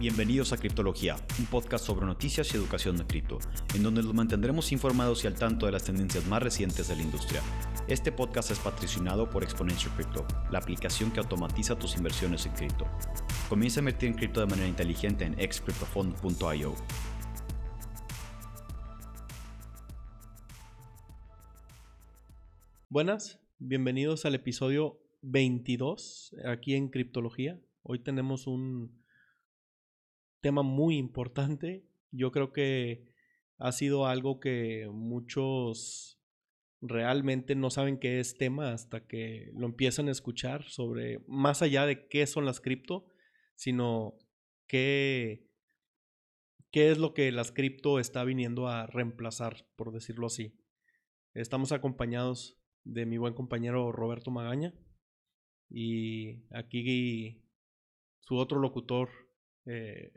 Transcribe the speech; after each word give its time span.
Bienvenidos 0.00 0.54
a 0.54 0.56
Criptología, 0.56 1.16
un 1.38 1.44
podcast 1.44 1.84
sobre 1.84 2.06
noticias 2.06 2.54
y 2.54 2.56
educación 2.56 2.96
de 2.96 3.06
cripto, 3.06 3.38
en 3.74 3.82
donde 3.82 4.02
los 4.02 4.14
mantendremos 4.14 4.72
informados 4.72 5.22
y 5.22 5.26
al 5.26 5.34
tanto 5.34 5.66
de 5.66 5.72
las 5.72 5.84
tendencias 5.84 6.26
más 6.26 6.42
recientes 6.42 6.88
de 6.88 6.96
la 6.96 7.02
industria. 7.02 7.42
Este 7.86 8.10
podcast 8.10 8.50
es 8.50 8.58
patrocinado 8.60 9.28
por 9.28 9.42
Exponential 9.42 9.94
Crypto, 9.96 10.26
la 10.50 10.58
aplicación 10.58 11.10
que 11.10 11.20
automatiza 11.20 11.78
tus 11.78 11.98
inversiones 11.98 12.46
en 12.46 12.52
cripto. 12.52 12.86
Comienza 13.50 13.80
a 13.80 13.82
invertir 13.82 14.08
en 14.08 14.14
cripto 14.14 14.40
de 14.40 14.46
manera 14.46 14.66
inteligente 14.66 15.26
en 15.26 15.38
excryptofund.io. 15.38 16.74
Buenas, 22.88 23.38
bienvenidos 23.58 24.24
al 24.24 24.34
episodio 24.34 24.98
22 25.20 26.36
aquí 26.46 26.74
en 26.74 26.88
Criptología. 26.88 27.60
Hoy 27.82 27.98
tenemos 27.98 28.46
un 28.46 28.99
tema 30.40 30.62
muy 30.62 30.96
importante. 30.96 31.86
Yo 32.10 32.32
creo 32.32 32.52
que 32.52 33.06
ha 33.58 33.72
sido 33.72 34.06
algo 34.06 34.40
que 34.40 34.88
muchos 34.90 36.20
realmente 36.80 37.54
no 37.54 37.70
saben 37.70 37.98
qué 37.98 38.20
es 38.20 38.38
tema 38.38 38.72
hasta 38.72 39.06
que 39.06 39.50
lo 39.54 39.66
empiezan 39.66 40.08
a 40.08 40.12
escuchar 40.12 40.64
sobre 40.68 41.22
más 41.26 41.62
allá 41.62 41.84
de 41.86 42.08
qué 42.08 42.26
son 42.26 42.46
las 42.46 42.60
cripto, 42.60 43.06
sino 43.54 44.18
qué, 44.66 45.46
qué 46.70 46.90
es 46.90 46.98
lo 46.98 47.12
que 47.12 47.30
las 47.32 47.52
cripto 47.52 47.98
está 47.98 48.24
viniendo 48.24 48.68
a 48.68 48.86
reemplazar, 48.86 49.66
por 49.76 49.92
decirlo 49.92 50.26
así. 50.26 50.58
Estamos 51.34 51.72
acompañados 51.72 52.58
de 52.84 53.04
mi 53.04 53.18
buen 53.18 53.34
compañero 53.34 53.92
Roberto 53.92 54.30
Magaña 54.30 54.74
y 55.68 56.42
aquí 56.52 57.44
su 58.20 58.36
otro 58.36 58.58
locutor, 58.58 59.10
eh, 59.66 60.12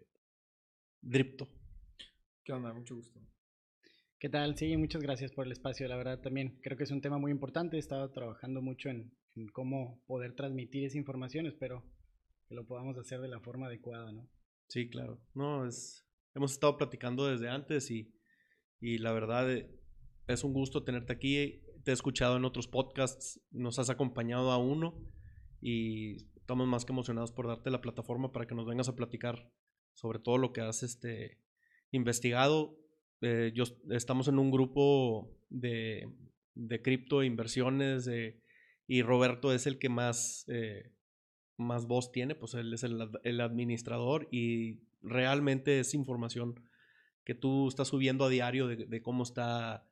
Dripto. 1.03 1.49
¿Qué 2.45 2.53
onda? 2.53 2.73
Mucho 2.73 2.95
gusto. 2.95 3.19
¿Qué 4.17 4.29
tal? 4.29 4.55
Sí, 4.55 4.77
muchas 4.77 5.01
gracias 5.01 5.33
por 5.33 5.45
el 5.45 5.51
espacio. 5.51 5.85
La 5.89 5.97
verdad 5.97 6.21
también 6.21 6.61
creo 6.63 6.77
que 6.77 6.85
es 6.85 6.91
un 6.91 7.01
tema 7.01 7.17
muy 7.17 7.29
importante. 7.29 7.75
He 7.75 7.79
estado 7.79 8.09
trabajando 8.11 8.61
mucho 8.61 8.89
en, 8.89 9.13
cómo 9.51 10.01
poder 10.07 10.33
transmitir 10.33 10.85
esa 10.85 10.97
información. 10.97 11.45
Espero 11.45 11.83
que 12.47 12.55
lo 12.55 12.65
podamos 12.65 12.97
hacer 12.97 13.19
de 13.19 13.27
la 13.27 13.41
forma 13.41 13.67
adecuada, 13.67 14.13
¿no? 14.13 14.29
Sí, 14.69 14.89
claro. 14.89 15.19
No, 15.33 15.65
es, 15.65 16.07
hemos 16.35 16.53
estado 16.53 16.77
platicando 16.77 17.27
desde 17.27 17.49
antes 17.49 17.91
y, 17.91 18.15
y 18.79 18.97
la 18.99 19.11
verdad 19.11 19.51
eh, 19.51 19.69
es 20.27 20.45
un 20.45 20.53
gusto 20.53 20.85
tenerte 20.85 21.11
aquí. 21.11 21.65
Te 21.83 21.91
he 21.91 21.93
escuchado 21.93 22.37
en 22.37 22.45
otros 22.45 22.69
podcasts, 22.69 23.41
nos 23.51 23.77
has 23.77 23.89
acompañado 23.89 24.51
a 24.51 24.57
uno 24.57 25.05
y 25.59 26.15
estamos 26.37 26.65
más 26.65 26.85
que 26.85 26.93
emocionados 26.93 27.33
por 27.33 27.47
darte 27.47 27.71
la 27.71 27.81
plataforma 27.81 28.31
para 28.31 28.47
que 28.47 28.55
nos 28.55 28.65
vengas 28.65 28.87
a 28.87 28.95
platicar 28.95 29.51
sobre 29.94 30.19
todo 30.19 30.38
lo 30.38 30.53
que 30.53 30.61
has 30.61 30.83
este, 30.83 31.38
investigado. 31.91 32.77
Eh, 33.22 33.52
yo, 33.53 33.63
estamos 33.91 34.27
en 34.27 34.39
un 34.39 34.52
grupo 34.52 35.31
de, 35.49 36.09
de 36.55 36.81
cripto 36.81 37.23
inversiones 37.23 38.09
y 38.88 39.02
Roberto 39.02 39.53
es 39.53 39.66
el 39.66 39.80
que 39.80 39.89
más, 39.89 40.45
eh, 40.47 40.91
más 41.58 41.88
voz 41.88 42.11
tiene, 42.11 42.36
pues 42.36 42.53
él 42.53 42.73
es 42.73 42.83
el, 42.83 43.09
el, 43.23 43.41
administrador 43.41 44.27
y 44.31 44.81
realmente 45.02 45.80
es 45.80 45.94
información 45.94 46.55
que 47.23 47.36
tú 47.36 47.67
estás 47.67 47.88
subiendo 47.88 48.25
a 48.25 48.30
diario 48.30 48.67
de, 48.67 49.02
cómo 49.02 49.23
está 49.23 49.88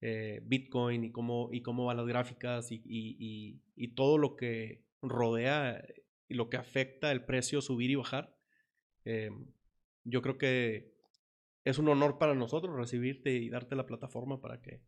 eh, 0.00 0.40
Bitcoin 0.44 1.04
y 1.04 1.10
cómo, 1.10 1.48
y 1.52 1.62
cómo 1.62 1.86
van 1.86 1.96
las 1.96 2.06
gráficas 2.06 2.70
y, 2.70 2.82
y, 2.84 3.60
y, 3.74 3.88
todo 3.94 4.18
lo 4.18 4.36
que 4.36 4.84
rodea 5.02 5.84
y 6.28 6.34
lo 6.34 6.48
que 6.48 6.56
afecta 6.56 7.10
el 7.10 7.24
precio 7.24 7.60
subir 7.60 7.90
y 7.90 7.96
bajar. 7.96 8.35
Em, 9.06 9.46
yo 10.04 10.20
creo 10.20 10.36
que 10.36 10.92
es 11.64 11.78
un 11.78 11.88
honor 11.88 12.18
para 12.18 12.34
nosotros 12.34 12.76
recibirte 12.76 13.32
y 13.32 13.48
darte 13.48 13.76
la 13.76 13.86
plataforma 13.86 14.40
para 14.40 14.60
que 14.60 14.82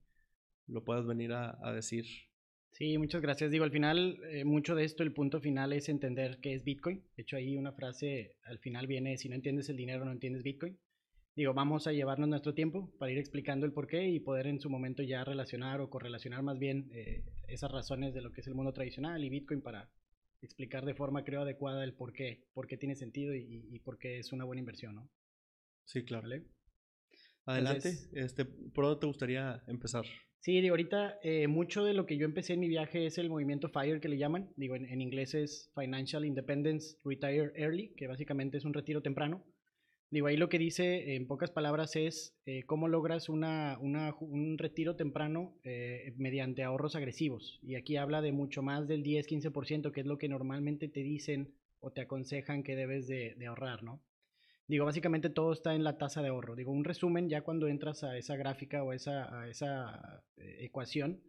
lo 0.66 0.84
puedas 0.84 1.06
venir 1.06 1.32
a, 1.32 1.72
decir. 1.72 2.04
Sí, 2.72 2.98
muchas 2.98 3.22
gracias. 3.22 3.50
Digo, 3.50 3.64
al 3.64 3.70
final, 3.70 4.20
eh, 4.30 4.44
mucho 4.44 4.74
de 4.74 4.84
esto, 4.84 5.02
el 5.02 5.12
punto 5.12 5.40
final 5.40 5.72
es 5.72 5.88
entender 5.88 6.38
qué 6.40 6.54
es 6.54 6.64
Bitcoin. 6.64 7.02
De 7.16 7.22
hecho, 7.22 7.36
ahí 7.36 7.56
una 7.56 7.72
frase 7.72 8.36
al 8.44 8.58
final 8.58 8.86
viene, 8.86 9.16
si 9.16 9.28
no 9.28 9.34
entiendes 9.34 9.68
el 9.70 9.76
dinero, 9.76 10.04
no 10.04 10.12
entiendes 10.12 10.42
Bitcoin. 10.42 10.78
Digo, 11.34 11.54
vamos 11.54 11.86
a 11.86 11.92
llevarnos 11.92 12.28
nuestro 12.28 12.52
tiempo 12.52 12.92
para 12.98 13.12
ir 13.12 13.18
explicando 13.18 13.64
el 13.64 13.72
por 13.72 13.86
qué 13.86 14.08
y 14.08 14.18
poder 14.18 14.48
en 14.48 14.60
su 14.60 14.68
momento 14.68 15.04
ya 15.04 15.22
relacionar 15.22 15.80
o 15.80 15.88
correlacionar 15.88 16.42
más 16.42 16.58
bien 16.58 16.90
eh, 16.92 17.22
esas 17.46 17.70
razones 17.70 18.12
de 18.12 18.22
lo 18.22 18.32
que 18.32 18.40
es 18.40 18.46
el 18.48 18.56
mundo 18.56 18.72
tradicional 18.72 19.22
y 19.22 19.30
Bitcoin 19.30 19.62
para 19.62 19.88
explicar 20.42 20.84
de 20.84 20.94
forma, 20.94 21.24
creo, 21.24 21.42
adecuada 21.42 21.84
el 21.84 21.94
por 21.94 22.12
qué, 22.12 22.44
por 22.52 22.66
qué 22.66 22.76
tiene 22.76 22.94
sentido 22.94 23.34
y, 23.34 23.68
y 23.70 23.78
por 23.80 23.98
qué 23.98 24.18
es 24.18 24.32
una 24.32 24.44
buena 24.44 24.60
inversión, 24.60 24.94
¿no? 24.94 25.10
Sí, 25.84 26.04
claro. 26.04 26.28
Adelante, 27.46 27.94
este, 28.12 28.44
¿por 28.44 28.84
dónde 28.84 29.00
te 29.00 29.06
gustaría 29.06 29.62
empezar? 29.66 30.04
Sí, 30.40 30.60
digo, 30.60 30.74
ahorita 30.74 31.18
eh, 31.22 31.48
mucho 31.48 31.82
de 31.82 31.94
lo 31.94 32.04
que 32.04 32.18
yo 32.18 32.26
empecé 32.26 32.52
en 32.52 32.60
mi 32.60 32.68
viaje 32.68 33.06
es 33.06 33.16
el 33.16 33.30
movimiento 33.30 33.70
FIRE 33.70 34.00
que 34.00 34.08
le 34.08 34.18
llaman. 34.18 34.52
Digo, 34.56 34.76
en, 34.76 34.84
en, 34.84 35.00
inglés 35.00 35.34
es 35.34 35.72
Financial 35.74 36.24
Independence 36.24 36.98
Retire 37.04 37.52
Early, 37.54 37.94
que 37.96 38.06
básicamente 38.06 38.58
es 38.58 38.66
un 38.66 38.74
retiro 38.74 39.00
temprano. 39.00 39.42
Digo, 40.10 40.26
ahí 40.26 40.38
lo 40.38 40.48
que 40.48 40.58
dice 40.58 41.16
en 41.16 41.26
pocas 41.26 41.50
palabras 41.50 41.94
es 41.94 42.34
eh, 42.46 42.62
cómo 42.64 42.88
logras 42.88 43.28
una, 43.28 43.76
un 43.78 44.56
retiro 44.56 44.96
temprano 44.96 45.54
eh, 45.64 46.14
mediante 46.16 46.62
ahorros 46.62 46.96
agresivos. 46.96 47.58
Y 47.62 47.74
aquí 47.74 47.98
habla 47.98 48.22
de 48.22 48.32
mucho 48.32 48.62
más 48.62 48.88
del 48.88 49.04
10-15%, 49.04 49.92
que 49.92 50.00
es 50.00 50.06
lo 50.06 50.16
que 50.16 50.30
normalmente 50.30 50.88
te 50.88 51.00
dicen 51.02 51.54
o 51.80 51.92
te 51.92 52.00
aconsejan 52.00 52.62
que 52.62 52.74
debes 52.74 53.06
de, 53.06 53.36
ahorrar, 53.46 53.82
¿no? 53.82 54.02
Digo, 54.66 54.86
básicamente 54.86 55.28
todo 55.28 55.52
está 55.52 55.74
en 55.74 55.84
la 55.84 55.98
tasa 55.98 56.22
de 56.22 56.28
ahorro. 56.28 56.56
Digo, 56.56 56.72
un 56.72 56.84
resumen, 56.84 57.28
ya 57.28 57.42
cuando 57.42 57.68
entras 57.68 58.02
a 58.02 58.16
esa 58.16 58.36
gráfica 58.36 58.82
o 58.82 58.94
esa, 58.94 59.42
a 59.42 59.48
esa 59.48 60.24
eh, 60.36 60.58
ecuación, 60.60 61.22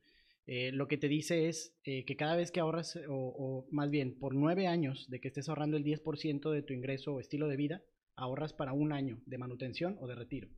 lo 0.73 0.88
que 0.88 0.97
te 0.97 1.07
dice 1.07 1.47
es 1.47 1.78
que 1.84 2.16
cada 2.18 2.35
vez 2.35 2.51
que 2.51 2.59
ahorras, 2.59 2.95
o, 3.07 3.13
o, 3.13 3.68
más 3.69 3.91
bien 3.91 4.18
por 4.18 4.34
nueve 4.34 4.66
años 4.66 5.07
de 5.07 5.19
que 5.19 5.28
estés 5.28 5.47
ahorrando 5.47 5.78
el 5.78 5.84
10% 5.84 6.50
de 6.50 6.63
tu 6.63 6.73
ingreso 6.73 7.13
o 7.13 7.19
estilo 7.19 7.47
de 7.47 7.56
vida, 7.56 7.84
ahorras 8.19 8.53
para 8.53 8.74
un 8.74 8.91
año 8.91 9.22
de 9.25 9.38
manutención 9.38 9.97
o 10.00 10.07
de 10.07 10.16
retiro. 10.16 10.50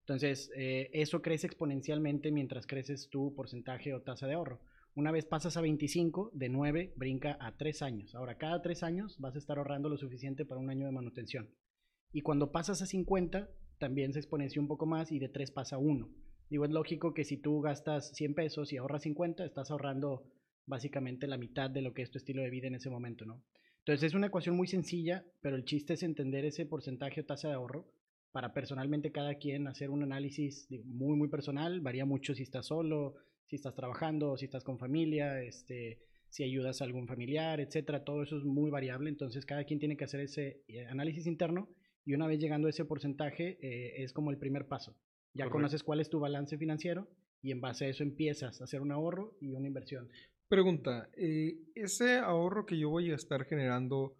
Entonces, 0.00 0.50
eso 0.54 1.20
crece 1.20 1.48
exponencialmente 1.48 2.30
mientras 2.30 2.66
creces 2.66 3.08
tu 3.10 3.34
porcentaje 3.34 3.92
o 3.92 4.02
tasa 4.02 4.28
de 4.28 4.34
ahorro. 4.34 4.60
Una 4.94 5.10
vez 5.10 5.26
pasas 5.26 5.56
a 5.56 5.60
25, 5.60 6.30
de 6.32 6.48
9 6.48 6.94
brinca 6.96 7.36
a 7.40 7.56
3 7.56 7.82
años. 7.82 8.14
Ahora, 8.14 8.38
cada 8.38 8.62
3 8.62 8.82
años 8.84 9.18
vas 9.18 9.34
a 9.34 9.38
estar 9.38 9.58
ahorrando 9.58 9.88
lo 9.88 9.96
suficiente 9.96 10.46
para 10.46 10.60
un 10.60 10.70
año 10.70 10.86
de 10.86 10.92
manutención. 10.92 11.50
Y 12.12 12.22
cuando 12.22 12.52
pasas 12.52 12.80
a 12.82 12.86
50, 12.86 13.50
también 13.78 14.12
se 14.12 14.20
exponencia 14.20 14.62
un 14.62 14.68
poco 14.68 14.86
más 14.86 15.12
y 15.12 15.18
de 15.18 15.28
3 15.28 15.50
pasa 15.50 15.76
a 15.76 15.80
1. 15.80 16.08
Digo, 16.48 16.64
es 16.64 16.70
lógico 16.70 17.12
que 17.12 17.24
si 17.24 17.36
tú 17.36 17.60
gastas 17.60 18.14
100 18.14 18.34
pesos 18.34 18.72
y 18.72 18.76
ahorras 18.76 19.02
50, 19.02 19.44
estás 19.44 19.70
ahorrando 19.70 20.32
básicamente 20.64 21.26
la 21.26 21.36
mitad 21.36 21.68
de 21.68 21.82
lo 21.82 21.92
que 21.92 22.02
es 22.02 22.10
tu 22.10 22.18
estilo 22.18 22.42
de 22.42 22.50
vida 22.50 22.68
en 22.68 22.76
ese 22.76 22.88
momento, 22.88 23.26
¿no? 23.26 23.42
Entonces 23.86 24.08
es 24.08 24.14
una 24.14 24.26
ecuación 24.26 24.56
muy 24.56 24.66
sencilla, 24.66 25.24
pero 25.40 25.54
el 25.54 25.64
chiste 25.64 25.94
es 25.94 26.02
entender 26.02 26.44
ese 26.44 26.66
porcentaje 26.66 27.20
o 27.20 27.24
tasa 27.24 27.46
de 27.46 27.54
ahorro 27.54 27.86
para 28.32 28.52
personalmente 28.52 29.12
cada 29.12 29.36
quien 29.36 29.68
hacer 29.68 29.90
un 29.90 30.02
análisis 30.02 30.66
muy, 30.84 31.16
muy 31.16 31.28
personal. 31.28 31.80
Varía 31.82 32.04
mucho 32.04 32.34
si 32.34 32.42
estás 32.42 32.66
solo, 32.66 33.14
si 33.46 33.54
estás 33.54 33.76
trabajando, 33.76 34.36
si 34.36 34.46
estás 34.46 34.64
con 34.64 34.80
familia, 34.80 35.40
este, 35.40 36.00
si 36.30 36.42
ayudas 36.42 36.80
a 36.80 36.84
algún 36.84 37.06
familiar, 37.06 37.60
etcétera. 37.60 38.02
Todo 38.02 38.24
eso 38.24 38.38
es 38.38 38.42
muy 38.42 38.72
variable. 38.72 39.08
Entonces 39.08 39.46
cada 39.46 39.62
quien 39.62 39.78
tiene 39.78 39.96
que 39.96 40.02
hacer 40.02 40.18
ese 40.18 40.64
eh, 40.66 40.84
análisis 40.86 41.28
interno 41.28 41.68
y 42.04 42.14
una 42.14 42.26
vez 42.26 42.40
llegando 42.40 42.66
a 42.66 42.70
ese 42.70 42.84
porcentaje 42.84 43.56
eh, 43.62 44.02
es 44.02 44.12
como 44.12 44.32
el 44.32 44.38
primer 44.38 44.66
paso. 44.66 44.96
Ya 45.32 45.48
conoces 45.48 45.84
cuál 45.84 46.00
es 46.00 46.10
tu 46.10 46.18
balance 46.18 46.58
financiero 46.58 47.08
y 47.40 47.52
en 47.52 47.60
base 47.60 47.84
a 47.84 47.88
eso 47.88 48.02
empiezas 48.02 48.60
a 48.60 48.64
hacer 48.64 48.80
un 48.80 48.90
ahorro 48.90 49.36
y 49.40 49.54
una 49.54 49.68
inversión. 49.68 50.08
Pregunta, 50.48 51.08
eh, 51.16 51.56
ese 51.74 52.18
ahorro 52.18 52.66
que 52.66 52.78
yo 52.78 52.88
voy 52.88 53.10
a 53.10 53.16
estar 53.16 53.44
generando, 53.46 54.16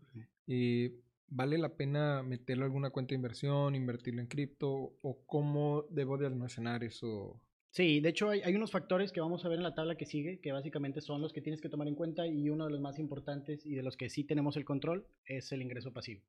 eh, 0.49 0.93
¿vale 1.29 1.57
la 1.57 1.77
pena 1.77 2.23
meterlo 2.25 2.65
en 2.65 2.71
alguna 2.71 2.91
cuenta 2.91 3.11
de 3.11 3.17
inversión, 3.17 3.77
invertirlo 3.77 4.21
en 4.21 4.27
cripto 4.27 4.97
o 5.03 5.23
cómo 5.27 5.85
debo 5.91 6.19
de 6.19 6.27
almacenar 6.27 6.83
eso? 6.83 7.41
Sí, 7.71 8.01
de 8.01 8.09
hecho 8.09 8.31
hay, 8.31 8.41
hay, 8.41 8.57
unos 8.57 8.73
factores 8.73 9.13
que 9.13 9.21
vamos 9.21 9.45
a 9.45 9.49
ver 9.49 9.59
en 9.59 9.63
la 9.63 9.75
tabla 9.75 9.97
que 9.97 10.07
sigue, 10.07 10.41
que 10.41 10.51
básicamente 10.51 11.01
son 11.01 11.21
los 11.21 11.33
que 11.33 11.43
tienes 11.43 11.61
que 11.61 11.69
tomar 11.69 11.87
en 11.87 11.95
cuenta 11.95 12.27
y 12.27 12.49
uno 12.51 12.65
de 12.65 12.71
los 12.73 12.81
más 12.81 12.99
importantes 12.99 13.65
y 13.65 13.75
de 13.75 13.83
los 13.83 13.97
que 13.97 14.09
sí 14.09 14.25
tenemos 14.25 14.57
el 14.57 14.65
control 14.65 15.07
es 15.27 15.53
el 15.53 15.63
ingreso 15.63 15.93
pasivo. 15.93 16.23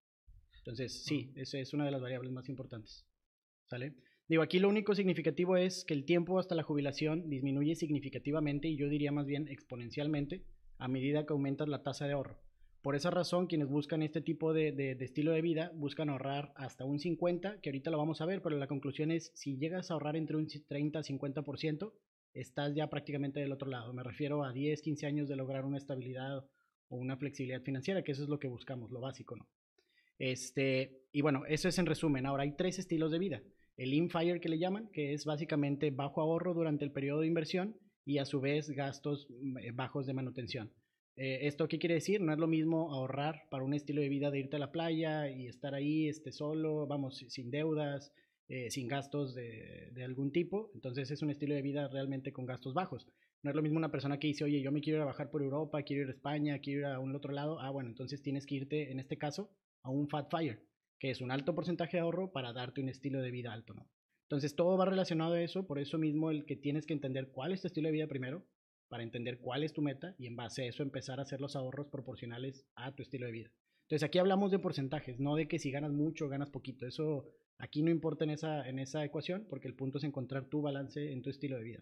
Entonces, 0.59 1.05
sí, 1.05 1.31
esa 1.35 1.57
es 1.57 1.73
una 1.73 1.85
de 1.85 1.91
las 1.91 2.01
variables 2.01 2.31
más 2.33 2.49
importantes. 2.49 3.05
¿Sale? 3.69 3.95
Digo, 4.27 4.43
aquí 4.43 4.59
lo 4.59 4.67
único 4.67 4.93
significativo 4.93 5.55
es 5.55 5.85
que 5.85 5.93
el 5.93 6.03
tiempo 6.03 6.37
hasta 6.37 6.53
la 6.53 6.63
jubilación 6.63 7.29
disminuye 7.29 7.75
significativamente 7.75 8.67
y 8.67 8.75
yo 8.75 8.89
diría 8.89 9.11
más 9.11 9.25
bien 9.25 9.47
exponencialmente 9.47 10.43
a 10.77 10.89
medida 10.89 11.25
que 11.25 11.31
aumentas 11.31 11.69
la 11.69 11.81
tasa 11.81 12.07
de 12.07 12.13
ahorro. 12.13 12.37
Por 12.81 12.95
esa 12.95 13.09
razón, 13.09 13.47
quienes 13.47 13.69
buscan 13.69 14.03
este 14.03 14.21
tipo 14.21 14.53
de, 14.53 14.71
de, 14.73 14.91
estilo 14.99 15.31
de 15.31 15.41
vida 15.41 15.71
buscan 15.75 16.09
ahorrar 16.09 16.51
hasta 16.55 16.83
un 16.83 16.99
50, 16.99 17.61
que 17.61 17.69
ahorita 17.69 17.89
lo 17.89 17.97
vamos 17.97 18.21
a 18.21 18.25
ver, 18.25 18.41
pero 18.41 18.57
la 18.57 18.67
conclusión 18.67 19.11
es, 19.11 19.31
si 19.33 19.57
llegas 19.57 19.89
a 19.89 19.93
ahorrar 19.93 20.15
entre 20.15 20.37
un 20.37 20.47
30 20.47 20.99
a 20.99 21.03
50%, 21.03 21.93
estás 22.33 22.75
ya 22.75 22.89
prácticamente 22.89 23.39
del 23.39 23.51
otro 23.51 23.69
lado. 23.69 23.93
Me 23.93 24.03
refiero 24.03 24.43
a 24.43 24.51
10, 24.51 24.81
15 24.81 25.05
años 25.05 25.27
de 25.27 25.37
lograr 25.37 25.65
una 25.65 25.77
estabilidad 25.77 26.45
o 26.89 26.97
una 26.97 27.17
flexibilidad 27.17 27.61
financiera, 27.61 28.03
que 28.03 28.11
eso 28.11 28.23
es 28.23 28.29
lo 28.29 28.39
que 28.39 28.47
buscamos, 28.47 28.91
lo 28.91 29.01
básico, 29.01 29.35
¿no? 29.35 29.47
Este, 30.19 31.05
y 31.11 31.21
bueno, 31.21 31.43
eso 31.47 31.67
es 31.67 31.77
en 31.79 31.85
resumen. 31.85 32.25
Ahora 32.25 32.43
hay 32.43 32.55
tres 32.55 32.79
estilos 32.79 33.11
de 33.11 33.19
vida. 33.19 33.41
El 33.77 33.93
InFire 33.93 34.41
que 34.41 34.49
le 34.49 34.57
llaman, 34.57 34.89
que 34.91 35.13
es 35.13 35.23
básicamente 35.25 35.91
bajo 35.91 36.21
ahorro 36.21 36.55
durante 36.55 36.83
el 36.83 36.91
periodo 36.91 37.21
de 37.21 37.27
inversión 37.27 37.77
y 38.05 38.17
a 38.17 38.25
su 38.25 38.41
vez 38.41 38.69
gastos 38.71 39.27
mm, 39.29 39.57
eh, 39.59 39.71
bajos 39.71 40.07
de 40.07 40.13
manutención. 40.13 40.73
Eh, 41.15 41.47
¿Esto 41.47 41.67
qué 41.67 41.77
quiere 41.77 41.95
decir? 41.95 42.21
No 42.21 42.33
es 42.33 42.39
lo 42.39 42.47
mismo 42.47 42.91
ahorrar 42.93 43.43
para 43.49 43.63
un 43.63 43.73
estilo 43.73 44.01
de 44.01 44.09
vida 44.09 44.31
de 44.31 44.39
irte 44.39 44.55
a 44.55 44.59
la 44.59 44.71
playa 44.71 45.29
y 45.29 45.47
estar 45.47 45.75
ahí 45.75 46.07
este, 46.07 46.31
solo, 46.31 46.87
vamos, 46.87 47.23
sin 47.27 47.51
deudas, 47.51 48.11
eh, 48.47 48.71
sin 48.71 48.87
gastos 48.87 49.35
de, 49.35 49.89
de, 49.93 50.03
algún 50.03 50.31
tipo. 50.31 50.71
Entonces 50.73 51.11
es 51.11 51.21
un 51.21 51.29
estilo 51.29 51.53
de 51.53 51.61
vida 51.61 51.87
realmente 51.87 52.31
con 52.31 52.45
gastos 52.45 52.73
bajos. 52.73 53.07
No 53.43 53.51
es 53.51 53.55
lo 53.55 53.61
mismo 53.61 53.77
una 53.77 53.91
persona 53.91 54.19
que 54.19 54.27
dice, 54.27 54.43
oye, 54.43 54.61
yo 54.61 54.71
me 54.71 54.81
quiero 54.81 54.97
ir 54.97 55.03
a 55.03 55.05
bajar 55.05 55.29
por 55.29 55.43
Europa, 55.43 55.83
quiero 55.83 56.03
ir 56.03 56.09
a 56.09 56.13
España, 56.13 56.59
quiero 56.59 56.79
ir 56.79 56.85
a 56.85 56.99
un 56.99 57.15
otro 57.15 57.31
lado. 57.31 57.59
Ah, 57.59 57.69
bueno, 57.69 57.89
entonces 57.89 58.21
tienes 58.23 58.45
que 58.45 58.55
irte, 58.55 58.91
en 58.91 58.99
este 58.99 59.17
caso, 59.17 59.51
a 59.83 59.89
un 59.89 60.07
Fat 60.07 60.29
Fire, 60.31 60.66
que 60.99 61.09
es 61.09 61.21
un 61.21 61.31
alto 61.31 61.55
porcentaje 61.55 61.97
de 61.97 62.01
ahorro 62.01 62.31
para 62.31 62.53
darte 62.53 62.81
un 62.81 62.89
estilo 62.89 63.21
de 63.21 63.31
vida 63.31 63.53
alto, 63.53 63.73
¿no? 63.73 63.87
Entonces 64.23 64.55
todo 64.55 64.77
va 64.77 64.85
relacionado 64.85 65.33
a 65.33 65.41
eso, 65.41 65.65
por 65.65 65.79
eso 65.79 65.97
mismo 65.97 66.31
el 66.31 66.45
que 66.45 66.57
tienes 66.57 66.85
que 66.85 66.93
entender 66.93 67.31
cuál 67.31 67.53
es 67.53 67.61
tu 67.61 67.67
estilo 67.67 67.87
de 67.87 67.93
vida 67.93 68.07
primero, 68.07 68.45
para 68.89 69.03
entender 69.03 69.39
cuál 69.39 69.63
es 69.63 69.73
tu 69.73 69.81
meta 69.81 70.15
y 70.17 70.27
en 70.27 70.35
base 70.35 70.63
a 70.63 70.65
eso 70.65 70.83
empezar 70.83 71.19
a 71.19 71.23
hacer 71.23 71.41
los 71.41 71.55
ahorros 71.55 71.87
proporcionales 71.87 72.65
a 72.75 72.93
tu 72.93 73.03
estilo 73.03 73.25
de 73.25 73.31
vida. 73.31 73.51
Entonces 73.83 74.03
aquí 74.03 74.17
hablamos 74.17 74.51
de 74.51 74.59
porcentajes, 74.59 75.19
no 75.19 75.35
de 75.35 75.47
que 75.47 75.59
si 75.59 75.71
ganas 75.71 75.91
mucho 75.91 76.25
o 76.25 76.29
ganas 76.29 76.49
poquito. 76.49 76.85
Eso 76.85 77.25
aquí 77.57 77.83
no 77.83 77.89
importa 77.89 78.25
en 78.25 78.31
esa, 78.31 78.67
en 78.67 78.79
esa 78.79 79.03
ecuación 79.05 79.45
porque 79.49 79.67
el 79.67 79.75
punto 79.75 79.97
es 79.97 80.03
encontrar 80.03 80.45
tu 80.45 80.61
balance 80.61 81.11
en 81.11 81.21
tu 81.21 81.29
estilo 81.29 81.57
de 81.57 81.63
vida. 81.63 81.79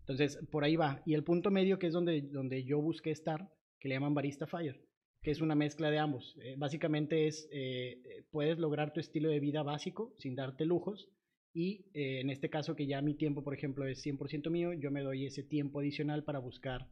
Entonces 0.00 0.38
por 0.50 0.64
ahí 0.64 0.76
va. 0.76 1.02
Y 1.06 1.14
el 1.14 1.24
punto 1.24 1.50
medio 1.50 1.78
que 1.78 1.86
es 1.86 1.92
donde, 1.92 2.20
donde 2.22 2.64
yo 2.64 2.80
busqué 2.80 3.10
estar, 3.10 3.50
que 3.78 3.88
le 3.88 3.94
llaman 3.94 4.14
Barista 4.14 4.46
Fire, 4.46 4.82
que 5.22 5.30
es 5.30 5.40
una 5.40 5.54
mezcla 5.54 5.90
de 5.90 5.98
ambos. 5.98 6.36
Eh, 6.42 6.54
básicamente 6.56 7.26
es, 7.26 7.48
eh, 7.52 8.24
puedes 8.30 8.58
lograr 8.58 8.92
tu 8.92 9.00
estilo 9.00 9.28
de 9.28 9.40
vida 9.40 9.62
básico 9.62 10.14
sin 10.18 10.34
darte 10.34 10.64
lujos 10.64 11.08
y 11.52 11.86
eh, 11.94 12.20
en 12.20 12.30
este 12.30 12.48
caso 12.48 12.76
que 12.76 12.86
ya 12.86 13.02
mi 13.02 13.14
tiempo, 13.14 13.42
por 13.42 13.54
ejemplo, 13.54 13.86
es 13.86 14.04
100% 14.04 14.50
mío, 14.50 14.72
yo 14.72 14.90
me 14.90 15.02
doy 15.02 15.26
ese 15.26 15.42
tiempo 15.42 15.80
adicional 15.80 16.24
para 16.24 16.38
buscar 16.38 16.88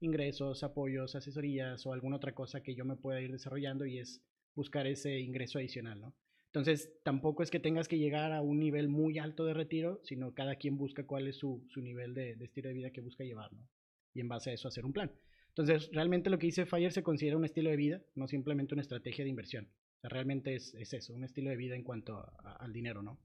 ingresos, 0.00 0.62
apoyos, 0.62 1.14
asesorías 1.14 1.86
o 1.86 1.92
alguna 1.92 2.16
otra 2.16 2.34
cosa 2.34 2.62
que 2.62 2.74
yo 2.74 2.84
me 2.84 2.96
pueda 2.96 3.20
ir 3.20 3.32
desarrollando 3.32 3.86
y 3.86 3.98
es 3.98 4.22
buscar 4.54 4.86
ese 4.86 5.20
ingreso 5.20 5.58
adicional, 5.58 6.00
¿no? 6.00 6.14
Entonces, 6.46 6.92
tampoco 7.02 7.42
es 7.42 7.50
que 7.50 7.60
tengas 7.60 7.88
que 7.88 7.96
llegar 7.96 8.32
a 8.32 8.42
un 8.42 8.58
nivel 8.58 8.88
muy 8.88 9.18
alto 9.18 9.46
de 9.46 9.54
retiro, 9.54 10.00
sino 10.04 10.34
cada 10.34 10.56
quien 10.56 10.76
busca 10.76 11.06
cuál 11.06 11.26
es 11.26 11.36
su, 11.36 11.64
su 11.70 11.80
nivel 11.80 12.12
de, 12.12 12.36
de, 12.36 12.44
estilo 12.44 12.68
de 12.68 12.74
vida 12.74 12.90
que 12.90 13.00
busca 13.00 13.24
llevar, 13.24 13.50
¿no? 13.54 13.66
Y 14.12 14.20
en 14.20 14.28
base 14.28 14.50
a 14.50 14.52
eso 14.52 14.68
hacer 14.68 14.84
un 14.84 14.92
plan. 14.92 15.10
Entonces, 15.54 15.90
realmente 15.92 16.30
lo 16.30 16.38
que 16.38 16.46
dice 16.46 16.66
Fire 16.66 16.92
se 16.92 17.02
considera 17.02 17.36
un 17.36 17.44
estilo 17.44 17.70
de 17.70 17.76
vida, 17.76 18.02
no 18.14 18.26
simplemente 18.26 18.74
una 18.74 18.82
estrategia 18.82 19.24
de 19.24 19.30
inversión. 19.30 19.68
O 19.98 20.00
sea, 20.00 20.10
realmente 20.10 20.54
es, 20.54 20.74
es 20.74 20.94
eso, 20.94 21.14
un 21.14 21.24
estilo 21.24 21.50
de 21.50 21.56
vida 21.56 21.76
en 21.76 21.84
cuanto 21.84 22.24
al 22.58 22.72
dinero, 22.72 23.02
¿no? 23.02 23.18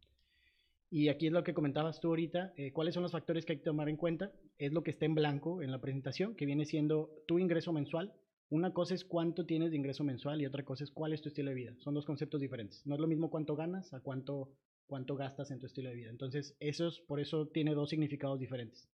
Y 0.90 1.10
aquí 1.10 1.28
es 1.28 1.34
lo 1.34 1.44
que 1.44 1.54
comentabas 1.54 2.00
tú 2.00 2.10
ahorita, 2.10 2.54
eh, 2.56 2.72
cuáles 2.72 2.94
son 2.94 3.04
los 3.04 3.12
factores 3.12 3.46
que 3.46 3.54
hay 3.54 3.58
que 3.60 3.66
tomar 3.66 3.90
en 3.90 3.98
cuenta. 3.98 4.32
Es 4.58 4.72
lo 4.72 4.84
que 4.84 4.92
está 4.92 5.06
en 5.06 5.16
blanco 5.16 5.62
en 5.62 5.72
la 5.72 5.82
presentación, 5.82 6.36
que 6.36 6.46
viene 6.46 6.66
siendo 6.66 7.12
tu 7.28 7.40
ingreso 7.40 7.74
mensual. 7.74 8.14
Una 8.50 8.74
cosa 8.74 8.96
es 8.96 9.04
cuánto 9.04 9.46
tienes 9.46 9.72
de 9.72 9.78
ingreso 9.78 10.06
mensual 10.06 10.42
y 10.42 10.46
otra 10.46 10.64
cosa 10.64 10.86
es 10.86 10.92
cuál 10.92 11.12
es 11.12 11.22
tu 11.22 11.28
estilo 11.28 11.50
de 11.50 11.56
vida. 11.56 11.76
Son 11.80 11.94
dos 11.94 12.06
conceptos 12.06 12.40
diferentes. 12.40 12.86
No 12.86 12.96
es 12.96 13.02
lo 13.02 13.08
mismo 13.08 13.30
cuánto 13.30 13.58
ganas 13.58 13.94
a 13.94 14.00
cuánto, 14.00 14.54
cuánto 14.86 15.18
gastas 15.18 15.52
en 15.52 15.60
tu 15.60 15.66
estilo 15.66 15.90
de 15.90 15.96
vida. 15.96 16.10
Entonces, 16.10 16.56
eso 16.62 16.88
es, 16.88 17.02
por 17.02 17.20
eso 17.20 17.48
tiene 17.48 17.74
dos 17.74 17.90
significados 17.90 18.40
diferentes. 18.40 18.88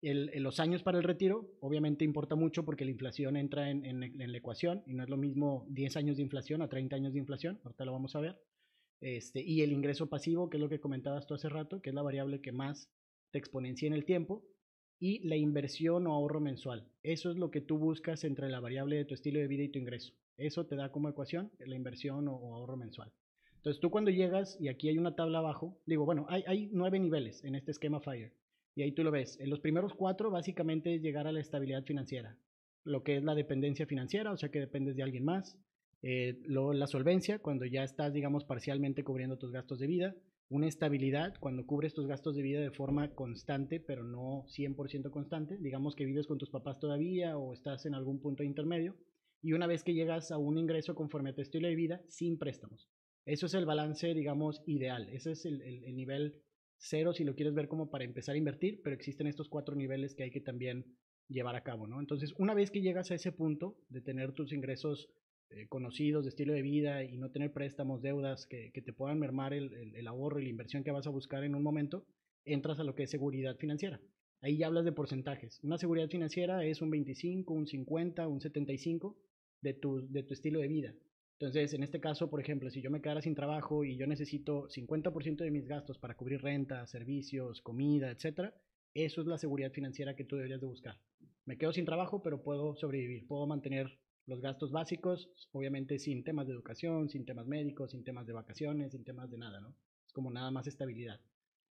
El, 0.00 0.30
los 0.42 0.60
años 0.60 0.82
para 0.82 0.98
el 0.98 1.04
retiro, 1.04 1.50
obviamente 1.60 2.04
importa 2.04 2.36
mucho 2.36 2.64
porque 2.64 2.84
la 2.84 2.92
inflación 2.92 3.36
entra 3.36 3.70
en, 3.70 4.00
la 4.00 4.38
ecuación 4.38 4.82
y 4.86 4.94
no 4.94 5.02
es 5.02 5.08
lo 5.08 5.16
mismo 5.16 5.66
10 5.70 5.96
años 5.96 6.16
de 6.16 6.22
inflación 6.22 6.62
a 6.62 6.68
30 6.68 6.94
años 6.96 7.12
de 7.12 7.18
inflación. 7.18 7.60
Ahorita 7.64 7.84
lo 7.84 7.92
vamos 7.92 8.14
a 8.14 8.20
ver. 8.20 8.40
Este, 9.00 9.42
y 9.42 9.62
el 9.62 9.72
ingreso 9.72 10.08
pasivo, 10.08 10.50
que 10.50 10.56
es 10.56 10.60
lo 10.60 10.68
que 10.68 10.80
comentabas 10.80 11.26
tú 11.26 11.34
hace 11.34 11.48
rato, 11.48 11.82
que 11.82 11.90
es 11.90 11.94
la 11.94 12.02
variable 12.02 12.40
que 12.40 12.52
más 12.52 12.90
te 13.30 13.38
exponencia 13.38 13.86
en 13.86 13.94
el 13.94 14.04
tiempo, 14.04 14.44
y 15.00 15.26
la 15.26 15.36
inversión 15.36 16.06
o 16.06 16.14
ahorro 16.14 16.40
mensual. 16.40 16.88
Eso 17.02 17.30
es 17.30 17.36
lo 17.36 17.50
que 17.50 17.60
tú 17.60 17.78
buscas 17.78 18.24
entre 18.24 18.48
la 18.48 18.60
variable 18.60 18.96
de 18.96 19.04
tu 19.04 19.14
estilo 19.14 19.38
de 19.38 19.46
vida 19.46 19.62
y 19.62 19.68
tu 19.68 19.78
ingreso. 19.78 20.12
Eso 20.36 20.66
te 20.66 20.76
da 20.76 20.90
como 20.90 21.08
ecuación 21.08 21.52
la 21.58 21.76
inversión 21.76 22.26
o, 22.28 22.34
o 22.34 22.54
ahorro 22.54 22.76
mensual. 22.76 23.12
Entonces 23.58 23.80
tú 23.80 23.90
cuando 23.90 24.10
llegas, 24.10 24.56
y 24.60 24.68
aquí 24.68 24.88
hay 24.88 24.98
una 24.98 25.16
tabla 25.16 25.38
abajo, 25.38 25.80
digo, 25.84 26.04
bueno, 26.04 26.26
hay, 26.28 26.44
hay 26.46 26.68
nueve 26.72 26.98
niveles 26.98 27.44
en 27.44 27.56
este 27.56 27.72
esquema 27.72 28.00
FIRE, 28.00 28.32
y 28.78 28.82
ahí 28.82 28.92
tú 28.92 29.02
lo 29.02 29.10
ves. 29.10 29.40
En 29.40 29.50
los 29.50 29.58
primeros 29.58 29.92
cuatro 29.92 30.30
básicamente 30.30 30.94
es 30.94 31.02
llegar 31.02 31.26
a 31.26 31.32
la 31.32 31.40
estabilidad 31.40 31.82
financiera, 31.82 32.38
lo 32.84 33.02
que 33.02 33.16
es 33.16 33.24
la 33.24 33.34
dependencia 33.34 33.86
financiera, 33.86 34.30
o 34.30 34.36
sea 34.36 34.50
que 34.50 34.60
dependes 34.60 34.94
de 34.94 35.02
alguien 35.02 35.24
más, 35.24 35.58
eh, 36.00 36.38
luego 36.44 36.72
la 36.72 36.86
solvencia, 36.86 37.40
cuando 37.40 37.64
ya 37.66 37.82
estás, 37.82 38.12
digamos, 38.12 38.44
parcialmente 38.44 39.02
cubriendo 39.02 39.36
tus 39.36 39.50
gastos 39.50 39.80
de 39.80 39.88
vida. 39.88 40.16
Una 40.48 40.68
estabilidad, 40.68 41.34
cuando 41.40 41.66
cubres 41.66 41.92
tus 41.92 42.06
gastos 42.06 42.36
de 42.36 42.42
vida 42.42 42.60
de 42.60 42.70
forma 42.70 43.16
constante, 43.16 43.80
pero 43.80 44.04
no 44.04 44.44
100% 44.46 45.10
constante. 45.10 45.58
Digamos 45.58 45.96
que 45.96 46.04
vives 46.04 46.28
con 46.28 46.38
tus 46.38 46.50
papás 46.50 46.78
todavía 46.78 47.36
o 47.36 47.54
estás 47.54 47.84
en 47.84 47.94
algún 47.94 48.20
punto 48.20 48.44
intermedio. 48.44 48.94
Y 49.42 49.54
una 49.54 49.66
vez 49.66 49.82
que 49.82 49.94
llegas 49.94 50.30
a 50.30 50.38
un 50.38 50.56
ingreso 50.56 50.94
conforme 50.94 51.30
a 51.30 51.34
tu 51.34 51.42
estilo 51.42 51.66
de 51.66 51.74
vida, 51.74 52.00
sin 52.06 52.38
préstamos. 52.38 52.88
Eso 53.26 53.46
es 53.46 53.54
el 53.54 53.66
balance, 53.66 54.14
digamos, 54.14 54.62
ideal. 54.66 55.08
Ese 55.08 55.32
es 55.32 55.44
el, 55.46 55.62
el, 55.62 55.82
el 55.82 55.96
nivel 55.96 56.42
cero, 56.78 57.12
si 57.12 57.24
lo 57.24 57.34
quieres 57.34 57.54
ver 57.54 57.68
como 57.68 57.90
para 57.90 58.04
empezar 58.04 58.34
a 58.34 58.38
invertir, 58.38 58.80
pero 58.82 58.94
existen 58.94 59.26
estos 59.26 59.48
cuatro 59.48 59.74
niveles 59.74 60.14
que 60.14 60.24
hay 60.24 60.30
que 60.30 60.40
también 60.40 60.96
llevar 61.28 61.56
a 61.56 61.62
cabo, 61.62 61.86
¿no? 61.86 62.00
Entonces, 62.00 62.34
una 62.38 62.54
vez 62.54 62.70
que 62.70 62.80
llegas 62.80 63.10
a 63.10 63.14
ese 63.14 63.32
punto 63.32 63.76
de 63.90 64.00
tener 64.00 64.32
tus 64.32 64.52
ingresos 64.52 65.10
eh, 65.50 65.66
conocidos 65.68 66.24
de 66.24 66.30
estilo 66.30 66.52
de 66.52 66.62
vida 66.62 67.04
y 67.04 67.18
no 67.18 67.30
tener 67.30 67.52
préstamos, 67.52 68.02
deudas 68.02 68.46
que, 68.46 68.70
que 68.72 68.82
te 68.82 68.92
puedan 68.92 69.18
mermar 69.18 69.52
el, 69.52 69.72
el, 69.74 69.96
el, 69.96 70.06
ahorro 70.06 70.40
y 70.40 70.44
la 70.44 70.50
inversión 70.50 70.84
que 70.84 70.90
vas 70.90 71.06
a 71.06 71.10
buscar 71.10 71.44
en 71.44 71.54
un 71.54 71.62
momento, 71.62 72.06
entras 72.44 72.80
a 72.80 72.84
lo 72.84 72.94
que 72.94 73.04
es 73.04 73.10
seguridad 73.10 73.56
financiera. 73.56 74.00
Ahí 74.40 74.58
ya 74.58 74.66
hablas 74.68 74.84
de 74.84 74.92
porcentajes. 74.92 75.58
Una 75.62 75.78
seguridad 75.78 76.08
financiera 76.08 76.64
es 76.64 76.80
un 76.80 76.90
25, 76.90 77.52
un 77.52 77.66
50, 77.66 78.28
un 78.28 78.40
75 78.40 79.18
de 79.62 79.74
tu, 79.74 80.06
de 80.10 80.22
tu 80.22 80.34
estilo 80.34 80.60
de 80.60 80.68
vida. 80.68 80.94
Entonces, 81.40 81.72
en 81.72 81.84
este 81.84 82.00
caso, 82.00 82.28
por 82.28 82.40
ejemplo, 82.40 82.68
si 82.68 82.82
yo 82.82 82.90
me 82.90 83.00
quedara 83.00 83.22
sin 83.22 83.36
trabajo 83.36 83.84
y 83.84 83.96
yo 83.96 84.08
necesito 84.08 84.68
50% 84.68 85.44
de 85.44 85.52
mis 85.52 85.68
gastos 85.68 85.96
para 85.96 86.16
cubrir 86.16 86.42
renta, 86.42 86.84
servicios, 86.88 87.62
comida, 87.62 88.10
etcétera, 88.10 88.54
eso 88.92 89.20
es 89.20 89.26
la 89.28 89.38
seguridad 89.38 89.70
financiera 89.70 90.16
que 90.16 90.24
tú 90.24 90.34
deberías 90.34 90.60
de 90.60 90.66
buscar. 90.66 90.98
Me 91.44 91.56
quedo 91.56 91.72
sin 91.72 91.84
trabajo, 91.84 92.22
pero 92.22 92.42
puedo 92.42 92.74
sobrevivir, 92.74 93.28
puedo 93.28 93.46
mantener 93.46 94.00
los 94.26 94.40
gastos 94.40 94.72
básicos, 94.72 95.30
obviamente 95.52 96.00
sin 96.00 96.24
temas 96.24 96.48
de 96.48 96.54
educación, 96.54 97.08
sin 97.08 97.24
temas 97.24 97.46
médicos, 97.46 97.92
sin 97.92 98.02
temas 98.02 98.26
de 98.26 98.32
vacaciones, 98.32 98.90
sin 98.90 99.04
temas 99.04 99.30
de 99.30 99.38
nada, 99.38 99.60
¿no? 99.60 99.76
Es 100.08 100.12
como 100.12 100.32
nada 100.32 100.50
más 100.50 100.66
estabilidad. 100.66 101.20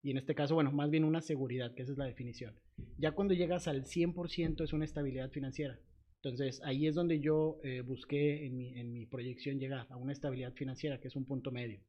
Y 0.02 0.12
en 0.12 0.18
este 0.18 0.34
caso, 0.34 0.56
bueno, 0.56 0.72
más 0.72 0.90
bien 0.90 1.04
una 1.04 1.22
seguridad, 1.22 1.76
que 1.76 1.84
esa 1.84 1.92
es 1.92 1.98
la 1.98 2.06
definición. 2.06 2.56
Ya 2.98 3.12
cuando 3.12 3.34
llegas 3.34 3.68
al 3.68 3.84
100% 3.84 4.64
es 4.64 4.72
una 4.72 4.86
estabilidad 4.86 5.30
financiera. 5.30 5.78
Entonces, 6.24 6.62
ahí 6.64 6.88
es 6.88 6.96
donde 6.96 7.20
yo 7.20 7.60
eh, 7.64 7.82
busqué 7.82 8.46
en 8.46 8.58
mi, 8.58 8.78
en 8.80 8.92
mi 8.92 9.06
proyección 9.06 9.60
llegar 9.60 9.88
a 9.90 9.98
una 9.98 10.14
estabilidad 10.14 10.54
financiera, 10.54 11.00
que 11.00 11.08
es 11.08 11.16
un 11.16 11.26
punto 11.26 11.52
medio. 11.52 11.82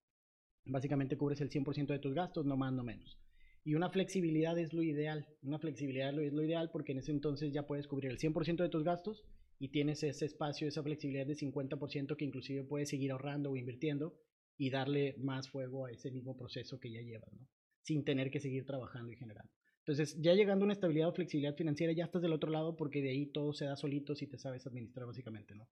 Básicamente 0.64 1.16
cubres 1.16 1.40
el 1.40 1.50
100% 1.50 1.86
de 1.86 1.98
tus 1.98 2.14
gastos, 2.14 2.44
no 2.44 2.56
más, 2.56 2.72
no 2.72 2.84
menos. 2.84 3.18
Y 3.64 3.74
una 3.74 3.90
flexibilidad 3.90 4.58
es 4.58 4.72
lo 4.72 4.82
ideal. 4.82 5.26
Una 5.42 5.58
flexibilidad 5.58 6.10
es 6.18 6.32
lo 6.32 6.42
ideal 6.42 6.70
porque 6.70 6.92
en 6.92 6.98
ese 6.98 7.12
entonces 7.12 7.52
ya 7.52 7.66
puedes 7.66 7.86
cubrir 7.86 8.10
el 8.10 8.18
100% 8.18 8.62
de 8.62 8.68
tus 8.68 8.84
gastos 8.84 9.24
y 9.58 9.70
tienes 9.70 10.02
ese 10.02 10.26
espacio, 10.26 10.68
esa 10.68 10.82
flexibilidad 10.82 11.26
de 11.26 11.34
50% 11.34 12.16
que 12.16 12.24
inclusive 12.24 12.64
puedes 12.64 12.88
seguir 12.88 13.12
ahorrando 13.12 13.50
o 13.50 13.56
invirtiendo 13.56 14.14
y 14.56 14.70
darle 14.70 15.16
más 15.18 15.48
fuego 15.50 15.86
a 15.86 15.90
ese 15.90 16.10
mismo 16.10 16.36
proceso 16.36 16.78
que 16.78 16.90
ya 16.90 17.00
llevas, 17.00 17.32
¿no? 17.32 17.46
Sin 17.82 18.04
tener 18.04 18.30
que 18.30 18.40
seguir 18.40 18.64
trabajando 18.66 19.12
y 19.12 19.16
generando. 19.16 19.52
Entonces, 19.88 20.20
ya 20.20 20.34
llegando 20.34 20.64
a 20.64 20.66
una 20.66 20.74
estabilidad 20.74 21.08
o 21.08 21.14
flexibilidad 21.14 21.56
financiera, 21.56 21.94
ya 21.94 22.04
estás 22.04 22.20
del 22.20 22.34
otro 22.34 22.50
lado 22.50 22.76
porque 22.76 23.00
de 23.00 23.08
ahí 23.08 23.24
todo 23.24 23.54
se 23.54 23.64
da 23.64 23.74
solito 23.74 24.14
si 24.14 24.26
te 24.26 24.36
sabes 24.36 24.66
administrar 24.66 25.06
básicamente, 25.06 25.54
¿no? 25.54 25.66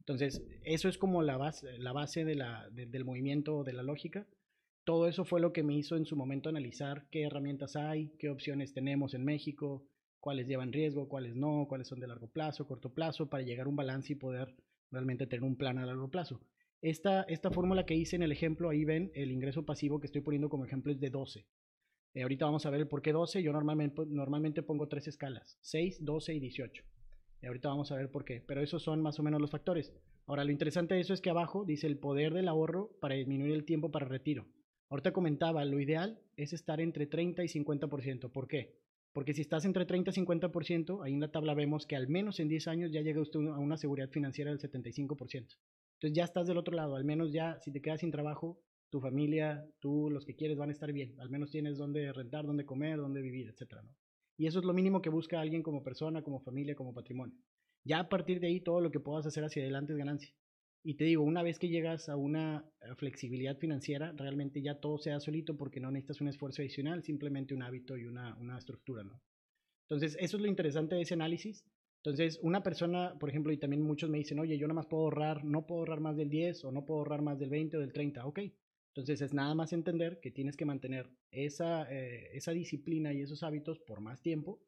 Entonces, 0.00 0.42
eso 0.64 0.88
es 0.88 0.98
como 0.98 1.22
la 1.22 1.36
base, 1.36 1.78
la 1.78 1.92
base 1.92 2.24
del 2.24 3.04
movimiento, 3.04 3.62
de 3.62 3.72
la 3.72 3.84
lógica. 3.84 4.26
Todo 4.82 5.06
eso 5.06 5.24
fue 5.24 5.40
lo 5.40 5.52
que 5.52 5.62
me 5.62 5.76
hizo 5.76 5.96
en 5.96 6.06
su 6.06 6.16
momento 6.16 6.48
analizar 6.48 7.06
qué 7.12 7.22
herramientas 7.22 7.76
hay, 7.76 8.10
qué 8.18 8.30
opciones 8.30 8.74
tenemos 8.74 9.14
en 9.14 9.24
México, 9.24 9.86
cuáles 10.18 10.48
llevan 10.48 10.72
riesgo, 10.72 11.08
cuáles 11.08 11.36
no, 11.36 11.66
cuáles 11.68 11.86
son 11.86 12.00
de 12.00 12.08
largo 12.08 12.26
plazo, 12.26 12.66
corto 12.66 12.92
plazo, 12.92 13.30
para 13.30 13.44
llegar 13.44 13.66
a 13.66 13.70
un 13.70 13.76
balance 13.76 14.12
y 14.12 14.16
poder 14.16 14.56
realmente 14.90 15.28
tener 15.28 15.44
un 15.44 15.54
plan 15.54 15.78
a 15.78 15.86
largo 15.86 16.10
plazo. 16.10 16.40
Esta, 16.80 17.22
esta 17.28 17.52
fórmula 17.52 17.86
que 17.86 17.94
hice 17.94 18.16
en 18.16 18.24
el 18.24 18.32
ejemplo, 18.32 18.70
ahí 18.70 18.84
ven 18.84 19.12
el 19.14 19.30
ingreso 19.30 19.64
pasivo 19.64 20.00
que 20.00 20.06
estoy 20.06 20.22
poniendo 20.22 20.48
como 20.48 20.64
ejemplo 20.64 20.90
es 20.90 20.98
de 20.98 21.10
12. 21.10 21.46
Eh, 22.14 22.22
ahorita 22.22 22.44
vamos 22.44 22.66
a 22.66 22.70
ver 22.70 22.80
el 22.80 22.88
por 22.88 23.02
qué 23.02 23.12
12. 23.12 23.42
Yo 23.42 23.52
normalmente, 23.52 24.62
pongo 24.62 24.88
tres 24.88 25.08
escalas, 25.08 25.58
6, 25.62 26.04
12 26.04 26.34
y 26.34 26.40
18. 26.40 26.84
Y 27.42 27.46
ahorita 27.46 27.68
vamos 27.68 27.90
a 27.90 27.96
ver 27.96 28.10
por 28.10 28.24
qué. 28.24 28.42
Pero 28.46 28.62
esos 28.62 28.82
son 28.82 29.02
más 29.02 29.18
o 29.18 29.22
menos 29.22 29.40
los 29.40 29.50
factores. 29.50 29.92
Ahora, 30.26 30.44
lo 30.44 30.52
interesante 30.52 30.94
de 30.94 31.00
eso 31.00 31.14
es 31.14 31.20
que 31.20 31.30
abajo 31.30 31.64
dice 31.64 31.86
el 31.86 31.98
poder 31.98 32.32
del 32.34 32.48
ahorro 32.48 32.96
para 33.00 33.14
disminuir 33.14 33.52
el 33.52 33.64
tiempo 33.64 33.90
para 33.90 34.06
retiro. 34.06 34.46
Ahorita 34.88 35.12
comentaba, 35.12 35.64
lo 35.64 35.80
ideal 35.80 36.20
es 36.36 36.52
estar 36.52 36.80
entre 36.80 37.06
30 37.06 37.42
y 37.42 37.48
50%. 37.48 38.30
¿Por 38.30 38.46
qué? 38.46 38.78
Porque 39.12 39.34
si 39.34 39.40
estás 39.40 39.64
entre 39.64 39.84
30 39.84 40.10
y 40.10 40.14
50%, 40.14 41.04
ahí 41.04 41.12
en 41.12 41.20
la 41.20 41.30
tabla 41.30 41.54
vemos 41.54 41.86
que 41.86 41.96
al 41.96 42.08
menos 42.08 42.40
en 42.40 42.48
10 42.48 42.68
años 42.68 42.92
ya 42.92 43.00
llega 43.00 43.20
usted 43.20 43.40
a 43.40 43.58
una 43.58 43.76
seguridad 43.76 44.10
financiera 44.10 44.50
del 44.50 44.60
75%. 44.60 45.08
Entonces 45.12 45.58
Entonces 45.94 46.16
ya 46.16 46.24
estás 46.24 46.46
del 46.46 46.58
otro 46.58 46.74
lado, 46.74 46.96
al 46.96 47.04
menos 47.04 47.32
ya 47.32 47.58
si 47.60 47.72
te 47.72 47.80
quedas 47.80 48.00
sin 48.00 48.10
trabajo, 48.10 48.58
tu 48.92 49.00
familia, 49.00 49.66
tú, 49.80 50.10
los 50.10 50.26
que 50.26 50.36
quieres 50.36 50.58
van 50.58 50.68
a 50.68 50.72
estar 50.72 50.92
bien, 50.92 51.18
al 51.18 51.30
menos 51.30 51.50
tienes 51.50 51.78
dónde 51.78 52.12
rentar, 52.12 52.44
dónde 52.44 52.66
comer, 52.66 52.98
dónde 52.98 53.22
vivir, 53.22 53.48
etcétera, 53.48 53.82
¿no? 53.82 53.96
Y 54.36 54.46
eso 54.46 54.58
es 54.58 54.66
lo 54.66 54.74
mínimo 54.74 55.00
que 55.00 55.08
busca 55.08 55.40
alguien 55.40 55.62
como 55.62 55.82
persona, 55.82 56.22
como 56.22 56.40
familia, 56.40 56.74
como 56.74 56.92
patrimonio. 56.92 57.34
Ya 57.84 58.00
a 58.00 58.08
partir 58.10 58.38
de 58.38 58.48
ahí 58.48 58.60
todo 58.60 58.82
lo 58.82 58.90
que 58.90 59.00
puedas 59.00 59.24
hacer 59.24 59.44
hacia 59.44 59.62
adelante 59.62 59.92
es 59.92 59.98
ganancia. 59.98 60.34
Y 60.84 60.96
te 60.96 61.04
digo, 61.04 61.22
una 61.22 61.42
vez 61.42 61.58
que 61.58 61.68
llegas 61.68 62.10
a 62.10 62.16
una 62.16 62.66
eh, 62.82 62.94
flexibilidad 62.96 63.56
financiera, 63.56 64.12
realmente 64.12 64.60
ya 64.60 64.78
todo 64.78 64.98
se 64.98 65.08
da 65.08 65.20
solito 65.20 65.56
porque 65.56 65.80
no 65.80 65.90
necesitas 65.90 66.20
un 66.20 66.28
esfuerzo 66.28 66.60
adicional, 66.60 67.02
simplemente 67.02 67.54
un 67.54 67.62
hábito 67.62 67.96
y 67.96 68.04
una, 68.04 68.36
una 68.36 68.58
estructura, 68.58 69.04
¿no? 69.04 69.22
Entonces, 69.88 70.18
eso 70.20 70.36
es 70.36 70.42
lo 70.42 70.48
interesante 70.48 70.96
de 70.96 71.02
ese 71.02 71.14
análisis. 71.14 71.64
Entonces, 72.04 72.38
una 72.42 72.62
persona, 72.62 73.14
por 73.18 73.30
ejemplo, 73.30 73.52
y 73.54 73.58
también 73.58 73.82
muchos 73.82 74.10
me 74.10 74.18
dicen, 74.18 74.38
oye, 74.38 74.58
yo 74.58 74.66
nada 74.66 74.74
más 74.74 74.86
puedo 74.86 75.04
ahorrar, 75.04 75.44
no 75.44 75.66
puedo 75.66 75.80
ahorrar 75.80 76.00
más 76.00 76.16
del 76.16 76.28
10 76.28 76.64
o 76.66 76.72
no 76.72 76.84
puedo 76.84 76.98
ahorrar 76.98 77.22
más 77.22 77.38
del 77.38 77.48
20 77.48 77.78
o 77.78 77.80
del 77.80 77.92
30. 77.94 78.26
Ok, 78.26 78.40
entonces 78.94 79.20
es 79.22 79.32
nada 79.32 79.54
más 79.54 79.72
entender 79.72 80.20
que 80.20 80.30
tienes 80.30 80.56
que 80.56 80.64
mantener 80.66 81.10
esa, 81.30 81.90
eh, 81.90 82.28
esa 82.36 82.52
disciplina 82.52 83.12
y 83.12 83.22
esos 83.22 83.42
hábitos 83.42 83.78
por 83.80 84.00
más 84.00 84.20
tiempo. 84.22 84.60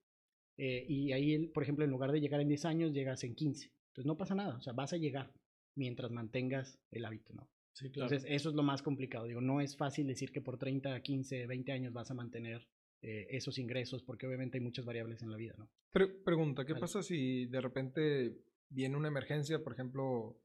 eh, 0.57 0.85
y 0.89 1.13
ahí, 1.13 1.49
por 1.49 1.63
ejemplo, 1.63 1.85
en 1.85 1.91
lugar 1.91 2.13
de 2.13 2.21
llegar 2.21 2.41
en 2.41 2.49
10 2.49 2.65
años, 2.65 2.93
llegas 2.93 3.25
en 3.25 3.35
15. 3.35 3.73
Entonces 3.89 4.07
no 4.07 4.17
pasa 4.17 4.35
nada, 4.35 4.57
o 4.57 4.63
sea, 4.63 4.73
vas 4.73 4.93
a 4.93 4.97
llegar 4.97 5.33
mientras 5.77 6.11
mantengas 6.11 6.79
el 6.91 7.05
hábito, 7.05 7.33
¿no? 7.35 7.49
Sí, 7.73 7.91
claro. 7.91 8.07
Entonces, 8.13 8.31
eso 8.33 8.51
es 8.51 8.55
lo 8.55 8.63
más 8.63 8.83
complicado. 8.83 9.27
Digo, 9.27 9.41
no 9.41 9.61
es 9.61 9.77
fácil 9.77 10.07
decir 10.07 10.31
que 10.31 10.41
por 10.41 10.57
30, 10.59 11.01
15, 11.03 11.47
20 11.49 11.73
años 11.73 11.93
vas 11.93 12.11
a 12.11 12.15
mantener 12.15 12.69
eh, 13.03 13.27
esos 13.31 13.59
ingresos, 13.59 14.03
porque 14.05 14.27
obviamente 14.29 14.59
hay 14.59 14.65
muchas 14.65 14.85
variables 14.85 15.23
en 15.23 15.31
la 15.33 15.37
vida, 15.37 15.55
¿no? 15.59 15.69
Pre- 15.91 16.07
pregunta, 16.07 16.65
¿qué 16.65 16.73
Dale. 16.73 16.81
pasa 16.81 17.03
si 17.03 17.47
de 17.47 17.61
repente 17.61 18.39
viene 18.69 18.97
una 18.97 19.09
emergencia, 19.09 19.59
por 19.63 19.73
ejemplo, 19.73 20.39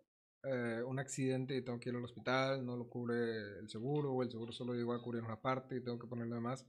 eh, 0.43 0.81
un 0.85 0.99
accidente 0.99 1.55
y 1.55 1.61
tengo 1.61 1.79
que 1.79 1.89
ir 1.89 1.95
al 1.95 2.03
hospital, 2.03 2.65
no 2.65 2.77
lo 2.77 2.87
cubre 2.89 3.59
el 3.59 3.69
seguro, 3.69 4.13
o 4.13 4.23
el 4.23 4.31
seguro 4.31 4.51
solo 4.51 4.73
llegó 4.73 4.93
a 4.93 5.01
cubrir 5.01 5.23
una 5.23 5.41
parte 5.41 5.75
y 5.77 5.83
tengo 5.83 5.99
que 5.99 6.07
ponerlo 6.07 6.35
demás? 6.35 6.65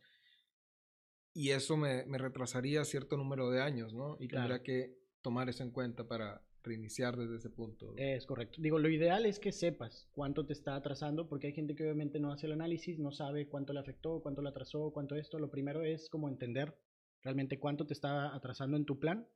Y 1.32 1.50
eso 1.50 1.76
me, 1.76 2.04
me 2.06 2.18
retrasaría 2.18 2.84
cierto 2.84 3.16
número 3.16 3.50
de 3.50 3.62
años, 3.62 3.94
¿no? 3.94 4.16
Y 4.18 4.26
Claro. 4.28 4.48
tendría 4.48 4.62
que 4.64 4.98
tomar 5.22 5.48
eso 5.48 5.62
en 5.62 5.70
cuenta 5.70 6.06
para 6.08 6.42
reiniciar 6.62 7.16
desde 7.16 7.36
ese 7.36 7.50
punto. 7.50 7.94
Es 7.96 8.26
correcto. 8.26 8.60
Digo, 8.60 8.78
lo 8.78 8.88
ideal 8.88 9.24
es 9.26 9.38
que 9.38 9.52
sepas 9.52 10.08
cuánto 10.12 10.44
te 10.44 10.52
está 10.52 10.74
atrasando, 10.74 11.28
porque 11.28 11.46
hay 11.48 11.52
gente 11.52 11.74
que 11.74 11.84
obviamente 11.84 12.20
no 12.20 12.32
hace 12.32 12.46
el 12.46 12.52
análisis, 12.52 12.98
no 12.98 13.12
sabe 13.12 13.48
cuánto 13.48 13.72
le 13.72 13.80
afectó, 13.80 14.20
cuánto 14.20 14.42
le 14.42 14.50
atrasó, 14.50 14.90
cuánto 14.92 15.14
esto. 15.14 15.38
Lo 15.38 15.50
primero 15.50 15.82
es 15.82 16.08
como 16.10 16.28
entender 16.28 16.76
realmente 17.22 17.58
cuánto 17.58 17.86
te 17.86 17.94
está 17.94 18.34
atrasando 18.34 18.76
en 18.76 18.84
tu 18.84 18.98
plan. 18.98 19.26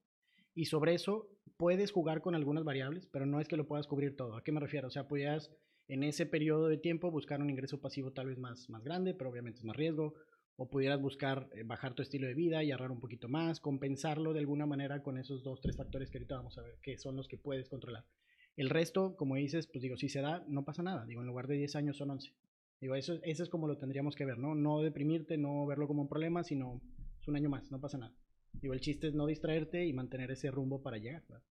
Y 0.55 0.67
sobre 0.67 0.95
eso 0.95 1.29
puedes 1.57 1.93
jugar 1.93 2.21
con 2.21 2.35
algunas 2.35 2.65
variables, 2.65 3.07
pero 3.07 3.27
no 3.27 3.41
es 3.41 3.49
que 3.49 3.57
lo 3.57 3.67
puedas 3.67 3.87
cubrir 3.87 4.17
todo. 4.17 4.37
¿A 4.37 4.45
qué 4.45 4.53
me 4.53 4.61
refiero? 4.61 4.89
O 4.89 4.91
sea, 4.91 5.09
podías 5.09 5.51
en 5.89 6.03
ese 6.03 6.27
periodo 6.27 6.69
de 6.69 6.79
tiempo 6.79 7.11
buscar 7.11 7.41
un 7.41 7.51
ingreso 7.51 7.81
pasivo 7.81 8.13
tal 8.13 8.27
vez 8.27 8.39
más, 8.39 8.71
más 8.71 8.85
grande, 8.85 9.15
pero 9.15 9.31
obviamente 9.31 9.59
es 9.59 9.65
más 9.65 9.77
riesgo. 9.77 10.15
O 10.57 10.71
pudieras 10.71 11.01
buscar 11.01 11.51
eh, 11.53 11.65
bajar 11.65 11.95
tu 11.95 12.03
estilo 12.03 12.29
de 12.29 12.35
vida 12.35 12.63
y 12.63 12.71
ahorrar 12.71 12.93
un 12.93 13.01
poquito 13.01 13.29
más, 13.29 13.59
compensarlo 13.59 14.33
de 14.33 14.39
alguna 14.39 14.67
manera 14.67 15.03
con 15.03 15.19
esos 15.19 15.43
dos, 15.43 15.61
tres 15.61 15.77
factores 15.77 16.11
que 16.11 16.19
ahorita 16.19 16.37
vamos 16.37 16.57
a 16.59 16.63
ver, 16.63 16.79
que 16.81 16.97
son 16.97 17.17
los 17.17 17.27
que 17.27 17.37
puedes 17.37 17.69
controlar. 17.69 18.05
El 18.57 18.71
resto, 18.71 19.17
como 19.17 19.35
dices, 19.35 19.67
pues 19.67 19.83
digo, 19.83 19.97
si 19.97 20.09
se 20.09 20.21
da, 20.21 20.45
no 20.47 20.65
pasa 20.65 20.85
nada. 20.85 21.05
Digo, 21.07 21.23
en 21.23 21.27
lugar 21.27 21.49
de 21.49 21.57
10 21.57 21.75
años 21.75 21.97
son 21.97 22.11
11. 22.11 22.33
Digo, 22.81 22.95
eso, 22.95 23.19
eso 23.25 23.43
es 23.43 23.49
como 23.49 23.67
lo 23.67 23.79
tendríamos 23.79 24.15
que 24.15 24.25
ver, 24.25 24.39
¿no? 24.39 24.55
No 24.55 24.81
deprimirte, 24.81 25.37
no 25.39 25.67
verlo 25.67 25.89
como 25.89 26.03
un 26.03 26.09
problema, 26.09 26.45
sino 26.45 26.81
es 27.21 27.27
un 27.27 27.35
año 27.35 27.51
más, 27.51 27.73
no 27.73 27.81
pasa 27.81 27.99
nada. 27.99 28.15
Digo, 28.61 28.75
el 28.75 28.81
chiste 28.81 29.09
es 29.09 29.15
no 29.15 29.27
distraerte 29.27 29.85
y 29.85 29.93
mantener 29.93 30.31
ese 30.31 30.51
rumbo 30.51 30.83
para 30.83 30.99
llegar, 30.99 31.23
¿verdad? 31.29 31.45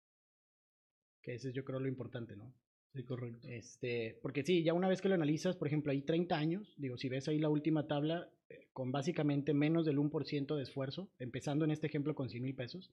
Que 1.22 1.34
ese 1.34 1.48
es 1.48 1.54
yo 1.54 1.64
creo 1.64 1.80
lo 1.80 1.88
importante, 1.88 2.36
¿no? 2.36 2.54
Sí, 2.94 3.04
correcto. 3.04 3.46
Este, 3.48 4.18
porque 4.20 4.42
sí, 4.42 4.64
ya 4.64 4.74
una 4.74 4.88
vez 4.88 5.00
que 5.00 5.08
lo 5.08 5.14
analizas, 5.14 5.56
por 5.56 5.68
ejemplo, 5.68 5.92
hay 5.92 6.02
30 6.02 6.36
años, 6.36 6.74
digo, 6.76 6.96
si 6.96 7.08
ves 7.08 7.28
ahí 7.28 7.38
la 7.38 7.48
última 7.48 7.86
tabla, 7.86 8.28
eh, 8.48 8.68
con 8.72 8.90
básicamente 8.90 9.54
menos 9.54 9.86
del 9.86 9.98
1% 9.98 10.56
de 10.56 10.62
esfuerzo, 10.62 11.08
empezando 11.18 11.64
en 11.64 11.70
este 11.70 11.86
ejemplo 11.86 12.14
con 12.14 12.28
100 12.28 12.42
mil 12.42 12.54
pesos, 12.56 12.90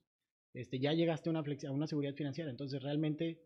este, 0.54 0.78
ya 0.78 0.92
llegaste 0.92 1.28
a 1.28 1.32
una, 1.32 1.40
a 1.40 1.72
una 1.72 1.86
seguridad 1.88 2.14
financiera. 2.14 2.50
Entonces, 2.50 2.80
realmente, 2.80 3.42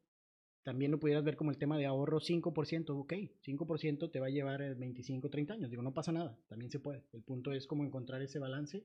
también 0.62 0.90
lo 0.90 1.00
pudieras 1.00 1.24
ver 1.24 1.36
como 1.36 1.50
el 1.50 1.58
tema 1.58 1.78
de 1.78 1.86
ahorro 1.86 2.20
5%, 2.20 2.90
ok, 2.90 3.12
5% 3.40 4.10
te 4.10 4.20
va 4.20 4.26
a 4.26 4.30
llevar 4.30 4.60
eh, 4.60 4.74
25, 4.74 5.30
30 5.30 5.54
años, 5.54 5.70
digo, 5.70 5.82
no 5.82 5.94
pasa 5.94 6.12
nada, 6.12 6.38
también 6.48 6.70
se 6.70 6.80
puede. 6.80 7.02
El 7.12 7.22
punto 7.22 7.52
es 7.52 7.66
como 7.66 7.84
encontrar 7.84 8.20
ese 8.20 8.38
balance 8.38 8.84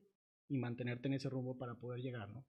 y 0.49 0.57
mantenerte 0.57 1.07
en 1.07 1.15
ese 1.15 1.29
rumbo 1.29 1.57
para 1.57 1.75
poder 1.75 2.01
llegar, 2.01 2.29
¿no? 2.29 2.45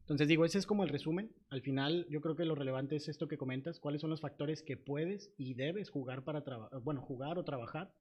Entonces 0.00 0.26
digo, 0.26 0.44
ese 0.44 0.58
es 0.58 0.66
como 0.66 0.82
el 0.82 0.88
resumen. 0.88 1.32
Al 1.48 1.62
final 1.62 2.06
yo 2.10 2.20
creo 2.20 2.34
que 2.34 2.44
lo 2.44 2.54
relevante 2.54 2.96
es 2.96 3.08
esto 3.08 3.28
que 3.28 3.38
comentas, 3.38 3.78
cuáles 3.78 4.00
son 4.00 4.10
los 4.10 4.20
factores 4.20 4.62
que 4.62 4.76
puedes 4.76 5.32
y 5.38 5.54
debes 5.54 5.90
jugar 5.90 6.24
para 6.24 6.42
bueno, 6.82 7.00
jugar 7.00 7.38
o 7.38 7.44
trabajar 7.44 7.94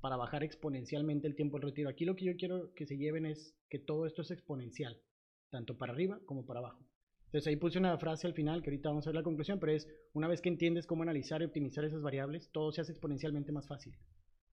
para 0.00 0.16
bajar 0.16 0.44
exponencialmente 0.44 1.26
el 1.26 1.34
tiempo 1.34 1.58
del 1.58 1.70
retiro. 1.70 1.88
Aquí 1.88 2.04
lo 2.04 2.16
que 2.16 2.26
yo 2.26 2.36
quiero 2.36 2.72
que 2.74 2.86
se 2.86 2.96
lleven 2.96 3.26
es 3.26 3.56
que 3.68 3.78
todo 3.78 4.06
esto 4.06 4.22
es 4.22 4.30
exponencial, 4.30 5.00
tanto 5.50 5.76
para 5.76 5.92
arriba 5.92 6.20
como 6.24 6.46
para 6.46 6.60
abajo. 6.60 6.86
Entonces 7.26 7.48
ahí 7.48 7.56
puse 7.56 7.78
una 7.78 7.98
frase 7.98 8.26
al 8.26 8.32
final, 8.32 8.62
que 8.62 8.70
ahorita 8.70 8.88
vamos 8.88 9.06
a 9.06 9.10
ver 9.10 9.16
la 9.16 9.22
conclusión, 9.22 9.58
pero 9.60 9.72
es, 9.72 9.86
una 10.14 10.28
vez 10.28 10.40
que 10.40 10.48
entiendes 10.48 10.86
cómo 10.86 11.02
analizar 11.02 11.42
y 11.42 11.44
optimizar 11.44 11.84
esas 11.84 12.00
variables, 12.00 12.50
todo 12.52 12.72
se 12.72 12.80
hace 12.80 12.92
exponencialmente 12.92 13.52
más 13.52 13.66
fácil. 13.66 13.94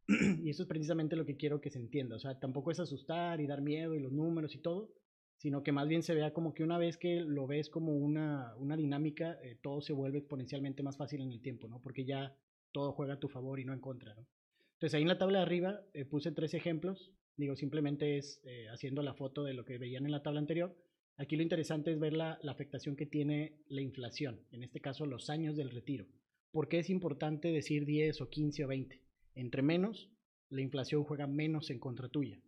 y 0.44 0.50
eso 0.50 0.64
es 0.64 0.68
precisamente 0.68 1.16
lo 1.16 1.26
que 1.26 1.38
quiero 1.38 1.62
que 1.62 1.70
se 1.70 1.80
entienda. 1.80 2.16
O 2.16 2.20
sea, 2.20 2.40
tampoco 2.40 2.72
es 2.72 2.80
asustar 2.80 3.42
y 3.42 3.48
dar 3.48 3.62
miedo 3.62 3.96
y 3.96 4.00
los 4.00 4.12
números 4.12 4.56
y 4.56 4.60
todo, 4.60 4.94
sino 5.38 5.64
que 5.64 5.72
más 5.72 5.88
bien 5.88 6.04
se 6.04 6.14
vea 6.14 6.34
como 6.34 6.54
que 6.54 6.64
una 6.64 6.78
vez 6.78 6.98
que 6.98 7.22
lo 7.22 7.48
ves 7.48 7.70
como 7.70 7.96
una, 7.96 8.56
una 8.58 8.78
dinámica, 8.78 9.38
eh, 9.44 9.58
todo 9.62 9.82
se 9.82 9.94
vuelve 9.94 10.20
exponencialmente 10.20 10.84
más 10.84 10.98
fácil 10.98 11.22
en 11.22 11.32
el 11.32 11.42
tiempo, 11.42 11.68
¿no? 11.68 11.82
Porque 11.82 12.06
ya 12.06 12.38
todo 12.72 12.94
juega 12.94 13.16
a 13.16 13.20
tu 13.20 13.28
favor 13.28 13.60
y 13.60 13.66
no 13.66 13.74
en 13.74 13.80
contra, 13.80 14.14
¿no? 14.16 14.28
Entonces 14.76 14.96
ahí 14.96 15.02
en 15.04 15.08
la 15.08 15.18
tabla 15.18 15.40
de 15.40 15.46
arriba 15.46 15.82
eh, 15.94 16.06
puse 16.06 16.32
tres 16.32 16.54
ejemplos, 16.54 17.12
digo, 17.38 17.56
simplemente 17.56 18.18
es 18.18 18.42
eh, 18.44 18.68
haciendo 18.70 19.02
la 19.02 19.14
foto 19.14 19.44
de 19.44 19.54
lo 19.54 19.66
que 19.66 19.78
veían 19.78 20.06
en 20.06 20.12
la 20.12 20.22
tabla 20.22 20.40
anterior. 20.40 20.76
Aquí 21.18 21.38
lo 21.38 21.44
interesante 21.44 21.92
es 21.92 22.00
ver 22.00 22.14
la, 22.14 22.38
la 22.42 22.52
afectación 22.52 22.96
que 22.96 23.06
tiene 23.06 23.62
la 23.68 23.82
inflación, 23.82 24.42
en 24.52 24.64
este 24.64 24.82
caso 24.82 25.06
los 25.06 25.30
años 25.30 25.56
del 25.56 25.72
retiro. 25.72 26.08
¿Por 26.52 26.68
qué 26.68 26.80
es 26.80 26.90
importante 26.90 27.50
decir 27.50 27.86
10 27.86 28.22
o 28.22 28.30
15 28.30 28.66
o 28.66 28.68
20? 28.68 29.05
Entre 29.36 29.62
menos, 29.62 30.10
la 30.50 30.62
inflación 30.62 31.04
juega 31.04 31.28
menos 31.28 31.70
en 31.70 31.80
contra 31.80 32.10
tuya. 32.10 32.40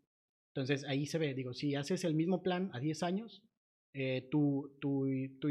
Entonces 0.49 0.83
ahí 0.85 1.05
se 1.05 1.19
ve, 1.19 1.33
digo, 1.33 1.53
si 1.53 1.75
haces 1.75 2.03
el 2.03 2.15
mismo 2.15 2.41
plan 2.41 2.71
a 2.73 2.79
10 2.79 3.03
años, 3.03 3.43
eh, 3.93 4.27
tu, 4.31 4.75
tu, 4.79 5.07
tu, 5.39 5.49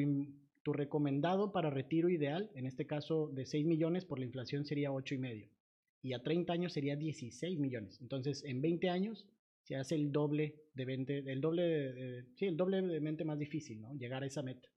tu, 0.63 0.73
recomendado 0.73 1.53
para 1.53 1.71
retiro 1.71 2.09
ideal, 2.09 2.51
en 2.55 2.67
este 2.67 2.87
caso 2.87 3.29
de 3.29 3.47
6 3.47 3.67
millones 3.67 4.05
por 4.05 4.19
la 4.19 4.25
inflación 4.25 4.65
sería 4.65 4.93
8 4.93 5.15
y 5.15 5.19
medio. 5.19 5.51
Y 6.03 6.13
a 6.13 6.23
30 6.23 6.53
años 6.53 6.73
sería 6.73 6.97
16 6.97 7.59
millones. 7.59 8.01
Entonces 8.01 8.43
en 8.45 8.61
20 8.61 8.89
años 8.89 9.27
se 9.63 9.77
hace 9.77 9.95
el 9.95 10.13
doble 10.13 10.63
de 10.75 10.85
20, 10.85 11.19
el 11.31 11.41
doble 11.41 11.63
de, 11.63 11.93
de, 11.93 12.25
sí, 12.37 12.47
el 12.47 12.57
doble 12.57 12.83
de 12.83 13.01
mente 13.01 13.25
más 13.25 13.39
difícil, 13.39 13.81
¿no? 13.81 13.95
Llegar 13.95 14.23
a 14.23 14.27
esa 14.27 14.43
meta. 14.43 14.69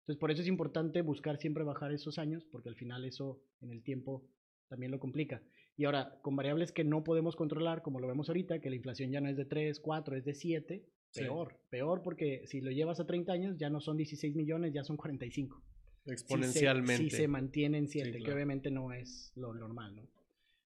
Entonces 0.00 0.20
por 0.20 0.30
eso 0.30 0.42
es 0.42 0.48
importante 0.48 1.02
buscar 1.02 1.36
siempre 1.38 1.64
bajar 1.64 1.92
esos 1.92 2.18
años, 2.18 2.44
porque 2.44 2.68
al 2.68 2.76
final 2.76 3.04
eso 3.04 3.42
en 3.60 3.70
el 3.70 3.82
tiempo 3.82 4.28
también 4.68 4.92
lo 4.92 5.00
complica. 5.00 5.42
Y 5.76 5.84
ahora, 5.84 6.18
con 6.22 6.36
variables 6.36 6.72
que 6.72 6.84
no 6.84 7.04
podemos 7.04 7.36
controlar, 7.36 7.82
como 7.82 8.00
lo 8.00 8.08
vemos 8.08 8.28
ahorita, 8.28 8.60
que 8.60 8.70
la 8.70 8.76
inflación 8.76 9.10
ya 9.10 9.20
no 9.20 9.28
es 9.28 9.36
de 9.36 9.44
3, 9.44 9.78
4, 9.80 10.16
es 10.16 10.24
de 10.24 10.34
7, 10.34 10.84
peor, 11.14 11.52
sí. 11.52 11.58
peor 11.70 12.02
porque 12.02 12.46
si 12.46 12.60
lo 12.60 12.70
llevas 12.70 12.98
a 13.00 13.06
30 13.06 13.32
años 13.32 13.56
ya 13.58 13.68
no 13.68 13.80
son 13.80 13.96
16 13.96 14.34
millones, 14.34 14.72
ya 14.72 14.84
son 14.84 14.96
45. 14.96 15.62
Exponencialmente. 16.06 16.96
Si 16.96 17.10
se, 17.10 17.16
si 17.16 17.22
se 17.22 17.28
mantiene 17.28 17.78
en 17.78 17.88
7, 17.88 18.06
sí, 18.06 18.10
claro. 18.12 18.24
que 18.24 18.32
obviamente 18.32 18.70
no 18.70 18.92
es 18.92 19.32
lo 19.34 19.52
normal, 19.52 19.96
¿no? 19.96 20.08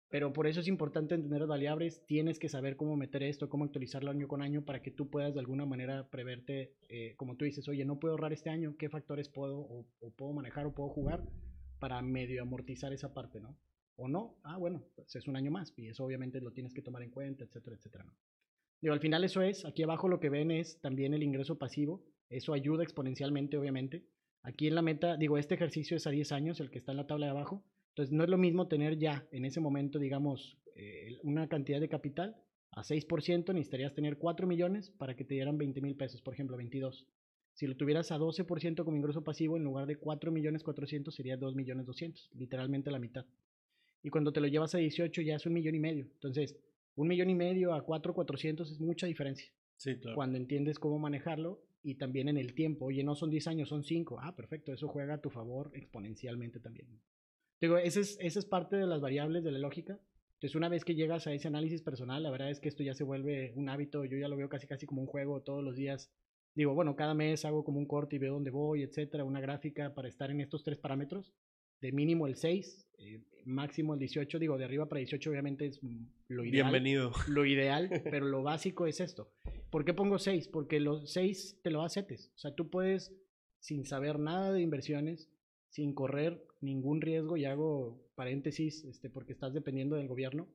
Pero 0.09 0.33
por 0.33 0.47
eso 0.47 0.59
es 0.59 0.67
importante 0.67 1.13
entender 1.13 1.41
las 1.41 1.49
variables, 1.49 2.03
tienes 2.07 2.39
que 2.39 2.49
saber 2.49 2.75
cómo 2.75 2.95
meter 2.95 3.21
esto, 3.21 3.47
cómo 3.47 3.65
actualizarlo 3.65 4.09
año 4.09 4.27
con 4.27 4.41
año 4.41 4.65
para 4.65 4.81
que 4.81 4.89
tú 4.89 5.07
puedas 5.09 5.35
de 5.35 5.39
alguna 5.39 5.67
manera 5.67 6.09
preverte, 6.09 6.73
eh, 6.89 7.13
como 7.15 7.35
tú 7.35 7.45
dices, 7.45 7.67
oye, 7.67 7.85
no 7.85 7.99
puedo 7.99 8.13
ahorrar 8.15 8.33
este 8.33 8.49
año, 8.49 8.75
¿qué 8.77 8.89
factores 8.89 9.29
puedo 9.29 9.59
o, 9.59 9.85
o 9.99 10.11
puedo 10.11 10.33
manejar 10.33 10.65
o 10.65 10.73
puedo 10.73 10.89
jugar 10.89 11.23
para 11.79 12.01
medio 12.01 12.41
amortizar 12.41 12.91
esa 12.91 13.13
parte, 13.13 13.39
¿no? 13.39 13.55
O 13.99 14.07
no, 14.07 14.37
ah, 14.43 14.57
bueno, 14.57 14.81
pues 14.95 15.13
es 15.15 15.27
un 15.27 15.35
año 15.35 15.51
más 15.51 15.73
y 15.75 15.87
eso 15.87 16.05
obviamente 16.05 16.39
lo 16.39 16.51
tienes 16.51 16.73
que 16.73 16.81
tomar 16.81 17.03
en 17.03 17.11
cuenta, 17.11 17.43
etcétera, 17.43 17.75
etcétera. 17.75 18.05
¿no? 18.05 18.13
Digo, 18.81 18.93
al 18.93 19.01
final 19.01 19.25
eso 19.25 19.41
es, 19.41 19.65
aquí 19.65 19.83
abajo 19.83 20.07
lo 20.07 20.21
que 20.21 20.29
ven 20.29 20.51
es 20.51 20.79
también 20.79 21.13
el 21.13 21.21
ingreso 21.21 21.57
pasivo, 21.57 22.01
eso 22.29 22.53
ayuda 22.53 22.83
exponencialmente, 22.83 23.57
obviamente. 23.57 24.05
Aquí 24.41 24.67
en 24.67 24.75
la 24.75 24.81
meta, 24.81 25.17
digo, 25.17 25.37
este 25.37 25.55
ejercicio 25.55 25.97
es 25.97 26.07
a 26.07 26.11
10 26.11 26.31
años, 26.31 26.59
el 26.61 26.71
que 26.71 26.77
está 26.77 26.91
en 26.91 26.97
la 26.97 27.07
tabla 27.07 27.25
de 27.25 27.31
abajo, 27.31 27.65
entonces 27.89 28.13
no 28.13 28.23
es 28.23 28.29
lo 28.29 28.37
mismo 28.37 28.69
tener 28.69 28.97
ya 28.97 29.27
en 29.31 29.43
ese 29.43 29.59
momento, 29.59 29.99
digamos, 29.99 30.57
eh, 30.75 31.17
una 31.23 31.49
cantidad 31.49 31.81
de 31.81 31.89
capital 31.89 32.37
a 32.71 32.83
6%, 32.83 33.53
necesitarías 33.53 33.93
tener 33.93 34.17
4 34.17 34.47
millones 34.47 34.91
para 34.91 35.17
que 35.17 35.25
te 35.25 35.33
dieran 35.33 35.57
20 35.57 35.81
mil 35.81 35.97
pesos, 35.97 36.21
por 36.21 36.33
ejemplo, 36.33 36.55
22. 36.55 37.05
Si 37.51 37.67
lo 37.67 37.75
tuvieras 37.75 38.13
a 38.13 38.17
12% 38.17 38.85
como 38.85 38.95
ingreso 38.95 39.25
pasivo, 39.25 39.57
en 39.57 39.65
lugar 39.65 39.87
de 39.87 39.97
4 39.97 40.31
millones 40.31 40.63
400 40.63 41.13
sería 41.13 41.35
2 41.35 41.55
millones 41.55 41.85
200, 41.85 42.29
literalmente 42.35 42.91
la 42.91 42.99
mitad 42.99 43.25
y 44.03 44.09
cuando 44.09 44.31
te 44.31 44.41
lo 44.41 44.47
llevas 44.47 44.75
a 44.75 44.77
18 44.77 45.21
ya 45.21 45.35
es 45.35 45.45
un 45.45 45.53
millón 45.53 45.75
y 45.75 45.79
medio. 45.79 46.05
Entonces, 46.05 46.57
un 46.95 47.07
millón 47.07 47.29
y 47.29 47.35
medio 47.35 47.73
a 47.73 47.83
4, 47.83 48.13
400 48.13 48.71
es 48.71 48.79
mucha 48.79 49.07
diferencia. 49.07 49.51
Sí, 49.77 49.97
claro. 49.97 50.15
Cuando 50.15 50.37
entiendes 50.37 50.79
cómo 50.79 50.99
manejarlo 50.99 51.61
y 51.83 51.95
también 51.95 52.27
en 52.27 52.37
el 52.37 52.53
tiempo. 52.53 52.85
Oye, 52.85 53.03
no 53.03 53.15
son 53.15 53.29
10 53.29 53.47
años, 53.47 53.69
son 53.69 53.83
5. 53.83 54.19
Ah, 54.21 54.35
perfecto, 54.35 54.73
eso 54.73 54.87
juega 54.87 55.15
a 55.15 55.21
tu 55.21 55.29
favor 55.29 55.71
exponencialmente 55.73 56.59
también. 56.59 56.87
Digo, 57.61 57.77
esa 57.77 57.99
es, 57.99 58.17
esa 58.21 58.39
es 58.39 58.45
parte 58.45 58.77
de 58.77 58.87
las 58.87 59.01
variables 59.01 59.43
de 59.43 59.51
la 59.51 59.59
lógica. 59.59 59.99
Entonces, 60.35 60.55
una 60.55 60.69
vez 60.69 60.85
que 60.85 60.95
llegas 60.95 61.27
a 61.27 61.33
ese 61.33 61.49
análisis 61.49 61.81
personal, 61.81 62.23
la 62.23 62.31
verdad 62.31 62.49
es 62.49 62.61
que 62.61 62.69
esto 62.69 62.83
ya 62.83 62.93
se 62.93 63.03
vuelve 63.03 63.51
un 63.55 63.67
hábito. 63.67 64.05
Yo 64.05 64.17
ya 64.17 64.29
lo 64.29 64.37
veo 64.37 64.47
casi 64.47 64.67
casi 64.67 64.85
como 64.85 65.01
un 65.01 65.07
juego 65.07 65.41
todos 65.41 65.63
los 65.63 65.75
días. 65.75 66.11
Digo, 66.55 66.73
bueno, 66.73 66.95
cada 66.95 67.13
mes 67.13 67.43
hago 67.45 67.63
como 67.63 67.79
un 67.79 67.85
corte 67.85 68.15
y 68.15 68.19
veo 68.19 68.33
dónde 68.33 68.49
voy, 68.49 68.83
etcétera, 68.83 69.23
una 69.23 69.41
gráfica 69.41 69.93
para 69.93 70.07
estar 70.07 70.31
en 70.31 70.41
estos 70.41 70.63
tres 70.63 70.77
parámetros. 70.77 71.33
De 71.81 71.91
mínimo 71.91 72.27
el 72.27 72.35
6, 72.35 72.87
eh, 72.97 73.21
máximo 73.45 73.93
el 73.93 73.99
18. 73.99 74.39
Digo, 74.39 74.57
de 74.57 74.65
arriba 74.65 74.87
para 74.87 74.99
18 74.99 75.29
obviamente 75.29 75.65
es 75.65 75.79
lo 76.27 76.43
ideal. 76.43 76.71
Bienvenido. 76.71 77.11
Lo 77.27 77.45
ideal, 77.45 77.89
pero 78.03 78.25
lo 78.25 78.43
básico 78.43 78.85
es 78.85 78.99
esto. 78.99 79.31
¿Por 79.69 79.85
qué 79.85 79.93
pongo 79.93 80.19
6? 80.19 80.47
Porque 80.49 80.79
los 80.79 81.11
6 81.11 81.61
te 81.63 81.71
lo 81.71 81.81
da 81.81 81.89
CETES. 81.89 82.31
O 82.35 82.37
sea, 82.37 82.55
tú 82.55 82.69
puedes, 82.69 83.15
sin 83.59 83.85
saber 83.85 84.19
nada 84.19 84.51
de 84.51 84.61
inversiones, 84.61 85.29
sin 85.69 85.93
correr 85.93 86.43
ningún 86.61 87.01
riesgo, 87.01 87.37
y 87.37 87.45
hago 87.45 88.03
paréntesis 88.15 88.83
este, 88.85 89.09
porque 89.09 89.33
estás 89.33 89.53
dependiendo 89.53 89.95
del 89.95 90.07
gobierno, 90.07 90.47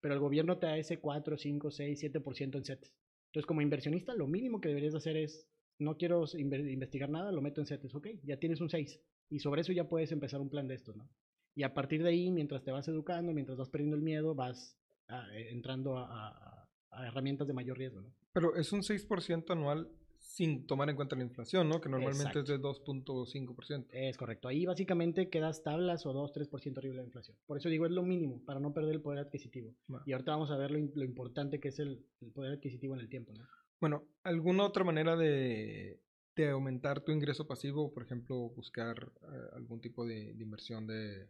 pero 0.00 0.14
el 0.14 0.20
gobierno 0.20 0.58
te 0.58 0.66
da 0.66 0.78
ese 0.78 0.98
4, 0.98 1.36
5, 1.36 1.70
6, 1.70 2.02
7% 2.02 2.56
en 2.56 2.64
CETES. 2.64 2.94
Entonces, 3.26 3.46
como 3.46 3.62
inversionista, 3.62 4.14
lo 4.14 4.26
mínimo 4.26 4.60
que 4.60 4.68
deberías 4.68 4.94
hacer 4.94 5.16
es, 5.16 5.48
no 5.78 5.96
quiero 5.96 6.24
investigar 6.36 7.10
nada, 7.10 7.32
lo 7.32 7.42
meto 7.42 7.60
en 7.60 7.66
CETES, 7.66 7.94
ok, 7.94 8.08
ya 8.24 8.38
tienes 8.38 8.60
un 8.60 8.70
6, 8.70 9.00
y 9.32 9.38
sobre 9.38 9.62
eso 9.62 9.72
ya 9.72 9.88
puedes 9.88 10.12
empezar 10.12 10.40
un 10.40 10.50
plan 10.50 10.68
de 10.68 10.74
estos, 10.74 10.94
¿no? 10.94 11.08
Y 11.54 11.62
a 11.62 11.72
partir 11.72 12.02
de 12.02 12.10
ahí, 12.10 12.30
mientras 12.30 12.62
te 12.62 12.70
vas 12.70 12.86
educando, 12.88 13.32
mientras 13.32 13.56
vas 13.56 13.70
perdiendo 13.70 13.96
el 13.96 14.02
miedo, 14.02 14.34
vas 14.34 14.78
ah, 15.08 15.26
eh, 15.34 15.48
entrando 15.50 15.96
a, 15.96 16.06
a, 16.06 16.68
a, 16.90 17.06
herramientas 17.06 17.46
de 17.46 17.54
mayor 17.54 17.78
riesgo, 17.78 18.02
¿no? 18.02 18.14
Pero 18.32 18.54
es 18.56 18.72
un 18.72 18.82
6% 18.82 19.50
anual 19.50 19.90
sin 20.18 20.66
tomar 20.66 20.88
en 20.90 20.96
cuenta 20.96 21.16
la 21.16 21.22
inflación, 21.24 21.68
¿no? 21.68 21.80
Que 21.80 21.88
normalmente 21.88 22.38
Exacto. 22.38 22.40
es 22.40 22.48
de 22.48 22.60
2.5%. 22.60 23.86
Es 23.90 24.16
correcto. 24.16 24.48
Ahí 24.48 24.66
básicamente 24.66 25.30
quedas 25.30 25.62
tablas 25.62 26.04
o 26.06 26.12
2-3% 26.12 26.78
arriba 26.78 26.94
de 26.94 27.00
la 27.00 27.06
inflación. 27.06 27.36
Por 27.46 27.56
eso 27.56 27.70
digo, 27.70 27.86
es 27.86 27.92
lo 27.92 28.02
mínimo 28.02 28.42
para 28.44 28.60
no 28.60 28.72
perder 28.72 28.94
el 28.96 29.02
poder 29.02 29.18
adquisitivo. 29.18 29.74
Bueno. 29.86 30.04
Y 30.06 30.12
ahorita 30.12 30.32
vamos 30.32 30.50
a 30.50 30.56
ver 30.56 30.70
lo, 30.70 30.78
lo 30.78 31.04
importante 31.04 31.58
que 31.58 31.68
es 31.68 31.78
el, 31.78 32.04
el, 32.20 32.32
poder 32.32 32.52
adquisitivo 32.52 32.94
en 32.94 33.00
el 33.00 33.08
tiempo, 33.08 33.32
¿no? 33.34 33.46
Bueno, 33.80 34.04
¿alguna 34.22 34.64
otra 34.64 34.84
manera 34.84 35.16
de, 35.16 36.00
de 36.36 36.48
aumentar 36.50 37.02
tu 37.02 37.12
ingreso 37.12 37.46
pasivo? 37.46 37.92
Por 37.92 38.04
ejemplo, 38.04 38.50
buscar 38.50 39.12
uh, 39.22 39.56
algún 39.56 39.80
tipo 39.80 40.06
de, 40.06 40.30
inversión 40.38 40.86
de, 40.86 41.28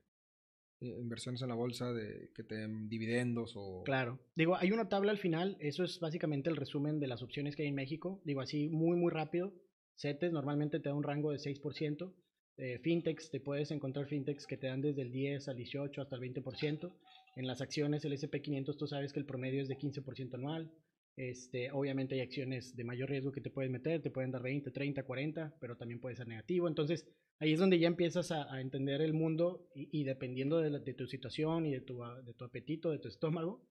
inversiones 0.80 1.42
en 1.42 1.48
la 1.48 1.54
bolsa 1.54 1.92
de 1.92 2.30
que 2.34 2.42
te 2.42 2.56
den 2.56 2.88
dividendos 2.88 3.52
o... 3.56 3.82
Claro. 3.84 4.18
Digo, 4.34 4.56
hay 4.56 4.72
una 4.72 4.88
tabla 4.88 5.12
al 5.12 5.18
final, 5.18 5.56
eso 5.60 5.84
es 5.84 6.00
básicamente 6.00 6.50
el 6.50 6.56
resumen 6.56 7.00
de 7.00 7.06
las 7.06 7.22
opciones 7.22 7.56
que 7.56 7.62
hay 7.62 7.68
en 7.68 7.74
México. 7.74 8.20
Digo, 8.24 8.40
así 8.40 8.68
muy, 8.68 8.96
muy 8.96 9.10
rápido. 9.10 9.52
CETES 9.96 10.32
normalmente 10.32 10.80
te 10.80 10.88
da 10.88 10.94
un 10.94 11.02
rango 11.02 11.30
de 11.32 11.38
6%. 11.38 12.14
Eh, 12.58 12.78
fintechs, 12.78 13.30
te 13.30 13.40
puedes 13.40 13.70
encontrar 13.70 14.06
fintechs 14.06 14.46
que 14.46 14.56
te 14.56 14.66
dan 14.66 14.82
desde 14.82 15.02
el 15.02 15.10
10 15.10 15.48
al 15.48 15.56
18 15.56 16.02
hasta 16.02 16.16
el 16.16 16.22
20%. 16.22 16.92
En 17.36 17.46
las 17.46 17.60
acciones, 17.60 18.04
el 18.04 18.12
SP500, 18.12 18.76
tú 18.76 18.86
sabes 18.86 19.12
que 19.12 19.20
el 19.20 19.26
promedio 19.26 19.62
es 19.62 19.68
de 19.68 19.78
15% 19.78 20.34
anual. 20.34 20.70
Este, 21.16 21.70
obviamente 21.70 22.14
hay 22.14 22.22
acciones 22.22 22.74
de 22.74 22.84
mayor 22.84 23.10
riesgo 23.10 23.32
que 23.32 23.42
te 23.42 23.50
puedes 23.50 23.70
meter, 23.70 24.00
te 24.00 24.10
pueden 24.10 24.30
dar 24.30 24.42
20, 24.42 24.70
30, 24.70 25.02
40, 25.02 25.56
pero 25.60 25.76
también 25.76 26.00
puede 26.00 26.16
ser 26.16 26.26
negativo. 26.26 26.68
Entonces, 26.68 27.06
ahí 27.38 27.52
es 27.52 27.58
donde 27.58 27.78
ya 27.78 27.88
empiezas 27.88 28.32
a, 28.32 28.60
entender 28.60 29.02
el 29.02 29.12
mundo 29.12 29.68
y, 29.74 30.04
dependiendo 30.04 30.58
de, 30.58 30.94
tu 30.94 31.06
situación 31.06 31.66
y 31.66 31.72
de 31.72 31.80
tu, 31.80 32.00
de 32.24 32.32
tu 32.34 32.44
apetito, 32.44 32.90
de 32.90 32.98
tu 32.98 33.08
estómago, 33.08 33.62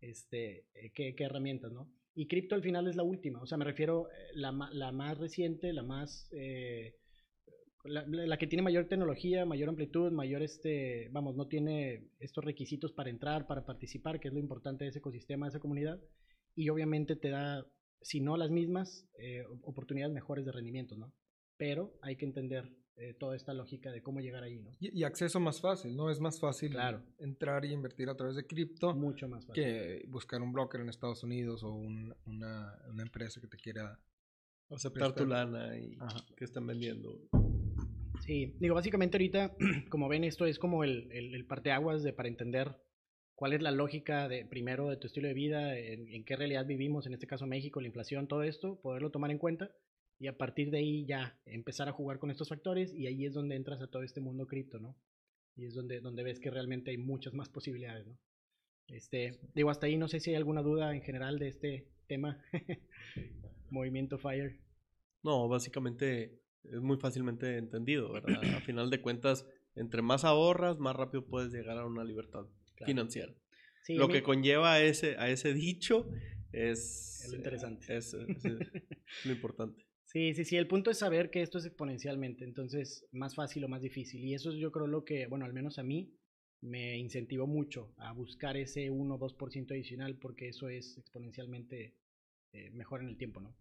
este, 0.00 0.66
eh, 0.74 0.90
qué, 0.94 1.14
qué, 1.14 1.24
herramientas, 1.24 1.72
¿no? 1.72 1.90
Y 2.14 2.28
cripto 2.28 2.54
al 2.54 2.62
final 2.62 2.86
es 2.86 2.96
la 2.96 3.02
última, 3.02 3.42
o 3.42 3.46
sea, 3.46 3.58
me 3.58 3.64
refiero 3.66 4.08
eh, 4.08 4.14
la, 4.34 4.52
la 4.72 4.92
más 4.92 5.18
reciente, 5.18 5.72
la 5.72 5.82
más... 5.82 6.28
Eh, 6.32 6.94
la, 7.84 8.04
la, 8.04 8.36
que 8.36 8.48
tiene 8.48 8.62
mayor 8.62 8.88
tecnología, 8.88 9.44
mayor 9.44 9.68
amplitud, 9.68 10.10
mayor 10.10 10.42
este, 10.42 11.08
vamos, 11.12 11.36
no 11.36 11.46
tiene 11.46 12.08
estos 12.18 12.44
requisitos 12.44 12.90
para 12.90 13.10
entrar, 13.10 13.46
para 13.46 13.64
participar, 13.64 14.18
que 14.18 14.26
es 14.26 14.34
lo 14.34 14.40
importante 14.40 14.82
de 14.82 14.90
ese 14.90 14.98
ecosistema, 14.98 15.46
de 15.46 15.50
esa 15.50 15.60
comunidad, 15.60 16.00
y 16.56 16.70
obviamente 16.70 17.14
te 17.14 17.28
da, 17.28 17.64
si 18.00 18.20
no 18.20 18.36
las 18.36 18.50
mismas, 18.50 19.06
eh, 19.18 19.44
oportunidades 19.62 20.12
mejores 20.12 20.44
de 20.44 20.52
rendimiento, 20.52 20.96
¿no? 20.96 21.12
Pero 21.58 21.96
hay 22.02 22.16
que 22.16 22.24
entender 22.24 22.74
eh, 22.96 23.12
toda 23.12 23.36
esta 23.36 23.52
lógica 23.52 23.92
de 23.92 24.02
cómo 24.02 24.20
llegar 24.20 24.42
ahí, 24.42 24.58
¿no? 24.58 24.74
Y, 24.80 25.00
y, 25.00 25.04
acceso 25.04 25.38
más 25.38 25.60
fácil, 25.60 25.94
¿no? 25.94 26.10
Es 26.10 26.18
más 26.18 26.40
fácil 26.40 26.70
claro. 26.70 27.02
entrar 27.18 27.66
y 27.66 27.72
invertir 27.72 28.08
a 28.08 28.16
través 28.16 28.36
de 28.36 28.46
cripto. 28.46 28.94
Mucho 28.94 29.28
más 29.28 29.44
fácil. 29.44 29.62
Que 29.62 30.04
buscar 30.08 30.40
un 30.40 30.52
broker 30.52 30.80
en 30.80 30.88
Estados 30.88 31.22
Unidos 31.22 31.62
o 31.62 31.72
un, 31.72 32.14
una, 32.24 32.74
una, 32.88 33.02
empresa 33.02 33.38
que 33.38 33.48
te 33.48 33.58
quiera 33.58 34.00
aceptar 34.70 35.12
prestar. 35.12 35.24
tu 35.24 35.26
lana 35.26 35.78
y 35.78 35.94
Ajá. 36.00 36.24
que 36.34 36.44
están 36.46 36.66
vendiendo. 36.66 37.20
Sí, 38.22 38.56
digo, 38.58 38.74
básicamente 38.74 39.18
ahorita, 39.18 39.54
como 39.90 40.08
ven, 40.08 40.24
esto 40.24 40.46
es 40.46 40.58
como 40.58 40.82
el, 40.82 41.12
el, 41.12 41.34
el 41.34 41.46
parteaguas 41.46 42.02
de 42.02 42.14
para 42.14 42.30
entender 42.30 42.76
cuál 43.36 43.52
es 43.52 43.62
la 43.62 43.70
lógica 43.70 44.28
de 44.28 44.44
primero 44.44 44.88
de 44.88 44.96
tu 44.96 45.06
estilo 45.06 45.28
de 45.28 45.34
vida, 45.34 45.78
en, 45.78 46.08
en, 46.08 46.24
qué 46.24 46.34
realidad 46.36 46.66
vivimos, 46.66 47.06
en 47.06 47.12
este 47.12 47.26
caso 47.26 47.46
México, 47.46 47.80
la 47.80 47.86
inflación, 47.86 48.26
todo 48.26 48.42
esto, 48.42 48.80
poderlo 48.80 49.10
tomar 49.10 49.30
en 49.30 49.38
cuenta 49.38 49.70
y 50.18 50.26
a 50.26 50.36
partir 50.36 50.70
de 50.70 50.78
ahí 50.78 51.04
ya 51.04 51.38
empezar 51.44 51.88
a 51.88 51.92
jugar 51.92 52.18
con 52.18 52.30
estos 52.30 52.48
factores 52.48 52.92
y 52.94 53.06
ahí 53.06 53.26
es 53.26 53.34
donde 53.34 53.54
entras 53.54 53.82
a 53.82 53.88
todo 53.88 54.02
este 54.02 54.20
mundo 54.20 54.46
cripto, 54.46 54.78
¿no? 54.78 54.96
Y 55.54 55.66
es 55.66 55.74
donde, 55.74 56.00
donde 56.00 56.22
ves 56.22 56.40
que 56.40 56.50
realmente 56.50 56.90
hay 56.90 56.98
muchas 56.98 57.34
más 57.34 57.48
posibilidades, 57.48 58.06
¿no? 58.06 58.18
Este, 58.88 59.38
digo, 59.54 59.68
hasta 59.68 59.86
ahí 59.86 59.96
no 59.96 60.08
sé 60.08 60.20
si 60.20 60.30
hay 60.30 60.36
alguna 60.36 60.62
duda 60.62 60.94
en 60.94 61.02
general 61.02 61.38
de 61.38 61.48
este 61.48 61.88
tema, 62.06 62.42
movimiento 63.70 64.16
FIRE. 64.16 64.60
No, 65.22 65.48
básicamente 65.48 66.40
es 66.62 66.80
muy 66.80 66.96
fácilmente 66.96 67.58
entendido, 67.58 68.12
¿verdad? 68.12 68.42
a 68.56 68.60
final 68.60 68.88
de 68.88 69.02
cuentas, 69.02 69.46
entre 69.74 70.02
más 70.02 70.24
ahorras, 70.24 70.78
más 70.78 70.96
rápido 70.96 71.26
puedes 71.26 71.52
llegar 71.52 71.78
a 71.78 71.84
una 71.84 72.04
libertad 72.04 72.46
claro. 72.76 72.86
financiera. 72.86 73.34
Sí, 73.82 73.94
Lo 73.94 74.08
que 74.08 74.22
conlleva 74.22 74.74
a 74.74 74.82
ese, 74.82 75.16
a 75.18 75.28
ese 75.30 75.52
dicho 75.54 76.08
es... 76.52 77.22
Es 77.24 77.30
lo 77.30 77.36
interesante. 77.36 77.96
Es, 77.96 78.14
es, 78.14 78.44
es 78.44 79.24
lo 79.24 79.32
importante. 79.32 79.84
Sí, 80.06 80.32
sí, 80.34 80.44
sí, 80.44 80.56
el 80.56 80.68
punto 80.68 80.90
es 80.90 80.98
saber 80.98 81.30
que 81.30 81.42
esto 81.42 81.58
es 81.58 81.66
exponencialmente, 81.66 82.44
entonces 82.44 83.06
más 83.12 83.34
fácil 83.34 83.64
o 83.64 83.68
más 83.68 83.82
difícil. 83.82 84.24
Y 84.24 84.32
eso 84.32 84.50
es 84.50 84.56
yo 84.56 84.72
creo 84.72 84.86
lo 84.86 85.04
que, 85.04 85.26
bueno, 85.26 85.44
al 85.44 85.52
menos 85.52 85.78
a 85.78 85.82
mí 85.82 86.16
me 86.62 86.96
incentivó 86.96 87.46
mucho 87.46 87.92
a 87.98 88.12
buscar 88.12 88.56
ese 88.56 88.88
1 88.88 89.14
o 89.14 89.18
2% 89.18 89.72
adicional 89.72 90.16
porque 90.16 90.48
eso 90.48 90.68
es 90.68 90.96
exponencialmente 90.96 91.96
eh, 92.52 92.70
mejor 92.70 93.02
en 93.02 93.08
el 93.08 93.18
tiempo, 93.18 93.40
¿no? 93.40 93.54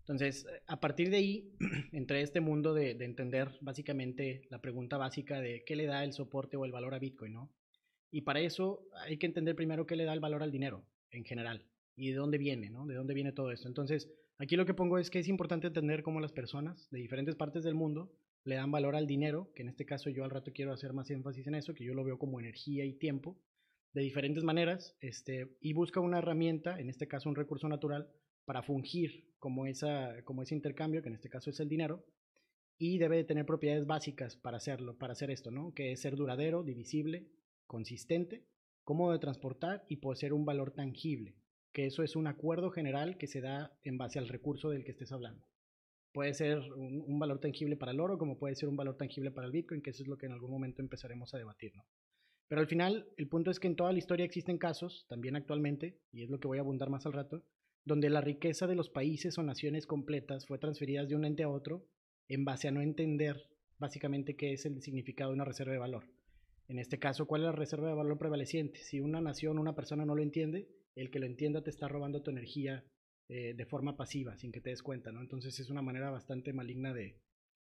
Entonces, 0.00 0.46
a 0.66 0.80
partir 0.80 1.10
de 1.10 1.16
ahí, 1.16 1.56
entré 1.92 2.18
a 2.18 2.22
este 2.22 2.40
mundo 2.40 2.74
de, 2.74 2.94
de, 2.94 3.04
entender 3.04 3.58
básicamente 3.60 4.42
la 4.50 4.60
pregunta 4.60 4.96
básica 4.96 5.40
de 5.40 5.64
qué 5.64 5.76
le 5.76 5.86
da 5.86 6.04
el 6.04 6.12
soporte 6.12 6.56
o 6.56 6.64
el 6.64 6.72
valor 6.72 6.94
a 6.94 6.98
Bitcoin, 6.98 7.32
¿no? 7.32 7.52
Y 8.10 8.22
para 8.22 8.40
eso 8.40 8.88
hay 9.06 9.18
que 9.18 9.26
entender 9.26 9.54
primero 9.54 9.86
qué 9.86 9.96
le 9.96 10.04
da 10.04 10.12
el 10.12 10.20
valor 10.20 10.42
al 10.42 10.50
dinero 10.50 10.84
en 11.10 11.24
general 11.24 11.66
y 11.96 12.10
de 12.10 12.16
dónde 12.16 12.38
viene, 12.38 12.70
¿no? 12.70 12.86
De 12.86 12.94
dónde 12.94 13.14
viene 13.14 13.32
todo 13.32 13.52
esto. 13.52 13.68
Entonces, 13.68 14.10
aquí 14.38 14.56
lo 14.56 14.66
que 14.66 14.74
pongo 14.74 14.98
es 14.98 15.10
que 15.10 15.18
es 15.18 15.28
importante 15.28 15.66
entender 15.66 16.02
cómo 16.02 16.20
las 16.20 16.32
personas 16.32 16.88
de 16.90 16.98
diferentes 16.98 17.36
partes 17.36 17.62
del 17.62 17.74
mundo 17.74 18.12
le 18.44 18.54
dan 18.54 18.70
valor 18.70 18.96
al 18.96 19.06
dinero, 19.06 19.52
que 19.54 19.62
en 19.62 19.68
este 19.68 19.84
caso 19.84 20.10
yo 20.10 20.24
al 20.24 20.30
rato 20.30 20.52
quiero 20.52 20.72
hacer 20.72 20.92
más 20.92 21.10
énfasis 21.10 21.46
en 21.46 21.54
eso, 21.54 21.74
que 21.74 21.84
yo 21.84 21.94
lo 21.94 22.04
veo 22.04 22.18
como 22.18 22.40
energía 22.40 22.84
y 22.84 22.94
tiempo, 22.94 23.38
de 23.92 24.02
diferentes 24.02 24.44
maneras, 24.44 24.96
este, 25.00 25.56
y 25.60 25.72
busca 25.72 26.00
una 26.00 26.18
herramienta, 26.18 26.78
en 26.78 26.88
este 26.88 27.08
caso 27.08 27.28
un 27.28 27.36
recurso 27.36 27.68
natural, 27.68 28.08
para 28.44 28.62
fungir 28.62 29.28
como, 29.38 29.66
esa, 29.66 30.22
como 30.24 30.42
ese 30.42 30.54
intercambio, 30.54 31.02
que 31.02 31.08
en 31.08 31.14
este 31.14 31.28
caso 31.28 31.50
es 31.50 31.60
el 31.60 31.68
dinero, 31.68 32.04
y 32.78 32.98
debe 32.98 33.16
de 33.16 33.24
tener 33.24 33.44
propiedades 33.44 33.86
básicas 33.86 34.36
para 34.36 34.56
hacerlo, 34.56 34.96
para 34.96 35.12
hacer 35.12 35.30
esto, 35.30 35.50
¿no? 35.50 35.74
Que 35.74 35.92
es 35.92 36.00
ser 36.00 36.16
duradero, 36.16 36.62
divisible, 36.62 37.28
consistente, 37.70 38.44
cómodo 38.82 39.12
de 39.12 39.20
transportar 39.20 39.84
y 39.88 39.98
poseer 39.98 40.32
un 40.32 40.44
valor 40.44 40.72
tangible, 40.72 41.36
que 41.72 41.86
eso 41.86 42.02
es 42.02 42.16
un 42.16 42.26
acuerdo 42.26 42.72
general 42.72 43.16
que 43.16 43.28
se 43.28 43.40
da 43.40 43.78
en 43.84 43.96
base 43.96 44.18
al 44.18 44.26
recurso 44.26 44.70
del 44.70 44.82
que 44.82 44.90
estés 44.90 45.12
hablando. 45.12 45.46
Puede 46.12 46.34
ser 46.34 46.58
un, 46.72 47.18
valor 47.20 47.38
tangible 47.38 47.76
para 47.76 47.92
el 47.92 48.00
oro, 48.00 48.18
como 48.18 48.38
puede 48.40 48.56
ser 48.56 48.68
un 48.68 48.76
valor 48.76 48.96
tangible 48.96 49.30
para 49.30 49.46
el 49.46 49.52
Bitcoin, 49.52 49.82
que 49.82 49.90
eso 49.90 50.02
es 50.02 50.08
lo 50.08 50.18
que 50.18 50.26
en 50.26 50.32
algún 50.32 50.50
momento 50.50 50.82
empezaremos 50.82 51.32
a 51.32 51.38
debatir, 51.38 51.70
¿no? 51.76 51.86
Pero 52.48 52.60
al 52.60 52.66
final, 52.66 53.06
el 53.16 53.28
punto 53.28 53.52
es 53.52 53.60
que 53.60 53.68
en 53.68 53.76
toda 53.76 53.92
la 53.92 54.00
historia 54.00 54.24
existen 54.24 54.58
casos, 54.58 55.06
también 55.08 55.36
actualmente, 55.36 56.00
y 56.10 56.24
es 56.24 56.30
lo 56.30 56.40
que 56.40 56.48
voy 56.48 56.58
a 56.58 56.62
abundar 56.62 56.90
más 56.90 57.06
al 57.06 57.12
rato, 57.12 57.44
donde 57.84 58.10
la 58.10 58.20
riqueza 58.20 58.66
de 58.66 58.74
los 58.74 58.90
países 58.90 59.38
o 59.38 59.44
naciones 59.44 59.86
completas 59.86 60.44
fue 60.44 60.58
transferida 60.58 61.04
de 61.04 61.14
un 61.14 61.24
ente 61.24 61.44
a 61.44 61.48
otro 61.48 61.86
en 62.26 62.44
base 62.44 62.66
a 62.66 62.72
no 62.72 62.80
entender 62.80 63.48
básicamente 63.78 64.34
qué 64.34 64.54
es 64.54 64.66
el 64.66 64.82
significado 64.82 65.30
de 65.30 65.36
una 65.36 65.44
reserva 65.44 65.72
de 65.72 65.78
valor. 65.78 66.08
En 66.70 66.78
este 66.78 67.00
caso, 67.00 67.26
¿cuál 67.26 67.40
es 67.40 67.46
la 67.46 67.52
reserva 67.52 67.88
de 67.88 67.94
valor 67.94 68.16
prevaleciente? 68.16 68.78
Si 68.78 69.00
una 69.00 69.20
nación, 69.20 69.58
una 69.58 69.74
persona 69.74 70.04
no 70.04 70.14
lo 70.14 70.22
entiende, 70.22 70.68
el 70.94 71.10
que 71.10 71.18
lo 71.18 71.26
entienda 71.26 71.64
te 71.64 71.70
está 71.70 71.88
robando 71.88 72.22
tu 72.22 72.30
energía 72.30 72.84
eh, 73.28 73.54
de 73.56 73.66
forma 73.66 73.96
pasiva, 73.96 74.36
sin 74.36 74.52
que 74.52 74.60
te 74.60 74.70
des 74.70 74.80
cuenta, 74.80 75.10
¿no? 75.10 75.20
Entonces 75.20 75.58
es 75.58 75.68
una 75.68 75.82
manera 75.82 76.10
bastante 76.10 76.52
maligna 76.52 76.94
de, 76.94 77.18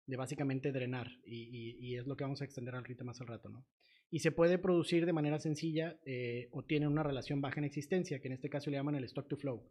básicamente 0.06 0.70
drenar 0.70 1.08
y, 1.24 1.96
es 1.96 2.06
lo 2.06 2.16
que 2.16 2.22
vamos 2.22 2.42
a 2.42 2.44
extender 2.44 2.76
ahorita 2.76 3.02
más 3.02 3.20
al 3.20 3.26
rato, 3.26 3.48
¿no? 3.48 3.66
Y 4.08 4.20
se 4.20 4.30
puede 4.30 4.56
producir 4.58 5.04
de 5.04 5.12
manera 5.12 5.40
sencilla 5.40 5.98
eh, 6.06 6.46
o 6.52 6.62
tiene 6.62 6.86
una 6.86 7.02
relación 7.02 7.40
baja 7.40 7.58
en 7.58 7.64
existencia, 7.64 8.20
que 8.20 8.28
en 8.28 8.34
este 8.34 8.50
caso 8.50 8.70
le 8.70 8.76
llaman 8.76 8.94
el 8.94 9.04
stock 9.04 9.26
to 9.26 9.36
flow. 9.36 9.68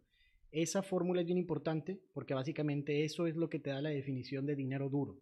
Esa 0.51 0.83
fórmula 0.83 1.21
es 1.21 1.27
bien 1.27 1.37
importante 1.37 2.01
porque 2.11 2.33
básicamente 2.33 3.05
eso 3.05 3.27
es 3.27 3.37
lo 3.37 3.49
que 3.49 3.59
te 3.59 3.69
da 3.69 3.81
la 3.81 3.91
definición 3.91 4.45
de 4.45 4.57
dinero 4.57 4.89
duro. 4.89 5.21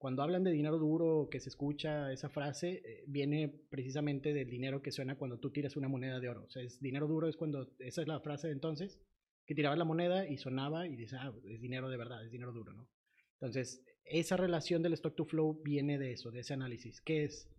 Cuando 0.00 0.22
hablan 0.22 0.44
de 0.44 0.50
dinero 0.50 0.78
duro, 0.78 1.28
que 1.30 1.40
se 1.40 1.50
escucha 1.50 2.10
esa 2.10 2.30
frase, 2.30 2.80
eh, 2.86 3.04
viene 3.06 3.50
precisamente 3.68 4.32
del 4.32 4.48
dinero 4.48 4.80
que 4.80 4.92
suena 4.92 5.18
cuando 5.18 5.38
tú 5.38 5.50
tiras 5.50 5.76
una 5.76 5.88
moneda 5.88 6.18
de 6.20 6.30
oro. 6.30 6.44
O 6.44 6.48
sea, 6.48 6.62
es 6.62 6.80
dinero 6.80 7.06
duro 7.06 7.28
es 7.28 7.36
cuando, 7.36 7.70
esa 7.78 8.00
es 8.00 8.08
la 8.08 8.18
frase 8.20 8.46
de 8.46 8.54
entonces, 8.54 8.98
que 9.44 9.54
tirabas 9.54 9.76
la 9.76 9.84
moneda 9.84 10.26
y 10.26 10.38
sonaba 10.38 10.86
y 10.86 10.96
dices, 10.96 11.18
ah, 11.20 11.34
es 11.50 11.60
dinero 11.60 11.90
de 11.90 11.98
verdad, 11.98 12.24
es 12.24 12.30
dinero 12.30 12.54
duro, 12.54 12.72
¿no? 12.72 12.88
Entonces, 13.34 13.84
esa 14.06 14.38
relación 14.38 14.82
del 14.82 14.94
stock 14.94 15.14
to 15.14 15.26
flow 15.26 15.60
viene 15.62 15.98
de 15.98 16.12
eso, 16.12 16.30
de 16.30 16.40
ese 16.40 16.54
análisis. 16.54 17.02
¿Qué 17.02 17.24
es? 17.24 17.50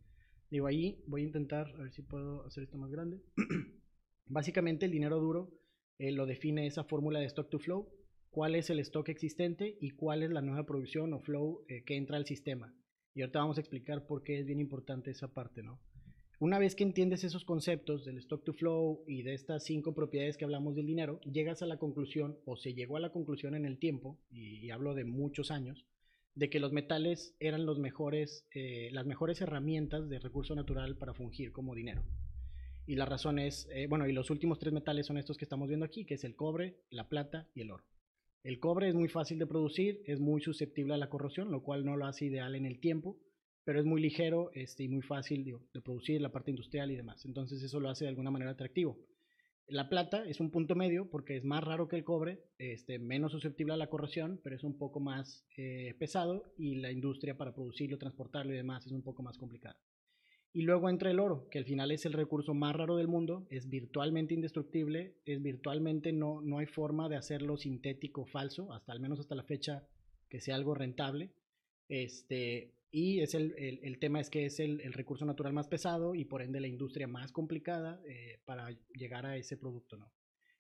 Digo, 0.50 0.66
ahí 0.66 1.04
voy 1.06 1.22
a 1.22 1.26
intentar, 1.26 1.68
a 1.76 1.84
ver 1.84 1.92
si 1.92 2.02
puedo 2.02 2.44
hacer 2.48 2.64
esto 2.64 2.80
más 2.80 2.90
grande. 2.90 3.22
Básicamente 4.26 4.88
el 4.88 4.92
dinero 4.92 5.20
duro 5.20 5.54
eh, 6.00 6.12
lo 6.12 6.26
define 6.26 6.66
esa 6.66 6.86
fórmula 6.86 7.20
de 7.20 7.28
stock 7.28 7.52
to 7.52 7.60
flow, 7.60 7.88
cuál 8.32 8.56
es 8.56 8.70
el 8.70 8.80
stock 8.80 9.10
existente 9.10 9.78
y 9.80 9.92
cuál 9.92 10.24
es 10.24 10.32
la 10.32 10.42
nueva 10.42 10.66
producción 10.66 11.14
o 11.14 11.20
flow 11.20 11.64
eh, 11.68 11.84
que 11.84 11.98
entra 11.98 12.18
al 12.18 12.26
sistema. 12.26 12.74
Y 13.14 13.22
ahorita 13.22 13.40
vamos 13.40 13.58
a 13.58 13.62
explicar 13.62 14.08
por 14.08 14.24
qué 14.24 14.40
es 14.40 14.46
bien 14.46 14.62
importante 14.62 15.12
esa 15.12 15.34
parte, 15.34 15.62
¿no? 15.62 15.80
Una 16.40 16.58
vez 16.58 16.74
que 16.74 16.84
entiendes 16.84 17.24
esos 17.24 17.46
conceptos 17.46 18.04
del 18.04 18.18
stock 18.18 18.44
to 18.44 18.54
flow 18.54 19.04
y 19.06 19.22
de 19.22 19.36
estas 19.36 19.64
cinco 19.64 19.94
propiedades 19.94 20.38
que 20.38 20.46
hablamos 20.46 20.76
del 20.76 20.88
dinero, 20.88 21.20
llegas 21.22 21.62
a 21.62 21.68
la 21.68 21.78
conclusión, 21.78 22.40
o 22.46 22.58
se 22.58 22.74
llegó 22.74 22.98
a 22.98 23.00
la 23.00 23.12
conclusión 23.12 23.54
en 23.54 23.64
el 23.64 23.78
tiempo, 23.78 24.18
y, 24.32 24.72
hablo 24.72 24.96
de 24.96 25.04
muchos 25.04 25.52
años, 25.52 25.86
de 26.34 26.50
que 26.50 26.60
los 26.60 26.72
metales 26.72 27.36
eran 27.40 27.68
los 27.68 27.78
mejores, 27.78 28.48
eh, 28.56 28.90
las 28.92 29.06
mejores 29.06 29.40
herramientas 29.42 30.10
de 30.10 30.18
recurso 30.18 30.56
natural 30.56 30.98
para 30.98 31.14
fungir 31.14 31.52
como 31.52 31.76
dinero. 31.76 32.04
Y 32.88 32.96
la 32.96 33.06
razón 33.06 33.38
es, 33.38 33.68
eh, 33.72 33.86
bueno, 33.86 34.08
y 34.08 34.12
los 34.14 34.32
últimos 34.32 34.58
tres 34.58 34.74
metales 34.74 35.06
son 35.06 35.20
estos 35.20 35.38
que 35.38 35.46
estamos 35.46 35.68
viendo 35.68 35.86
aquí, 35.86 36.06
que 36.06 36.16
es 36.16 36.24
el 36.24 36.36
cobre, 36.36 36.78
la 36.90 37.08
plata 37.08 37.50
y 37.54 37.62
el 37.62 37.70
oro. 37.70 37.84
El 38.44 38.60
cobre 38.60 38.90
es 38.90 38.96
muy 38.96 39.08
fácil 39.08 39.38
de 39.38 39.46
producir, 39.46 40.02
es 40.06 40.20
muy 40.20 40.42
susceptible 40.42 40.96
a 40.96 40.98
la 40.98 41.10
corrosión, 41.10 41.52
lo 41.52 41.62
cual 41.62 41.86
no 41.86 41.96
lo 41.96 42.08
hace 42.08 42.26
ideal 42.26 42.56
en 42.56 42.66
el 42.66 42.80
tiempo, 42.80 43.20
pero 43.64 43.80
es 43.80 43.86
muy 43.86 44.02
ligero 44.02 44.50
este, 44.56 44.84
y 44.84 44.88
muy 44.88 45.04
fácil 45.04 45.44
de, 45.44 45.82
producir 45.82 46.20
la 46.20 46.32
parte 46.32 46.50
industrial 46.50 46.90
y 46.90 46.96
demás. 46.96 47.24
Entonces 47.26 47.62
eso 47.62 47.80
lo 47.80 47.90
hace 47.90 48.06
de 48.06 48.10
alguna 48.10 48.32
manera 48.32 48.52
atractivo. 48.52 48.98
La 49.68 49.90
plata 49.90 50.26
es 50.28 50.40
un 50.40 50.50
punto 50.50 50.76
medio 50.76 51.10
porque 51.10 51.38
es 51.38 51.46
más 51.46 51.64
raro 51.64 51.88
que 51.88 51.96
el 51.96 52.04
cobre, 52.04 52.40
este, 52.58 52.98
menos 52.98 53.32
susceptible 53.32 53.74
a 53.74 53.78
la 53.78 53.90
corrosión, 53.90 54.42
pero 54.44 54.56
es 54.56 54.64
un 54.64 54.78
poco 54.78 55.00
más 55.00 55.46
eh, 55.56 55.96
pesado 56.00 56.52
y 56.58 56.76
la 56.76 56.92
industria 56.92 57.38
para 57.38 57.54
producirlo, 57.54 58.00
transportarlo 58.00 58.54
y 58.54 58.58
demás 58.58 58.86
es 58.88 58.92
un 58.92 59.04
poco 59.04 59.22
más 59.22 59.38
complicada. 59.38 59.78
Y 60.54 60.64
luego 60.64 60.90
entra 60.90 61.10
el 61.10 61.20
oro, 61.20 61.48
que 61.50 61.60
al 61.60 61.66
final 61.66 61.92
es 61.92 62.06
el 62.06 62.14
recurso 62.14 62.54
más 62.54 62.76
raro 62.76 62.98
del 62.98 63.08
mundo, 63.08 63.48
es 63.50 63.70
virtualmente 63.70 64.34
indestructible, 64.34 65.16
es 65.26 65.42
virtualmente 65.42 66.12
no, 66.12 66.42
no 66.42 66.58
hay 66.58 66.66
forma 66.66 67.08
de 67.08 67.16
hacerlo 67.16 67.56
sintético 67.56 68.26
falso, 68.26 68.74
hasta 68.74 68.92
al 68.92 69.00
menos 69.00 69.20
hasta 69.20 69.36
la 69.36 69.44
fecha 69.44 69.88
que 70.28 70.42
sea 70.42 70.56
algo 70.56 70.76
rentable. 70.76 71.32
Este, 71.88 72.74
y 72.92 73.22
es 73.22 73.34
el, 73.34 73.56
el, 73.58 74.00
tema 74.00 74.20
es 74.20 74.30
que 74.30 74.46
es 74.46 74.60
el, 74.60 74.82
el, 74.82 74.92
recurso 74.92 75.26
natural 75.26 75.54
más 75.54 75.70
pesado 75.70 76.16
y 76.16 76.26
por 76.26 76.42
ende 76.42 76.60
la 76.60 76.68
industria 76.68 77.08
más 77.08 77.32
complicada 77.32 78.02
eh, 78.06 78.42
para 78.44 78.70
llegar 78.94 79.26
a 79.26 79.38
ese 79.38 79.56
producto, 79.56 79.96
¿no? 79.96 80.12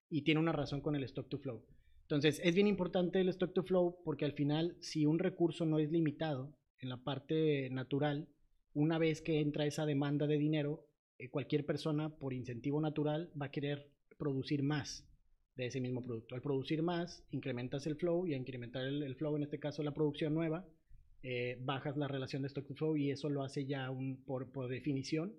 Y 0.09 0.21
tiene 0.21 0.39
una 0.39 0.53
razón 0.53 0.79
con 0.79 0.95
el 0.95 1.03
stock 1.03 1.27
to 1.27 1.37
flow. 1.37 1.65
Entonces, 2.03 2.41
es 2.43 2.55
bien 2.55 2.67
importante 2.67 3.19
el 3.19 3.29
stock 3.29 3.53
to 3.53 3.63
flow 3.63 3.97
porque 4.05 4.23
al 4.23 4.33
final, 4.33 4.77
si 4.79 5.05
un 5.05 5.19
recurso 5.19 5.65
no 5.65 5.79
es 5.79 5.91
limitado 5.91 6.53
en 6.79 6.89
la 6.89 7.03
parte 7.03 7.69
natural, 7.69 8.29
una 8.73 8.97
vez 8.97 9.21
que 9.21 9.39
entra 9.39 9.65
esa 9.65 9.85
demanda 9.85 10.27
de 10.27 10.37
dinero, 10.37 10.85
eh, 11.17 11.29
cualquier 11.29 11.65
persona 11.65 12.09
por 12.09 12.33
incentivo 12.33 12.81
natural 12.81 13.31
va 13.39 13.47
a 13.47 13.51
querer 13.51 13.89
producir 14.17 14.63
más 14.63 15.07
de 15.55 15.67
ese 15.67 15.81
mismo 15.81 16.03
producto. 16.03 16.35
Al 16.35 16.41
producir 16.41 16.81
más, 16.81 17.23
incrementas 17.31 17.85
el 17.87 17.95
flow 17.95 18.25
y 18.27 18.33
a 18.33 18.37
incrementar 18.37 18.85
el, 18.85 19.15
flow, 19.15 19.35
en 19.35 19.43
este 19.43 19.59
caso 19.59 19.83
la 19.83 19.93
producción 19.93 20.33
nueva, 20.33 20.67
eh, 21.23 21.59
bajas 21.61 21.97
la 21.97 22.07
relación 22.07 22.41
de 22.41 22.47
stock 22.47 22.67
to 22.67 22.75
flow 22.75 22.97
y 22.97 23.11
eso 23.11 23.29
lo 23.29 23.43
hace 23.43 23.65
ya 23.65 23.91
un, 23.91 24.23
por, 24.23 24.51
por, 24.51 24.67
definición 24.67 25.33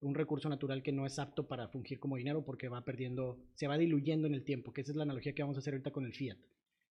un 0.00 0.14
recurso 0.14 0.48
natural 0.48 0.82
que 0.82 0.92
no 0.92 1.06
es 1.06 1.18
apto 1.18 1.46
para 1.46 1.68
fungir 1.68 2.00
como 2.00 2.16
dinero 2.16 2.44
porque 2.44 2.68
va 2.68 2.84
perdiendo, 2.84 3.38
se 3.54 3.66
va 3.66 3.76
diluyendo 3.76 4.26
en 4.26 4.34
el 4.34 4.44
tiempo, 4.44 4.72
que 4.72 4.80
esa 4.80 4.92
es 4.92 4.96
la 4.96 5.02
analogía 5.02 5.34
que 5.34 5.42
vamos 5.42 5.56
a 5.56 5.60
hacer 5.60 5.74
ahorita 5.74 5.90
con 5.90 6.06
el 6.06 6.14
fiat. 6.14 6.38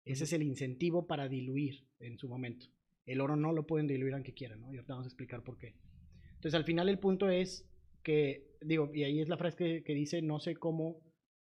Ese 0.03 0.25
es 0.25 0.33
el 0.33 0.43
incentivo 0.43 1.07
para 1.07 1.27
diluir 1.27 1.85
en 1.99 2.17
su 2.17 2.27
momento. 2.27 2.67
El 3.07 3.21
oro 3.21 3.35
no 3.35 3.53
lo 3.53 3.65
pueden 3.65 3.87
diluir 3.87 4.13
aunque 4.13 4.33
quieran, 4.33 4.61
¿no? 4.61 4.71
Y 4.71 4.75
ahorita 4.75 4.93
vamos 4.93 5.07
a 5.07 5.09
explicar 5.09 5.43
por 5.43 5.57
qué. 5.57 5.73
Entonces, 6.35 6.53
al 6.53 6.65
final 6.65 6.89
el 6.89 6.99
punto 6.99 7.29
es 7.29 7.65
que, 8.03 8.55
digo, 8.61 8.91
y 8.93 9.03
ahí 9.03 9.21
es 9.21 9.29
la 9.29 9.37
frase 9.37 9.83
que, 9.83 9.93
dice, 9.95 10.21
no 10.21 10.39
sé 10.39 10.55
cómo 10.55 11.01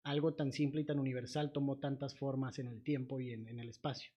algo 0.03 0.33
tan 0.33 0.53
simple 0.53 0.81
y 0.81 0.85
tan 0.85 0.99
universal 0.99 1.51
tomó 1.51 1.77
tantas 1.77 2.15
formas 2.15 2.59
en 2.59 2.67
el 2.67 2.81
tiempo 2.83 3.19
y 3.19 3.31
en, 3.31 3.59
el 3.59 3.69
espacio. 3.69 4.11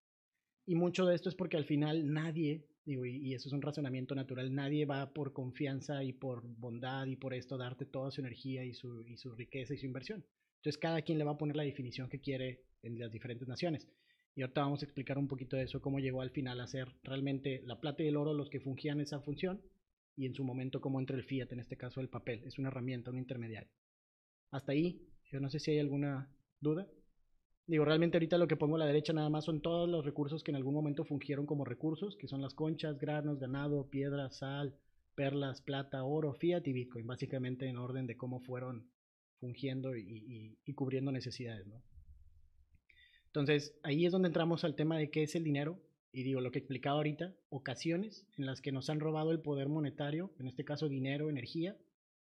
Y 0.66 0.76
mucho 0.76 1.06
de 1.06 1.16
esto 1.16 1.28
es 1.28 1.34
porque 1.34 1.56
al 1.56 1.64
final 1.64 2.12
nadie, 2.12 2.68
digo, 2.84 3.04
y, 3.04 3.34
eso 3.34 3.48
es 3.48 3.52
un 3.52 3.62
razonamiento 3.62 4.14
natural, 4.14 4.54
nadie 4.54 4.84
va 4.84 5.12
por 5.12 5.32
confianza 5.32 6.04
y 6.04 6.12
por 6.12 6.46
bondad 6.46 7.06
y 7.06 7.16
por 7.16 7.34
esto 7.34 7.58
darte 7.58 7.86
toda 7.86 8.10
su 8.10 8.20
energía 8.20 8.64
y 8.64 8.74
su, 8.74 9.02
y 9.02 9.16
su 9.16 9.34
riqueza 9.34 9.74
y 9.74 9.78
su 9.78 9.86
inversión. 9.86 10.24
Entonces 10.58 10.78
cada 10.78 11.02
quien 11.02 11.18
le 11.18 11.24
va 11.24 11.32
a 11.32 11.38
poner 11.38 11.56
la 11.56 11.64
definición 11.64 12.08
que 12.08 12.20
quiere 12.20 12.62
en 12.82 12.98
las 12.98 13.10
diferentes 13.10 13.48
naciones. 13.48 13.88
Y 14.34 14.42
ahorita 14.42 14.62
vamos 14.62 14.82
a 14.82 14.84
explicar 14.84 15.18
un 15.18 15.28
poquito 15.28 15.56
de 15.56 15.64
eso, 15.64 15.80
cómo 15.80 15.98
llegó 15.98 16.22
al 16.22 16.30
final 16.30 16.60
a 16.60 16.66
ser 16.66 16.88
realmente 17.02 17.62
la 17.64 17.80
plata 17.80 18.02
y 18.02 18.08
el 18.08 18.16
oro 18.16 18.32
los 18.32 18.48
que 18.48 18.60
fungían 18.60 19.00
esa 19.00 19.20
función 19.20 19.60
y 20.16 20.26
en 20.26 20.34
su 20.34 20.44
momento 20.44 20.80
cómo 20.80 21.00
entra 21.00 21.16
el 21.16 21.24
fiat, 21.24 21.52
en 21.52 21.60
este 21.60 21.76
caso 21.76 22.00
el 22.00 22.08
papel. 22.08 22.44
Es 22.44 22.58
una 22.58 22.68
herramienta, 22.68 23.10
un 23.10 23.18
intermediario. 23.18 23.70
Hasta 24.50 24.72
ahí, 24.72 25.08
yo 25.30 25.40
no 25.40 25.50
sé 25.50 25.58
si 25.58 25.72
hay 25.72 25.78
alguna 25.78 26.30
duda. 26.60 26.86
Digo, 27.66 27.84
realmente 27.84 28.16
ahorita 28.16 28.36
lo 28.36 28.48
que 28.48 28.56
pongo 28.56 28.76
a 28.76 28.80
la 28.80 28.86
derecha 28.86 29.12
nada 29.12 29.30
más 29.30 29.44
son 29.44 29.60
todos 29.60 29.88
los 29.88 30.04
recursos 30.04 30.42
que 30.42 30.50
en 30.50 30.56
algún 30.56 30.74
momento 30.74 31.04
fungieron 31.04 31.46
como 31.46 31.64
recursos, 31.64 32.16
que 32.16 32.26
son 32.26 32.42
las 32.42 32.54
conchas, 32.54 32.98
granos, 32.98 33.38
ganado, 33.38 33.88
piedra, 33.88 34.30
sal, 34.30 34.76
perlas, 35.14 35.62
plata, 35.62 36.02
oro, 36.02 36.34
fiat 36.34 36.66
y 36.66 36.72
bitcoin, 36.72 37.06
básicamente 37.06 37.66
en 37.66 37.78
orden 37.78 38.06
de 38.06 38.16
cómo 38.16 38.40
fueron 38.40 38.90
fungiendo 39.38 39.96
y, 39.96 40.58
y 40.64 40.74
cubriendo 40.74 41.12
necesidades, 41.12 41.66
¿no? 41.66 41.82
Entonces, 43.30 43.78
ahí 43.84 44.06
es 44.06 44.12
donde 44.12 44.26
entramos 44.26 44.64
al 44.64 44.74
tema 44.74 44.98
de 44.98 45.10
qué 45.10 45.22
es 45.22 45.36
el 45.36 45.44
dinero. 45.44 45.78
Y 46.12 46.24
digo, 46.24 46.40
lo 46.40 46.50
que 46.50 46.58
he 46.58 46.62
explicado 46.62 46.96
ahorita, 46.96 47.36
ocasiones 47.48 48.26
en 48.36 48.46
las 48.46 48.60
que 48.60 48.72
nos 48.72 48.90
han 48.90 48.98
robado 48.98 49.30
el 49.30 49.40
poder 49.40 49.68
monetario, 49.68 50.32
en 50.40 50.48
este 50.48 50.64
caso 50.64 50.88
dinero, 50.88 51.30
energía, 51.30 51.76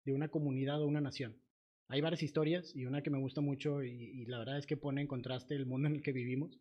de 0.04 0.12
una 0.12 0.28
comunidad 0.28 0.82
o 0.82 0.86
una 0.86 1.00
nación. 1.00 1.40
Hay 1.88 2.02
varias 2.02 2.22
historias 2.22 2.76
y 2.76 2.84
una 2.84 3.02
que 3.02 3.08
me 3.08 3.18
gusta 3.18 3.40
mucho 3.40 3.82
y, 3.82 4.26
la 4.26 4.38
verdad 4.38 4.58
es 4.58 4.66
que 4.66 4.76
pone 4.76 5.00
en 5.00 5.06
contraste 5.06 5.54
el 5.54 5.64
mundo 5.64 5.88
en 5.88 5.96
el 5.96 6.02
que 6.02 6.12
vivimos. 6.12 6.60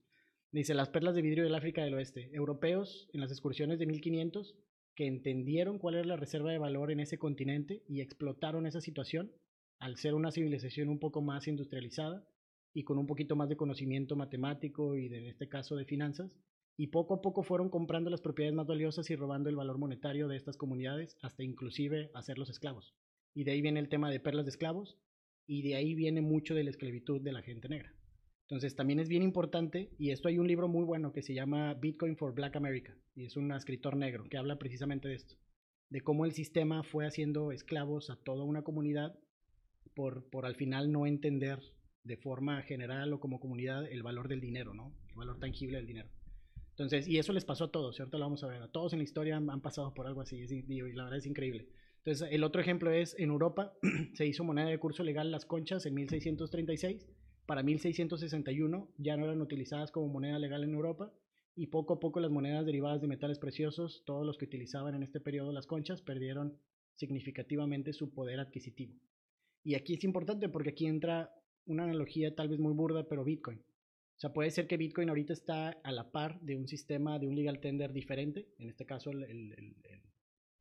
Dice, 0.54 0.74
las 0.74 0.88
perlas 0.88 1.16
de 1.16 1.22
vidrio 1.22 1.44
del 1.44 1.56
África 1.56 1.84
del 1.84 1.96
Oeste. 1.96 2.30
Europeos 2.32 3.10
en 3.12 3.20
las 3.20 3.32
excursiones 3.32 3.80
de 3.80 3.88
1500 3.88 4.56
que 4.96 5.06
entendieron 5.06 5.80
cuál 5.80 5.96
era 5.96 6.06
la 6.06 6.16
reserva 6.16 6.52
de 6.52 6.58
valor 6.58 6.92
en 6.92 7.02
ese 7.02 7.20
continente 7.20 7.84
y 7.90 8.00
explotaron 8.00 8.66
esa 8.66 8.80
situación 8.80 9.34
al 9.80 9.98
ser 9.98 10.16
una 10.16 10.32
civilización 10.32 10.88
un 10.88 11.00
poco 11.00 11.22
más 11.22 11.50
industrializada 11.50 12.26
y 12.78 12.84
con 12.84 13.00
un 13.00 13.08
poquito 13.08 13.36
más 13.36 13.50
de 13.50 13.58
conocimiento 13.58 14.16
matemático 14.16 14.96
y 14.96 15.08
en 15.08 15.26
este 15.26 15.50
caso 15.50 15.76
de 15.76 15.86
finanzas, 15.86 16.32
y 16.78 16.86
poco 16.86 17.16
a 17.16 17.22
poco 17.24 17.42
fueron 17.42 17.72
comprando 17.72 18.12
las 18.12 18.22
propiedades 18.22 18.56
más 18.56 18.68
valiosas 18.68 19.10
y 19.10 19.16
robando 19.16 19.50
el 19.50 19.56
valor 19.56 19.80
monetario 19.80 20.28
de 20.28 20.38
estas 20.38 20.58
comunidades 20.58 21.18
hasta 21.24 21.44
inclusive 21.44 22.12
hacerlos 22.14 22.52
esclavos. 22.52 22.94
Y 23.34 23.46
de 23.46 23.54
ahí 23.54 23.64
viene 23.64 23.80
el 23.80 23.90
tema 23.90 24.12
de 24.12 24.20
perlas 24.20 24.46
de 24.46 24.52
esclavos 24.52 24.96
y 25.48 25.64
de 25.64 25.74
ahí 25.74 25.96
viene 25.96 26.22
mucho 26.22 26.54
de 26.54 26.66
la 26.66 26.70
esclavitud 26.70 27.20
de 27.20 27.32
la 27.32 27.42
gente 27.42 27.68
negra. 27.68 27.92
Entonces 28.42 28.76
también 28.76 29.00
es 29.00 29.10
bien 29.10 29.24
importante, 29.24 29.90
y 29.98 30.12
esto 30.12 30.28
hay 30.28 30.38
un 30.38 30.48
libro 30.48 30.68
muy 30.68 30.84
bueno 30.84 31.14
que 31.14 31.24
se 31.24 31.34
llama 31.34 31.74
Bitcoin 31.74 32.16
for 32.16 32.36
Black 32.36 32.58
America, 32.58 32.96
y 33.16 33.26
es 33.26 33.38
un 33.38 33.52
escritor 33.54 33.98
negro 33.98 34.26
que 34.30 34.38
habla 34.38 34.60
precisamente 34.60 35.08
de 35.08 35.16
esto, 35.16 35.36
de 35.90 36.02
cómo 36.02 36.26
el 36.26 36.34
sistema 36.34 36.84
fue 36.84 37.08
haciendo 37.08 37.52
esclavos 37.52 38.12
a 38.12 38.18
toda 38.18 38.44
una 38.44 38.62
comunidad 38.62 39.18
por, 39.96 40.30
por 40.30 40.46
al 40.46 40.54
final 40.54 40.92
no 40.92 41.08
entender 41.08 41.60
de 42.08 42.18
forma 42.18 42.62
general 42.64 43.14
o 43.14 43.20
como 43.20 43.40
comunidad 43.40 43.86
el 43.92 44.02
valor 44.02 44.28
del 44.28 44.42
dinero, 44.42 44.74
¿no? 44.74 44.94
El 45.10 45.16
valor 45.16 45.40
tangible 45.40 45.78
del 45.78 45.88
dinero. 45.88 46.10
Entonces, 46.72 47.08
y 47.08 47.18
eso 47.18 47.34
les 47.34 47.46
pasó 47.46 47.66
a 47.66 47.72
todos, 47.72 47.96
¿cierto? 47.96 48.18
Lo 48.18 48.26
vamos 48.26 48.44
a 48.44 48.48
ver. 48.48 48.62
A 48.62 48.72
todos 48.72 48.94
en 48.94 49.00
la 49.00 49.04
historia 49.04 49.36
han, 49.36 49.62
pasado 49.62 49.94
por 49.94 50.08
algo 50.08 50.22
así, 50.22 50.38
y 50.38 50.94
la 50.94 51.04
verdad 51.04 51.18
es 51.18 51.26
increíble. 51.26 51.68
Entonces, 51.98 52.30
el 52.32 52.44
otro 52.44 52.62
ejemplo 52.62 52.92
es 52.92 53.16
en 53.20 53.30
Europa 53.30 53.74
se 54.14 54.26
hizo 54.26 54.44
moneda 54.44 54.68
de 54.68 54.80
curso 54.80 55.04
legal 55.04 55.32
las 55.32 55.46
conchas 55.46 55.86
en 55.86 55.96
1636. 55.96 57.08
Para 57.46 57.64
1661 57.64 58.94
ya 58.98 59.18
no 59.18 59.26
eran 59.26 59.42
utilizadas 59.42 59.92
como 59.92 60.08
moneda 60.08 60.38
legal 60.38 60.64
en 60.64 60.74
Europa 60.74 61.12
y 61.56 61.68
poco 61.68 61.96
a 61.96 62.00
poco 62.00 62.20
las 62.20 62.30
monedas 62.30 62.66
derivadas 62.66 63.02
de 63.02 63.08
metales 63.08 63.40
preciosos, 63.40 64.04
todos 64.06 64.26
los 64.26 64.38
que 64.38 64.46
utilizaban 64.46 64.94
en 64.94 65.02
este 65.02 65.20
periodo 65.20 65.52
las 65.52 65.66
conchas, 65.66 66.02
perdieron 66.02 66.60
significativamente 66.96 67.94
su 67.94 68.14
poder 68.14 68.40
adquisitivo. 68.40 68.94
Y 69.64 69.76
aquí 69.76 69.96
es 69.96 70.04
importante 70.04 70.50
porque 70.50 70.70
aquí 70.70 70.86
entra 70.86 71.34
una 71.68 71.84
analogía 71.84 72.36
tal 72.36 72.50
vez 72.50 72.60
muy 72.60 72.74
burda, 72.74 73.08
pero 73.08 73.24
Bitcoin. 73.24 73.60
O 73.60 74.20
sea, 74.20 74.34
puede 74.34 74.50
ser 74.50 74.68
que 74.68 74.78
Bitcoin 74.78 75.10
ahorita 75.10 75.34
está 75.34 75.70
a 75.70 75.92
la 75.92 76.12
par 76.12 76.40
de 76.42 76.56
un 76.56 76.68
sistema, 76.68 77.20
de 77.20 77.28
un 77.28 77.36
legal 77.36 77.60
tender 77.60 77.94
diferente, 77.94 78.48
en 78.58 78.70
este 78.70 78.86
caso 78.86 79.12
el, 79.12 79.24
el, 79.24 79.76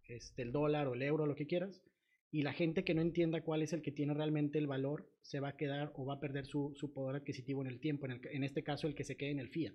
este, 0.09 0.43
el 0.43 0.53
dólar 0.53 0.89
o 0.89 0.95
el 0.95 1.03
euro, 1.03 1.25
lo 1.25 1.35
que 1.35 1.47
quieras, 1.47 1.83
y 2.31 2.43
la 2.43 2.53
gente 2.53 2.85
que 2.85 2.93
no 2.93 3.01
entienda 3.01 3.41
cuál 3.41 3.63
es 3.63 3.73
el 3.73 3.81
que 3.81 3.93
tiene 3.93 4.13
realmente 4.13 4.59
el 4.59 4.67
valor 4.67 5.11
se 5.23 5.41
va 5.41 5.49
a 5.49 5.57
quedar 5.57 5.93
o 5.95 6.05
va 6.05 6.15
a 6.15 6.21
perder 6.21 6.45
su, 6.45 6.75
su 6.77 6.93
poder 6.93 7.17
adquisitivo 7.17 7.63
en 7.63 7.69
el 7.69 7.81
tiempo, 7.81 8.05
en, 8.05 8.13
el, 8.13 8.21
en, 8.31 8.45
este 8.45 8.63
caso 8.63 8.87
el 8.87 8.95
que 8.95 9.05
se 9.05 9.17
quede 9.17 9.31
en 9.31 9.39
el 9.39 9.49
fiat, 9.49 9.75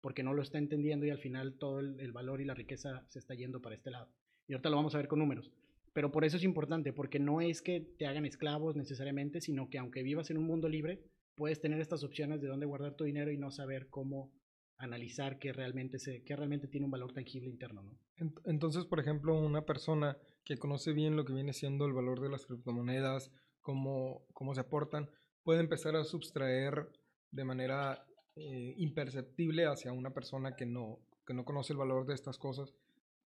porque 0.00 0.24
no 0.24 0.34
lo 0.34 0.42
está 0.42 0.58
entendiendo 0.58 1.06
y 1.06 1.10
al 1.10 1.18
final 1.18 1.58
todo 1.58 1.78
el, 1.78 2.00
el, 2.00 2.10
valor 2.10 2.40
y 2.40 2.44
la 2.44 2.54
riqueza 2.54 3.04
se 3.08 3.20
está 3.20 3.34
yendo 3.34 3.62
para 3.62 3.76
este 3.76 3.92
lado. 3.92 4.08
Y 4.48 4.54
ahorita 4.54 4.68
lo 4.68 4.76
vamos 4.76 4.96
a 4.96 4.98
ver 4.98 5.06
con 5.06 5.20
números. 5.20 5.52
Pero 5.92 6.10
por 6.10 6.24
eso 6.24 6.36
es 6.36 6.44
importante, 6.44 6.92
porque 6.92 7.18
no 7.18 7.40
es 7.40 7.60
que 7.60 7.80
te 7.98 8.06
hagan 8.06 8.24
esclavos 8.24 8.76
necesariamente, 8.76 9.40
sino 9.40 9.68
que 9.68 9.78
aunque 9.78 10.02
vivas 10.02 10.30
en 10.30 10.38
un 10.38 10.46
mundo 10.46 10.68
libre, 10.68 11.02
puedes 11.34 11.60
tener 11.60 11.80
estas 11.80 12.02
opciones 12.04 12.40
de 12.40 12.48
dónde 12.48 12.66
guardar 12.66 12.94
tu 12.94 13.04
dinero 13.04 13.30
y 13.30 13.38
no 13.38 13.50
saber 13.50 13.88
cómo 13.88 14.32
analizar 14.78 15.38
qué 15.38 15.52
realmente, 15.52 15.98
se, 15.98 16.24
qué 16.24 16.34
realmente 16.34 16.66
tiene 16.66 16.86
un 16.86 16.90
valor 16.90 17.12
tangible 17.12 17.48
interno. 17.48 17.82
¿no? 17.82 17.98
Entonces, 18.44 18.84
por 18.84 19.00
ejemplo, 19.00 19.38
una 19.38 19.64
persona 19.64 20.16
que 20.44 20.56
conoce 20.56 20.92
bien 20.92 21.16
lo 21.16 21.24
que 21.24 21.32
viene 21.32 21.52
siendo 21.52 21.86
el 21.86 21.92
valor 21.92 22.20
de 22.20 22.30
las 22.30 22.46
criptomonedas, 22.46 23.30
cómo, 23.60 24.26
cómo 24.32 24.54
se 24.54 24.60
aportan, 24.60 25.08
puede 25.44 25.60
empezar 25.60 25.94
a 25.96 26.04
subtraer 26.04 26.88
de 27.30 27.44
manera 27.44 28.04
eh, 28.34 28.74
imperceptible 28.76 29.66
hacia 29.66 29.92
una 29.92 30.12
persona 30.12 30.56
que 30.56 30.66
no, 30.66 30.98
que 31.26 31.34
no 31.34 31.44
conoce 31.44 31.72
el 31.72 31.78
valor 31.78 32.06
de 32.06 32.14
estas 32.14 32.38
cosas, 32.38 32.74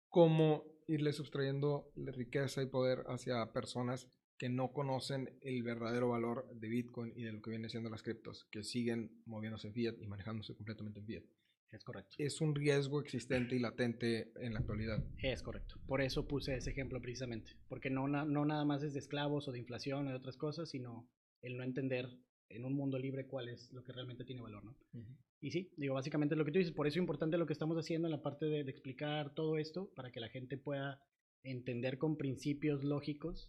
cómo 0.08 0.64
irle 0.88 1.12
sustrayendo 1.12 1.92
riqueza 1.96 2.62
y 2.62 2.66
poder 2.66 3.04
hacia 3.08 3.52
personas 3.52 4.08
que 4.38 4.48
no 4.48 4.72
conocen 4.72 5.38
el 5.40 5.62
verdadero 5.62 6.10
valor 6.10 6.48
de 6.54 6.68
Bitcoin 6.68 7.12
y 7.16 7.24
de 7.24 7.32
lo 7.32 7.40
que 7.40 7.50
viene 7.50 7.68
siendo 7.68 7.88
las 7.88 8.02
criptos, 8.02 8.46
que 8.50 8.62
siguen 8.62 9.22
moviéndose 9.24 9.68
en 9.68 9.74
fiat 9.74 9.94
y 10.00 10.06
manejándose 10.06 10.54
completamente 10.54 11.00
en 11.00 11.06
fiat. 11.06 11.24
Es 11.72 11.82
correcto. 11.84 12.14
Es 12.18 12.40
un 12.40 12.54
riesgo 12.54 13.00
existente 13.00 13.56
y 13.56 13.58
latente 13.58 14.32
en 14.36 14.54
la 14.54 14.60
actualidad. 14.60 15.04
Es 15.18 15.42
correcto. 15.42 15.80
Por 15.86 16.00
eso 16.00 16.28
puse 16.28 16.54
ese 16.54 16.70
ejemplo 16.70 17.00
precisamente. 17.00 17.52
Porque 17.68 17.90
no, 17.90 18.06
no 18.06 18.44
nada 18.44 18.64
más 18.64 18.82
es 18.82 18.92
de 18.92 19.00
esclavos 19.00 19.48
o 19.48 19.52
de 19.52 19.58
inflación 19.58 20.06
o 20.06 20.10
de 20.10 20.16
otras 20.16 20.36
cosas, 20.36 20.70
sino 20.70 21.08
el 21.42 21.56
no 21.56 21.64
entender 21.64 22.08
en 22.48 22.64
un 22.64 22.74
mundo 22.74 22.98
libre 22.98 23.26
cuál 23.26 23.48
es 23.48 23.72
lo 23.72 23.82
que 23.82 23.92
realmente 23.92 24.24
tiene 24.24 24.42
valor, 24.42 24.64
¿no? 24.64 24.76
Uh 24.92 25.00
-huh. 25.00 25.16
Y 25.46 25.52
sí, 25.52 25.72
digo, 25.76 25.94
básicamente 25.94 26.34
lo 26.34 26.44
que 26.44 26.50
tú 26.50 26.58
dices, 26.58 26.74
por 26.74 26.88
eso 26.88 26.94
es 26.94 27.02
importante 27.02 27.38
lo 27.38 27.46
que 27.46 27.52
estamos 27.52 27.76
haciendo 27.76 28.08
en 28.08 28.10
la 28.10 28.20
parte 28.20 28.46
de, 28.46 28.64
de 28.64 28.70
explicar 28.72 29.32
todo 29.32 29.58
esto, 29.58 29.88
para 29.94 30.10
que 30.10 30.18
la 30.18 30.28
gente 30.28 30.58
pueda 30.58 31.00
entender 31.44 31.98
con 31.98 32.16
principios 32.16 32.82
lógicos 32.82 33.48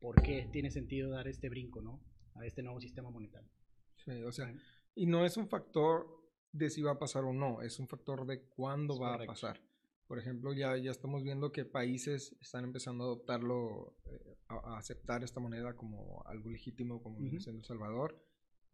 por 0.00 0.20
qué 0.22 0.48
tiene 0.52 0.72
sentido 0.72 1.08
dar 1.08 1.28
este 1.28 1.48
brinco, 1.48 1.80
¿no? 1.80 2.02
A 2.34 2.44
este 2.44 2.64
nuevo 2.64 2.80
sistema 2.80 3.10
monetario. 3.10 3.48
Sí, 3.94 4.24
o 4.24 4.32
sea, 4.32 4.52
y 4.96 5.06
no 5.06 5.24
es 5.24 5.36
un 5.36 5.46
factor 5.46 6.08
de 6.50 6.68
si 6.68 6.82
va 6.82 6.90
a 6.90 6.98
pasar 6.98 7.22
o 7.22 7.32
no, 7.32 7.62
es 7.62 7.78
un 7.78 7.86
factor 7.86 8.26
de 8.26 8.42
cuándo 8.48 8.94
es 8.94 9.00
va 9.00 9.12
correcto. 9.12 9.30
a 9.30 9.34
pasar. 9.34 9.60
Por 10.08 10.18
ejemplo, 10.18 10.52
ya, 10.52 10.76
ya 10.76 10.90
estamos 10.90 11.22
viendo 11.22 11.52
que 11.52 11.64
países 11.64 12.34
están 12.40 12.64
empezando 12.64 13.04
a 13.04 13.06
adoptarlo, 13.06 13.94
eh, 14.06 14.36
a, 14.48 14.74
a, 14.74 14.78
aceptar 14.78 15.22
esta 15.22 15.38
moneda 15.38 15.76
como 15.76 16.24
algo 16.26 16.50
legítimo, 16.50 17.00
como 17.04 17.18
uh 17.18 17.22
-huh. 17.22 17.48
El 17.48 17.62
Salvador. 17.62 18.20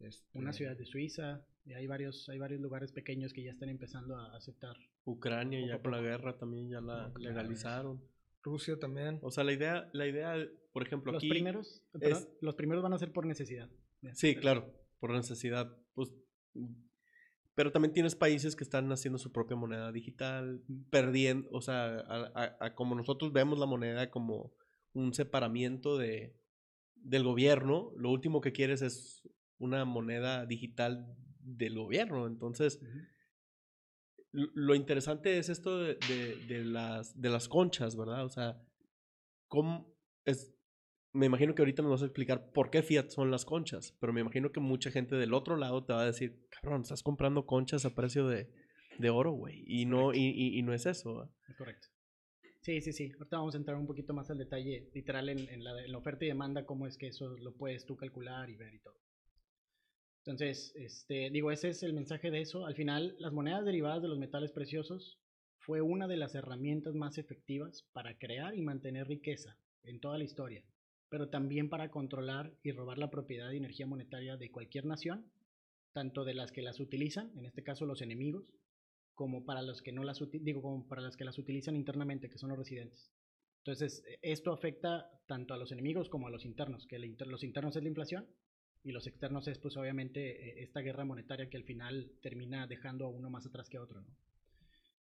Este... 0.03 0.37
Una 0.37 0.53
ciudad 0.53 0.75
de 0.77 0.85
Suiza, 0.85 1.45
y 1.65 1.73
hay 1.73 1.87
varios, 1.87 2.27
hay 2.29 2.37
varios 2.37 2.61
lugares 2.61 2.91
pequeños 2.91 3.33
que 3.33 3.43
ya 3.43 3.51
están 3.51 3.69
empezando 3.69 4.17
a 4.17 4.35
aceptar. 4.35 4.75
Ucrania, 5.05 5.65
ya 5.65 5.81
con 5.81 5.91
la 5.91 6.01
guerra 6.01 6.37
también 6.37 6.69
ya 6.69 6.81
la 6.81 7.09
no, 7.09 7.17
legalizaron. 7.17 8.01
Rusia 8.41 8.77
también. 8.77 9.19
O 9.21 9.31
sea, 9.31 9.43
la 9.43 9.53
idea, 9.53 9.89
la 9.93 10.07
idea 10.07 10.35
por 10.71 10.85
ejemplo, 10.85 11.11
los 11.11 11.21
aquí. 11.21 11.29
Primeros, 11.29 11.83
es... 12.01 12.27
los 12.41 12.55
primeros 12.55 12.83
van 12.83 12.93
a 12.93 12.97
ser 12.97 13.11
por 13.11 13.25
necesidad. 13.25 13.69
Sí, 14.13 14.35
claro, 14.35 14.73
por 14.99 15.11
necesidad. 15.11 15.77
Pues 15.93 16.13
pero 17.55 17.71
también 17.71 17.93
tienes 17.93 18.15
países 18.15 18.55
que 18.55 18.63
están 18.63 18.91
haciendo 18.91 19.19
su 19.19 19.31
propia 19.31 19.55
moneda 19.55 19.91
digital, 19.91 20.63
perdiendo, 20.89 21.47
o 21.51 21.61
sea, 21.61 21.99
a, 21.99 22.31
a, 22.33 22.57
a 22.59 22.75
como 22.75 22.95
nosotros 22.95 23.31
vemos 23.31 23.59
la 23.59 23.67
moneda 23.67 24.09
como 24.09 24.51
un 24.93 25.13
separamiento 25.13 25.97
de, 25.97 26.35
del 26.95 27.23
gobierno, 27.23 27.91
lo 27.95 28.09
último 28.09 28.41
que 28.41 28.51
quieres 28.51 28.81
es 28.81 29.27
una 29.63 29.85
moneda 29.85 30.45
digital 30.45 31.15
del 31.39 31.77
gobierno. 31.77 32.27
Entonces, 32.27 32.79
uh 32.81 32.85
-huh. 32.85 34.51
lo 34.53 34.75
interesante 34.75 35.37
es 35.37 35.49
esto 35.49 35.79
de, 35.79 35.97
de, 36.07 36.35
de, 36.47 36.63
las, 36.65 37.19
de 37.19 37.29
las 37.29 37.47
conchas, 37.47 37.95
¿verdad? 37.95 38.25
O 38.25 38.29
sea, 38.29 38.61
¿cómo 39.47 39.93
es, 40.25 40.53
me 41.13 41.27
imagino 41.27 41.53
que 41.53 41.61
ahorita 41.61 41.83
nos 41.83 41.91
vas 41.91 42.01
a 42.01 42.05
explicar 42.05 42.51
por 42.51 42.71
qué 42.71 42.81
Fiat 42.81 43.09
son 43.09 43.29
las 43.29 43.45
conchas, 43.45 43.95
pero 43.99 44.11
me 44.13 44.21
imagino 44.21 44.51
que 44.51 44.59
mucha 44.59 44.89
gente 44.89 45.15
del 45.15 45.33
otro 45.33 45.57
lado 45.57 45.85
te 45.85 45.93
va 45.93 46.01
a 46.01 46.05
decir, 46.05 46.47
cabrón, 46.49 46.81
estás 46.81 47.03
comprando 47.03 47.45
conchas 47.45 47.85
a 47.85 47.93
precio 47.93 48.27
de, 48.27 48.51
de 48.97 49.09
oro, 49.11 49.31
güey, 49.31 49.63
y 49.67 49.85
no, 49.85 50.13
y, 50.13 50.17
y, 50.17 50.57
y, 50.57 50.61
no 50.63 50.73
es 50.73 50.87
eso. 50.87 51.31
Es 51.47 51.55
correcto. 51.55 51.87
Sí, 52.61 52.81
sí, 52.81 52.93
sí. 52.93 53.11
Ahorita 53.17 53.37
vamos 53.37 53.53
a 53.53 53.57
entrar 53.57 53.77
un 53.77 53.85
poquito 53.85 54.13
más 54.13 54.31
al 54.31 54.37
detalle, 54.37 54.89
literal, 54.93 55.29
en, 55.29 55.37
en, 55.49 55.63
la, 55.63 55.83
en, 55.83 55.91
la, 55.91 55.97
oferta 55.97 56.25
y 56.25 56.29
demanda, 56.29 56.65
cómo 56.65 56.87
es 56.87 56.97
que 56.97 57.07
eso 57.07 57.29
lo 57.37 57.53
puedes 57.55 57.85
tú 57.85 57.95
calcular 57.95 58.49
y 58.49 58.55
ver 58.55 58.73
y 58.73 58.79
todo. 58.79 58.95
Entonces, 60.25 60.73
este, 60.75 61.29
digo, 61.31 61.51
ese 61.51 61.69
es 61.69 61.83
el 61.83 61.93
mensaje 61.93 62.31
de 62.31 62.41
eso. 62.41 62.65
Al 62.65 62.75
final, 62.75 63.15
las 63.19 63.33
monedas 63.33 63.65
derivadas 63.65 64.01
de 64.01 64.07
los 64.07 64.19
metales 64.19 64.51
preciosos 64.51 65.19
fue 65.59 65.81
una 65.81 66.07
de 66.07 66.17
las 66.17 66.35
herramientas 66.35 66.95
más 66.95 67.17
efectivas 67.17 67.87
para 67.93 68.17
crear 68.17 68.55
y 68.55 68.61
mantener 68.61 69.07
riqueza 69.07 69.57
en 69.83 69.99
toda 69.99 70.17
la 70.17 70.23
historia 70.23 70.63
pero 71.13 71.29
también 71.29 71.69
para 71.69 71.91
controlar 71.91 72.57
y 72.63 72.71
robar 72.71 72.97
la 72.97 73.11
propiedad 73.11 73.51
y 73.51 73.57
energía 73.57 73.85
monetaria 73.85 74.35
de 74.35 74.49
cualquier 74.49 74.85
nación, 74.85 75.31
tanto 75.91 76.25
de 76.25 76.33
las 76.33 76.51
que 76.51 76.63
las 76.63 76.79
utilizan, 76.79 77.31
en 77.37 77.45
este 77.45 77.61
caso 77.61 77.85
los 77.85 78.01
enemigos, 78.01 78.51
como 79.13 79.45
para 79.45 79.61
los 79.61 79.83
que 79.83 79.91
no 79.91 80.03
las 80.03 80.19
digo, 80.31 80.63
como 80.63 80.87
para 80.87 81.07
que 81.11 81.23
las 81.23 81.37
utilizan 81.37 81.75
internamente, 81.75 82.31
que 82.31 82.39
son 82.39 82.49
los 82.49 82.57
residentes. 82.57 83.11
Entonces, 83.59 84.03
esto 84.23 84.51
afecta 84.51 85.07
tanto 85.27 85.53
a 85.53 85.57
los 85.57 85.71
enemigos 85.71 86.09
como 86.09 86.25
a 86.25 86.31
los 86.31 86.45
internos, 86.45 86.87
que 86.87 86.97
los 86.97 87.43
internos 87.43 87.75
es 87.75 87.83
la 87.83 87.89
inflación 87.89 88.27
y 88.83 88.91
los 88.91 89.07
externos 89.07 89.47
es 89.47 89.57
pues 89.59 89.77
obviamente 89.77 90.61
esta 90.61 90.81
guerra 90.81 91.05
monetaria 91.05 91.49
que 91.49 91.57
al 91.57 91.63
final 91.63 92.11
termina 92.21 92.67
dejando 92.67 93.05
a 93.05 93.09
uno 93.09 93.29
más 93.29 93.45
atrás 93.45 93.69
que 93.69 93.77
a 93.77 93.81
otro, 93.81 94.01
¿no? 94.01 94.07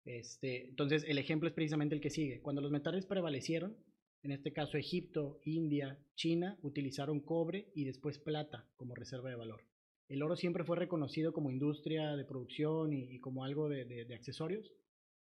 Este, 0.08 0.70
entonces, 0.70 1.04
el 1.06 1.18
ejemplo 1.18 1.50
es 1.50 1.54
precisamente 1.54 1.94
el 1.94 2.00
que 2.00 2.10
sigue. 2.10 2.42
Cuando 2.42 2.62
los 2.62 2.72
metales 2.72 3.06
prevalecieron, 3.06 3.76
en 4.24 4.32
este 4.32 4.54
caso 4.54 4.78
Egipto, 4.78 5.42
India, 5.44 6.00
China, 6.16 6.58
utilizaron 6.62 7.20
cobre 7.20 7.72
y 7.76 7.84
después 7.84 8.18
plata 8.18 8.70
como 8.78 8.96
reserva 8.96 9.30
de 9.30 9.36
valor. 9.36 9.66
El 10.08 10.24
oro 10.24 10.38
siempre 10.38 10.64
fue 10.64 10.78
reconocido 10.78 11.34
como 11.34 11.52
industria 11.52 12.16
de 12.16 12.24
producción 12.24 12.94
y, 12.94 13.16
y 13.16 13.20
como 13.20 13.44
algo 13.44 13.68
de, 13.68 13.84
de, 13.84 14.06
de, 14.06 14.16
accesorios, 14.16 14.72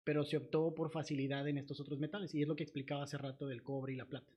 pero 0.05 0.25
se 0.25 0.37
optó 0.37 0.75
por 0.75 0.91
facilidad 0.91 1.49
en 1.49 1.57
estos 1.57 1.81
otros 1.81 1.99
metales 1.99 2.35
y 2.35 2.43
es 2.43 2.49
lo 2.49 2.55
que 2.55 2.65
explicaba 2.65 3.05
hace 3.05 3.17
rato 3.17 3.47
del 3.47 3.63
cobre 3.63 3.95
y 3.95 3.97
la 3.97 4.05
plata, 4.05 4.31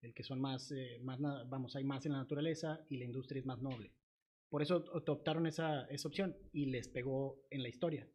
el 0.00 0.14
que 0.14 0.22
son 0.22 0.40
más, 0.40 0.70
eh, 0.72 0.98
más 1.02 1.20
vamos, 1.20 1.74
hay 1.76 1.84
más 1.84 2.06
en 2.06 2.12
la 2.12 2.18
naturaleza 2.18 2.84
y 2.88 2.98
la 2.98 3.04
industria 3.04 3.40
es 3.40 3.46
más 3.46 3.60
noble. 3.60 3.92
Por 4.48 4.62
eso 4.62 4.84
optaron 5.06 5.46
esa, 5.46 5.84
esa 5.86 6.08
opción 6.08 6.36
y 6.52 6.66
les 6.66 6.88
pegó 6.88 7.42
en 7.50 7.62
la 7.62 7.68
historia. 7.68 8.08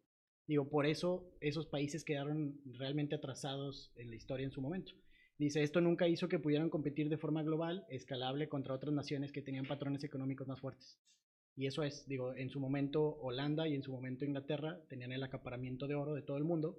Digo, 0.46 0.68
por 0.68 0.86
eso 0.86 1.32
esos 1.40 1.66
países 1.66 2.04
quedaron 2.04 2.60
realmente 2.64 3.14
atrasados 3.14 3.92
en 3.96 4.10
la 4.10 4.16
historia 4.16 4.44
en 4.44 4.52
su 4.52 4.60
momento. 4.60 4.92
Dice, 5.38 5.62
esto 5.62 5.80
nunca 5.80 6.06
hizo 6.06 6.28
que 6.28 6.38
pudieran 6.38 6.70
competir 6.70 7.08
de 7.08 7.18
forma 7.18 7.42
global, 7.42 7.86
escalable 7.88 8.48
contra 8.48 8.74
otras 8.74 8.94
naciones 8.94 9.32
que 9.32 9.42
tenían 9.42 9.66
patrones 9.66 10.04
económicos 10.04 10.46
más 10.46 10.60
fuertes. 10.60 10.98
Y 11.56 11.66
eso 11.66 11.82
es, 11.82 12.06
digo, 12.08 12.34
en 12.34 12.50
su 12.50 12.60
momento 12.60 13.16
Holanda 13.20 13.66
y 13.68 13.74
en 13.74 13.82
su 13.82 13.92
momento 13.92 14.24
Inglaterra 14.24 14.80
tenían 14.88 15.12
el 15.12 15.22
acaparamiento 15.22 15.86
de 15.86 15.94
oro 15.94 16.14
de 16.14 16.22
todo 16.22 16.36
el 16.36 16.44
mundo 16.44 16.78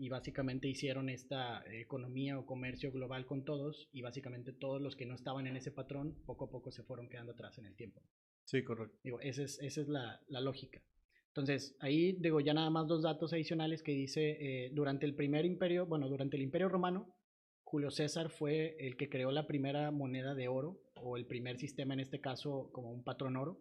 y 0.00 0.08
básicamente 0.08 0.66
hicieron 0.66 1.10
esta 1.10 1.62
economía 1.70 2.38
o 2.38 2.46
comercio 2.46 2.90
global 2.90 3.26
con 3.26 3.44
todos 3.44 3.90
y 3.92 4.00
básicamente 4.00 4.54
todos 4.54 4.80
los 4.80 4.96
que 4.96 5.04
no 5.04 5.14
estaban 5.14 5.46
en 5.46 5.58
ese 5.58 5.72
patrón 5.72 6.16
poco 6.24 6.46
a 6.46 6.50
poco 6.50 6.70
se 6.72 6.82
fueron 6.82 7.10
quedando 7.10 7.32
atrás 7.32 7.58
en 7.58 7.66
el 7.66 7.76
tiempo. 7.76 8.00
Sí, 8.44 8.64
correcto. 8.64 8.98
Digo, 9.04 9.20
esa 9.20 9.42
es, 9.42 9.60
esa 9.60 9.82
es 9.82 9.88
la, 9.88 10.18
la 10.28 10.40
lógica. 10.40 10.82
Entonces, 11.28 11.76
ahí 11.80 12.16
digo 12.18 12.40
ya 12.40 12.54
nada 12.54 12.70
más 12.70 12.88
dos 12.88 13.02
datos 13.02 13.34
adicionales 13.34 13.82
que 13.82 13.92
dice, 13.92 14.38
eh, 14.40 14.70
durante 14.72 15.04
el 15.04 15.14
primer 15.14 15.44
imperio, 15.44 15.84
bueno, 15.84 16.08
durante 16.08 16.38
el 16.38 16.44
imperio 16.44 16.70
romano, 16.70 17.14
Julio 17.62 17.90
César 17.90 18.30
fue 18.30 18.76
el 18.80 18.96
que 18.96 19.10
creó 19.10 19.30
la 19.30 19.46
primera 19.46 19.90
moneda 19.90 20.34
de 20.34 20.48
oro, 20.48 20.80
o 20.96 21.18
el 21.18 21.26
primer 21.26 21.58
sistema 21.58 21.92
en 21.92 22.00
este 22.00 22.22
caso 22.22 22.70
como 22.72 22.90
un 22.90 23.04
patrón 23.04 23.36
oro. 23.36 23.60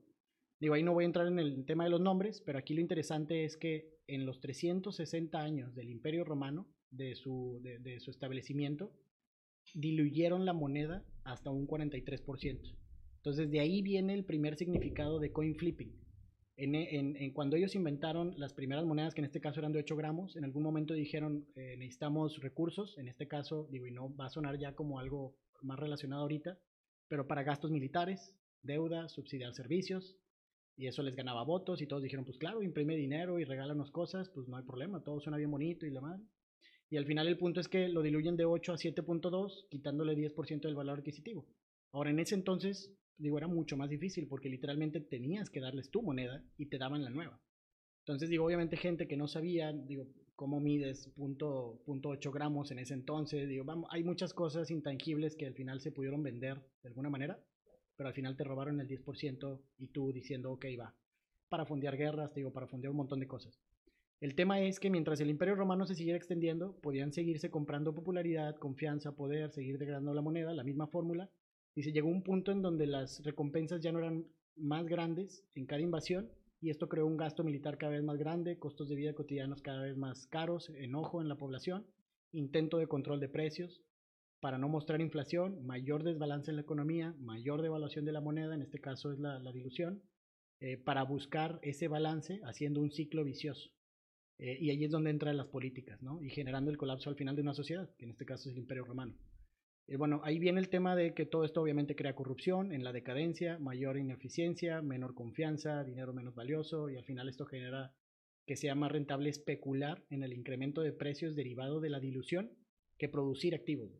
Digo, 0.60 0.74
ahí 0.74 0.84
no 0.84 0.94
voy 0.94 1.06
a 1.06 1.08
entrar 1.08 1.28
en 1.28 1.40
el 1.40 1.66
tema 1.66 1.86
de 1.86 1.90
los 1.90 2.02
nombres, 2.02 2.42
pero 2.46 2.60
aquí 2.60 2.74
lo 2.74 2.82
interesante 2.82 3.46
es 3.46 3.56
que 3.56 3.98
en 4.08 4.26
los 4.26 4.42
360 4.42 5.40
años 5.40 5.74
del 5.76 5.90
Imperio 5.90 6.26
Romano, 6.26 6.68
de 6.92 7.16
su, 7.16 7.60
de, 7.62 8.00
su 8.00 8.12
establecimiento, 8.12 8.92
diluyeron 9.74 10.46
la 10.46 10.54
moneda 10.54 11.06
hasta 11.24 11.50
un 11.50 11.68
43%. 11.68 12.76
Entonces 13.18 13.52
de 13.52 13.60
ahí 13.60 13.82
viene 13.82 14.14
el 14.14 14.26
primer 14.26 14.56
significado 14.56 15.20
de 15.20 15.32
coin 15.32 15.56
flipping, 15.56 15.94
en, 16.62 16.76
en, 16.76 17.16
en, 17.16 17.32
cuando 17.32 17.56
ellos 17.56 17.74
inventaron 17.74 18.34
las 18.38 18.54
primeras 18.54 18.84
monedas, 18.84 19.14
que 19.14 19.22
en 19.22 19.26
este 19.26 19.40
caso 19.40 19.62
eran 19.62 19.72
de 19.72 19.80
8 19.80 19.96
gramos, 19.96 20.36
en 20.36 20.44
algún 20.44 20.62
momento 20.62 20.94
dijeron 20.94 21.48
eh, 21.56 21.78
necesitamos 21.78 22.42
recursos, 22.42 22.98
en 22.98 23.08
este 23.08 23.30
caso, 23.30 23.70
digo, 23.72 23.88
y 23.88 23.92
no 23.92 24.14
va 24.14 24.26
a 24.26 24.30
sonar 24.30 24.60
ya 24.60 24.76
como 24.76 25.00
algo 25.00 25.38
más 25.62 25.80
relacionado 25.80 26.24
ahorita, 26.24 26.60
pero 27.08 27.28
para 27.28 27.44
gastos 27.44 27.72
militares, 27.72 28.36
deuda, 28.62 29.08
subsidiar 29.08 29.54
servicios, 29.54 30.18
y 30.80 30.88
eso 30.88 31.04
les 31.04 31.14
ganaba 31.14 31.44
votos, 31.44 31.82
y 31.82 31.88
todos 31.88 32.02
dijeron, 32.02 32.24
pues 32.24 32.38
claro, 32.38 32.64
imprime 32.64 32.96
dinero 32.96 33.38
y 33.38 33.44
regálanos 33.44 33.92
cosas, 33.92 34.30
pues 34.30 34.48
no 34.48 34.56
hay 34.56 34.64
problema, 34.64 35.04
todo 35.04 35.20
suena 35.20 35.38
bien 35.38 35.52
bonito 35.52 35.86
y 35.86 35.92
la 35.92 36.00
madre. 36.00 36.24
Y 36.90 36.96
al 36.96 37.06
final 37.06 37.28
el 37.28 37.38
punto 37.38 37.60
es 37.60 37.68
que 37.68 37.90
lo 37.90 38.02
diluyen 38.02 38.38
de 38.38 38.46
8 38.46 38.72
a 38.72 38.78
7.2, 38.78 39.68
quitándole 39.70 40.16
10% 40.16 40.62
del 40.62 40.76
valor 40.76 41.00
adquisitivo. 41.00 41.46
Ahora, 41.92 42.12
en 42.12 42.20
ese 42.20 42.36
entonces, 42.36 42.96
digo, 43.18 43.38
era 43.38 43.50
mucho 43.50 43.76
más 43.76 43.90
difícil 43.90 44.30
porque 44.30 44.48
literalmente 44.48 45.02
tenías 45.02 45.50
que 45.50 45.60
darles 45.60 45.92
tu 45.92 46.02
moneda 46.02 46.46
y 46.56 46.68
te 46.68 46.78
daban 46.78 47.04
la 47.04 47.10
nueva. 47.10 47.42
Entonces, 48.06 48.30
digo, 48.30 48.46
obviamente 48.46 48.78
gente 48.78 49.06
que 49.06 49.18
no 49.18 49.28
sabía, 49.28 49.74
digo, 49.74 50.08
cómo 50.38 50.62
mides 50.62 51.10
punto, 51.10 51.82
punto 51.86 52.08
8 52.08 52.32
gramos 52.32 52.72
en 52.72 52.80
ese 52.80 52.94
entonces, 52.94 53.50
digo, 53.50 53.66
vamos, 53.66 53.90
hay 53.92 54.06
muchas 54.06 54.34
cosas 54.34 54.72
intangibles 54.72 55.36
que 55.36 55.46
al 55.46 55.56
final 55.56 55.82
se 55.82 55.92
pudieron 55.92 56.24
vender 56.24 56.62
de 56.82 56.88
alguna 56.88 57.10
manera, 57.10 57.38
pero 58.00 58.08
al 58.08 58.16
final 58.16 58.38
te 58.38 58.46
robaron 58.46 58.80
el 58.80 58.88
10% 58.88 59.60
y 59.78 59.88
tú 59.88 60.14
diciendo, 60.14 60.54
ok, 60.54 60.68
va, 60.80 60.96
para 61.50 61.66
fondear 61.66 61.98
guerras, 61.98 62.34
digo, 62.34 62.54
para 62.54 62.66
fondear 62.66 62.92
un 62.92 62.96
montón 62.96 63.20
de 63.20 63.28
cosas. 63.28 63.60
El 64.22 64.36
tema 64.36 64.62
es 64.62 64.80
que 64.80 64.90
mientras 64.90 65.20
el 65.20 65.30
imperio 65.30 65.56
romano 65.56 65.86
se 65.86 65.96
siguiera 65.96 66.16
extendiendo, 66.16 66.80
podían 66.80 67.12
seguirse 67.12 67.52
comprando 67.52 67.94
popularidad, 67.94 68.56
confianza, 68.56 69.18
poder, 69.18 69.52
seguir 69.52 69.78
degradando 69.78 70.14
la 70.14 70.22
moneda, 70.22 70.54
la 70.54 70.64
misma 70.64 70.88
fórmula, 70.88 71.30
y 71.76 71.84
se 71.84 71.92
llegó 71.92 72.08
a 72.08 72.14
un 72.14 72.24
punto 72.24 72.54
en 72.54 72.62
donde 72.62 72.88
las 72.88 73.22
recompensas 73.26 73.82
ya 73.82 73.92
no 73.92 74.00
eran 74.00 74.28
más 74.56 74.86
grandes 74.86 75.44
en 75.54 75.66
cada 75.66 75.82
invasión, 75.82 76.32
y 76.62 76.70
esto 76.70 76.88
creó 76.88 77.06
un 77.06 77.18
gasto 77.18 77.44
militar 77.44 77.78
cada 77.78 77.92
vez 77.92 78.04
más 78.04 78.18
grande, 78.18 78.60
costos 78.60 78.88
de 78.88 78.96
vida 78.96 79.14
cotidianos 79.14 79.62
cada 79.62 79.82
vez 79.82 79.98
más 79.98 80.26
caros, 80.28 80.70
enojo 80.70 81.22
en 81.22 81.28
la 81.28 81.36
población, 81.36 81.86
intento 82.32 82.78
de 82.78 82.88
control 82.88 83.20
de 83.20 83.28
precios, 83.28 83.82
para 84.40 84.58
no 84.58 84.70
mostrar 84.70 85.02
inflación, 85.02 85.66
mayor 85.66 86.04
desbalance 86.04 86.52
en 86.52 86.56
la 86.56 86.62
economía, 86.62 87.16
mayor 87.20 87.62
devaluación 87.62 88.06
de 88.06 88.12
la 88.12 88.22
moneda, 88.22 88.56
en 88.56 88.62
este 88.62 88.80
caso 88.80 89.12
es 89.12 89.20
la, 89.20 89.40
dilución, 89.52 90.04
eh, 90.60 90.78
para 90.78 91.04
buscar 91.04 91.60
ese 91.62 91.88
balance 91.88 92.40
haciendo 92.44 92.82
un 92.82 92.92
ciclo 92.92 93.24
vicioso. 93.24 93.70
Eh, 94.38 94.58
y 94.60 94.70
ahí 94.70 94.86
es 94.86 94.92
donde 94.92 95.10
entran 95.10 95.36
las 95.36 95.48
políticas, 95.48 96.02
¿no? 96.02 96.22
Y 96.24 96.30
generando 96.30 96.72
el 96.72 96.78
colapso 96.78 97.10
al 97.10 97.18
final 97.18 97.36
de 97.36 97.42
una 97.42 97.54
sociedad, 97.54 97.90
que 97.98 98.06
en 98.06 98.12
este 98.12 98.26
caso 98.26 98.50
es 98.50 98.56
el 98.56 98.62
Imperio 98.62 98.86
Romano. 98.86 99.14
Eh, 99.88 99.98
bueno, 99.98 100.22
ahí 100.24 100.40
viene 100.40 100.62
el 100.62 100.70
tema 100.70 100.96
de 100.96 101.14
que 101.14 101.26
todo 101.26 101.44
esto 101.44 101.62
obviamente 101.62 101.96
crea 101.96 102.16
corrupción 102.16 102.72
en 102.72 102.84
la 102.84 102.94
decadencia, 102.94 103.60
mayor 103.60 103.98
ineficiencia, 103.98 104.82
menor 104.82 105.16
confianza, 105.16 105.84
dinero 105.84 106.14
menos 106.14 106.36
valioso, 106.36 106.90
y 106.90 106.96
al 106.96 107.04
final 107.04 107.28
esto 107.28 107.46
genera 107.46 107.94
que 108.46 108.56
sea 108.56 108.76
más 108.76 108.92
rentable 108.92 109.30
especular 109.30 110.06
en 110.10 110.24
el 110.24 110.32
incremento 110.32 110.82
de 110.82 110.94
precios 110.94 111.36
derivado 111.36 111.82
de 111.82 111.90
la 111.90 112.00
dilución 112.00 112.52
que 112.98 113.10
producir 113.10 113.56
activos. 113.56 113.92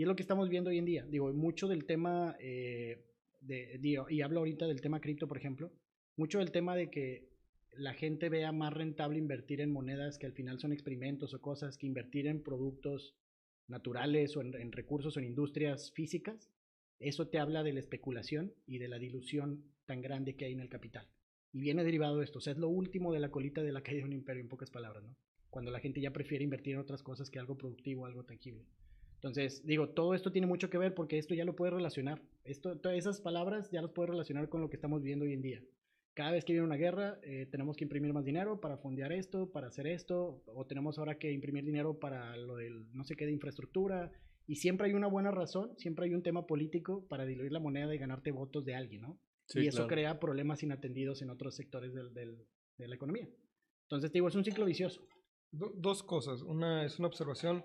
Y 0.00 0.04
es 0.04 0.08
lo 0.08 0.16
que 0.16 0.22
estamos 0.22 0.48
viendo 0.48 0.70
hoy 0.70 0.78
en 0.78 0.86
día. 0.86 1.04
Digo, 1.04 1.30
mucho 1.34 1.68
del 1.68 1.84
tema, 1.84 2.34
eh, 2.40 3.04
de, 3.42 3.78
y 4.08 4.22
hablo 4.22 4.38
ahorita 4.38 4.66
del 4.66 4.80
tema 4.80 4.98
cripto, 4.98 5.28
por 5.28 5.36
ejemplo, 5.36 5.70
mucho 6.16 6.38
del 6.38 6.52
tema 6.52 6.74
de 6.74 6.88
que 6.88 7.28
la 7.76 7.92
gente 7.92 8.30
vea 8.30 8.50
más 8.50 8.72
rentable 8.72 9.18
invertir 9.18 9.60
en 9.60 9.70
monedas 9.70 10.16
que 10.16 10.24
al 10.24 10.32
final 10.32 10.58
son 10.58 10.72
experimentos 10.72 11.34
o 11.34 11.42
cosas 11.42 11.76
que 11.76 11.86
invertir 11.86 12.28
en 12.28 12.42
productos 12.42 13.14
naturales 13.68 14.38
o 14.38 14.40
en, 14.40 14.72
recursos 14.72 15.14
o 15.18 15.20
en 15.20 15.26
industrias 15.26 15.92
físicas, 15.92 16.50
eso 16.98 17.28
te 17.28 17.38
habla 17.38 17.62
de 17.62 17.74
la 17.74 17.80
especulación 17.80 18.54
y 18.66 18.78
de 18.78 18.88
la 18.88 18.98
dilución 18.98 19.66
tan 19.84 20.00
grande 20.00 20.34
que 20.34 20.46
hay 20.46 20.54
en 20.54 20.60
el 20.60 20.70
capital. 20.70 21.06
Y 21.52 21.60
viene 21.60 21.84
derivado 21.84 22.16
de 22.16 22.24
esto, 22.24 22.38
o 22.38 22.40
sea, 22.40 22.54
es 22.54 22.58
lo 22.58 22.70
último 22.70 23.12
de 23.12 23.20
la 23.20 23.30
colita 23.30 23.62
de 23.62 23.72
la 23.72 23.82
caída 23.82 23.98
de 23.98 24.06
un 24.06 24.14
imperio, 24.14 24.40
en 24.40 24.48
pocas 24.48 24.70
palabras, 24.70 25.04
¿no? 25.04 25.14
Cuando 25.50 25.70
la 25.70 25.80
gente 25.80 26.00
ya 26.00 26.10
prefiere 26.10 26.42
invertir 26.42 26.72
en 26.72 26.80
otras 26.80 27.02
cosas 27.02 27.28
que 27.28 27.38
algo 27.38 27.58
productivo, 27.58 28.06
algo 28.06 28.24
tangible. 28.24 28.64
Entonces, 29.22 29.64
digo, 29.66 29.90
todo 29.90 30.14
esto 30.14 30.32
tiene 30.32 30.46
mucho 30.46 30.70
que 30.70 30.78
ver 30.78 30.94
porque 30.94 31.18
esto 31.18 31.34
ya 31.34 31.44
lo 31.44 31.54
puede 31.54 31.72
relacionar. 31.72 32.22
Esto, 32.44 32.78
todas 32.78 32.96
esas 32.96 33.20
palabras 33.20 33.70
ya 33.70 33.82
los 33.82 33.92
puede 33.92 34.10
relacionar 34.10 34.48
con 34.48 34.60
lo 34.60 34.70
que 34.70 34.76
estamos 34.76 35.02
viendo 35.02 35.24
hoy 35.24 35.34
en 35.34 35.42
día 35.42 35.62
cada 36.14 36.32
vez 36.32 36.44
que 36.44 36.52
viene 36.52 36.66
una 36.66 36.76
guerra 36.76 37.18
eh, 37.22 37.46
tenemos 37.50 37.76
que 37.76 37.84
imprimir 37.84 38.12
más 38.12 38.24
dinero 38.24 38.60
para 38.60 38.76
fondear 38.76 39.12
esto, 39.12 39.50
para 39.50 39.68
hacer 39.68 39.86
esto, 39.86 40.42
o 40.46 40.66
tenemos 40.66 40.98
ahora 40.98 41.18
que 41.18 41.32
imprimir 41.32 41.64
dinero 41.64 41.98
para 41.98 42.36
lo 42.36 42.56
del 42.56 42.92
no 42.92 43.04
sé 43.04 43.16
qué 43.16 43.26
de 43.26 43.32
infraestructura, 43.32 44.12
y 44.46 44.56
siempre 44.56 44.88
hay 44.88 44.94
una 44.94 45.06
buena 45.06 45.30
razón, 45.30 45.72
siempre 45.78 46.06
hay 46.06 46.14
un 46.14 46.22
tema 46.22 46.46
político 46.46 47.06
para 47.08 47.24
diluir 47.24 47.52
la 47.52 47.60
moneda 47.60 47.94
y 47.94 47.98
ganarte 47.98 48.32
votos 48.32 48.64
de 48.64 48.74
alguien, 48.74 49.02
¿no? 49.02 49.18
y 49.54 49.66
eso 49.66 49.86
crea 49.86 50.20
problemas 50.20 50.62
inatendidos 50.62 51.22
en 51.22 51.30
otros 51.30 51.56
sectores 51.56 51.92
del, 51.92 52.12
de 52.12 52.88
la 52.88 52.94
economía. 52.94 53.28
Entonces, 53.84 54.12
digo, 54.12 54.28
es 54.28 54.34
un 54.36 54.44
ciclo 54.44 54.64
vicioso. 54.64 55.02
Dos 55.52 56.02
cosas. 56.02 56.42
Una 56.42 56.84
es 56.84 56.98
una 56.98 57.08
observación 57.08 57.64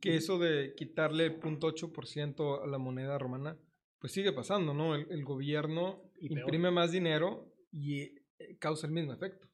que 0.00 0.16
eso 0.16 0.38
de 0.38 0.74
quitarle 0.76 1.40
0.8% 1.40 2.62
a 2.62 2.66
la 2.66 2.78
moneda 2.78 3.18
romana, 3.18 3.58
pues 3.98 4.12
sigue 4.12 4.32
pasando, 4.32 4.74
¿no? 4.74 4.94
El, 4.94 5.24
gobierno 5.24 6.12
imprime 6.20 6.70
más 6.70 6.92
dinero 6.92 7.52
y 7.70 8.00
eh, 8.00 8.56
causa 8.58 8.86
el 8.86 8.92
mismo 8.92 9.12
efecto. 9.12 9.48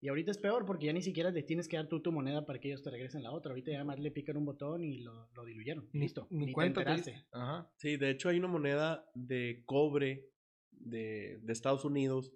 Y 0.00 0.08
ahorita 0.08 0.30
es 0.30 0.38
peor 0.38 0.64
porque 0.64 0.86
ya 0.86 0.92
ni 0.92 1.02
siquiera 1.02 1.30
le 1.30 1.42
tienes 1.42 1.66
que 1.66 1.76
dar 1.76 1.88
tú 1.88 2.00
tu 2.00 2.12
moneda 2.12 2.46
para 2.46 2.60
que 2.60 2.68
ellos 2.68 2.82
te 2.82 2.90
regresen 2.90 3.24
la 3.24 3.32
otra. 3.32 3.50
Ahorita 3.50 3.72
ya 3.72 3.84
más 3.84 3.98
le 3.98 4.12
pican 4.12 4.36
un 4.36 4.44
botón 4.44 4.84
y 4.84 4.98
lo, 4.98 5.28
lo 5.34 5.44
diluyeron. 5.44 5.88
Listo. 5.92 6.28
Ni, 6.30 6.52
cuenta 6.52 6.84
Ajá. 7.32 7.68
Sí, 7.76 7.96
de 7.96 8.10
hecho 8.10 8.28
hay 8.28 8.38
una 8.38 8.46
moneda 8.46 9.04
de 9.14 9.64
cobre 9.66 10.30
de, 10.70 11.40
de, 11.42 11.52
Estados 11.52 11.84
Unidos 11.84 12.32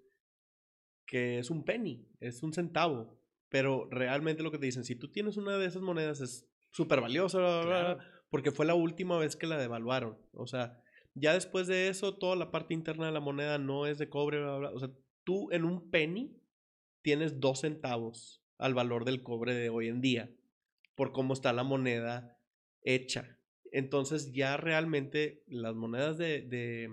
que 1.06 1.38
es 1.38 1.50
un 1.50 1.64
penny, 1.64 2.08
es 2.18 2.42
un 2.42 2.52
centavo. 2.52 3.21
Pero 3.52 3.86
realmente 3.90 4.42
lo 4.42 4.50
que 4.50 4.56
te 4.56 4.64
dicen, 4.64 4.82
si 4.82 4.96
tú 4.96 5.08
tienes 5.08 5.36
una 5.36 5.58
de 5.58 5.66
esas 5.66 5.82
monedas 5.82 6.22
es 6.22 6.48
súper 6.70 7.02
valiosa, 7.02 7.98
porque 8.30 8.50
fue 8.50 8.64
la 8.64 8.74
última 8.74 9.18
vez 9.18 9.36
que 9.36 9.46
la 9.46 9.58
devaluaron. 9.58 10.16
O 10.32 10.46
sea, 10.46 10.82
ya 11.14 11.34
después 11.34 11.66
de 11.66 11.88
eso, 11.88 12.16
toda 12.16 12.34
la 12.34 12.50
parte 12.50 12.72
interna 12.72 13.04
de 13.04 13.12
la 13.12 13.20
moneda 13.20 13.58
no 13.58 13.86
es 13.86 13.98
de 13.98 14.08
cobre, 14.08 14.42
o 14.42 14.78
sea, 14.78 14.90
tú 15.22 15.52
en 15.52 15.64
un 15.64 15.90
penny 15.90 16.34
tienes 17.02 17.40
dos 17.40 17.60
centavos 17.60 18.42
al 18.56 18.72
valor 18.72 19.04
del 19.04 19.22
cobre 19.22 19.52
de 19.54 19.68
hoy 19.68 19.88
en 19.88 20.00
día, 20.00 20.30
por 20.94 21.12
cómo 21.12 21.34
está 21.34 21.52
la 21.52 21.62
moneda 21.62 22.38
hecha. 22.80 23.38
Entonces 23.70 24.32
ya 24.32 24.56
realmente 24.56 25.44
las 25.46 25.74
monedas 25.74 26.16
de, 26.16 26.40
de 26.40 26.88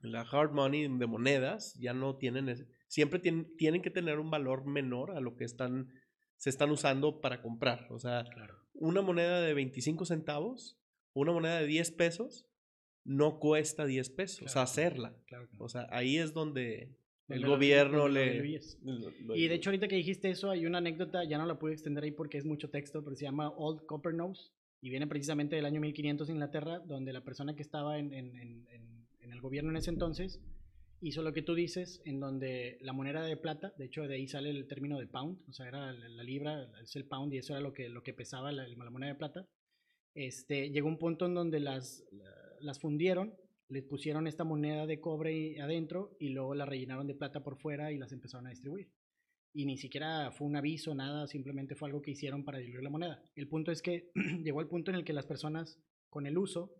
la 0.00 0.22
hard 0.22 0.52
money 0.52 0.88
de 0.88 1.06
monedas 1.06 1.74
ya 1.74 1.92
no 1.92 2.16
tienen, 2.16 2.48
siempre 2.88 3.20
tienen, 3.20 3.54
tienen 3.56 3.82
que 3.82 3.90
tener 3.90 4.18
un 4.18 4.30
valor 4.30 4.66
menor 4.66 5.12
a 5.12 5.20
lo 5.20 5.36
que 5.36 5.44
están, 5.44 5.88
se 6.36 6.50
están 6.50 6.70
usando 6.70 7.20
para 7.20 7.40
comprar. 7.40 7.86
O 7.90 7.98
sea, 7.98 8.24
una 8.74 9.02
moneda 9.02 9.40
de 9.40 9.54
25 9.54 10.04
centavos, 10.04 10.80
una 11.12 11.32
moneda 11.32 11.60
de 11.60 11.66
10 11.66 11.92
pesos, 11.92 12.46
no 13.04 13.38
cuesta 13.38 13.86
10 13.86 14.10
pesos 14.10 14.56
hacerla. 14.56 15.16
O 15.58 15.68
sea, 15.68 15.86
ahí 15.90 16.18
es 16.18 16.34
donde 16.34 16.98
el 17.28 17.46
gobierno 17.46 18.08
le... 18.08 18.60
y 19.34 19.48
de 19.48 19.54
hecho 19.54 19.68
ahorita 19.68 19.86
que 19.86 19.96
dijiste 19.96 20.30
eso 20.30 20.50
hay 20.50 20.64
una 20.64 20.78
anécdota, 20.78 21.24
ya 21.24 21.36
no 21.36 21.44
la 21.44 21.58
pude 21.58 21.72
extender 21.72 22.04
ahí 22.04 22.10
porque 22.10 22.38
es 22.38 22.46
mucho 22.46 22.70
texto, 22.70 23.04
pero 23.04 23.16
se 23.16 23.24
llama 23.24 23.50
Old 23.50 23.84
Copper 23.84 24.14
Nose 24.14 24.50
y 24.80 24.88
viene 24.88 25.06
precisamente 25.06 25.56
del 25.56 25.66
año 25.66 25.80
1500 25.80 26.28
en 26.28 26.36
Inglaterra, 26.36 26.78
donde 26.78 27.12
la 27.12 27.24
persona 27.24 27.54
que 27.54 27.62
estaba 27.62 27.98
en, 27.98 28.14
en, 28.14 28.34
en, 28.36 28.66
en, 29.20 29.32
el 29.32 29.40
gobierno 29.42 29.70
en 29.70 29.76
ese 29.76 29.90
entonces 29.90 30.40
hizo 31.00 31.22
lo 31.22 31.32
que 31.32 31.42
tú 31.42 31.54
dices, 31.54 32.02
en 32.04 32.20
donde 32.20 32.78
la 32.80 32.92
moneda 32.92 33.22
de 33.22 33.36
plata, 33.36 33.72
de 33.76 33.86
hecho 33.86 34.02
de 34.02 34.16
ahí 34.16 34.26
sale 34.26 34.50
el 34.50 34.66
término 34.66 34.98
de 34.98 35.06
pound, 35.06 35.38
o 35.48 35.52
sea, 35.52 35.68
era 35.68 35.92
la, 35.92 36.22
libra, 36.22 36.70
es 36.82 36.96
el 36.96 37.06
pound 37.06 37.32
y 37.32 37.38
eso 37.38 37.52
era 37.52 37.60
lo 37.60 37.72
que, 37.72 37.88
lo 37.88 38.02
que 38.02 38.14
pesaba 38.14 38.52
la, 38.52 38.66
la 38.66 38.90
moneda 38.90 39.12
de 39.12 39.18
plata. 39.18 39.46
Este, 40.14 40.70
llegó 40.70 40.88
un 40.88 40.98
punto 40.98 41.26
en 41.26 41.34
donde 41.34 41.60
las, 41.60 42.04
las 42.60 42.80
fundieron 42.80 43.34
les 43.68 43.84
pusieron 43.84 44.26
esta 44.26 44.44
moneda 44.44 44.86
de 44.86 45.00
cobre 45.00 45.60
adentro 45.60 46.16
y 46.18 46.30
luego 46.30 46.54
la 46.54 46.64
rellenaron 46.64 47.06
de 47.06 47.14
plata 47.14 47.42
por 47.42 47.58
fuera 47.58 47.92
y 47.92 47.98
las 47.98 48.12
empezaron 48.12 48.46
a 48.46 48.50
distribuir. 48.50 48.90
Y 49.52 49.66
ni 49.66 49.76
siquiera 49.76 50.30
fue 50.30 50.46
un 50.46 50.56
aviso, 50.56 50.94
nada, 50.94 51.26
simplemente 51.26 51.74
fue 51.74 51.88
algo 51.88 52.02
que 52.02 52.12
hicieron 52.12 52.44
para 52.44 52.58
diluir 52.58 52.82
la 52.82 52.90
moneda. 52.90 53.22
El 53.34 53.48
punto 53.48 53.70
es 53.70 53.82
que 53.82 54.10
llegó 54.42 54.60
al 54.60 54.68
punto 54.68 54.90
en 54.90 54.96
el 54.96 55.04
que 55.04 55.12
las 55.12 55.26
personas, 55.26 55.78
con 56.08 56.26
el 56.26 56.38
uso, 56.38 56.74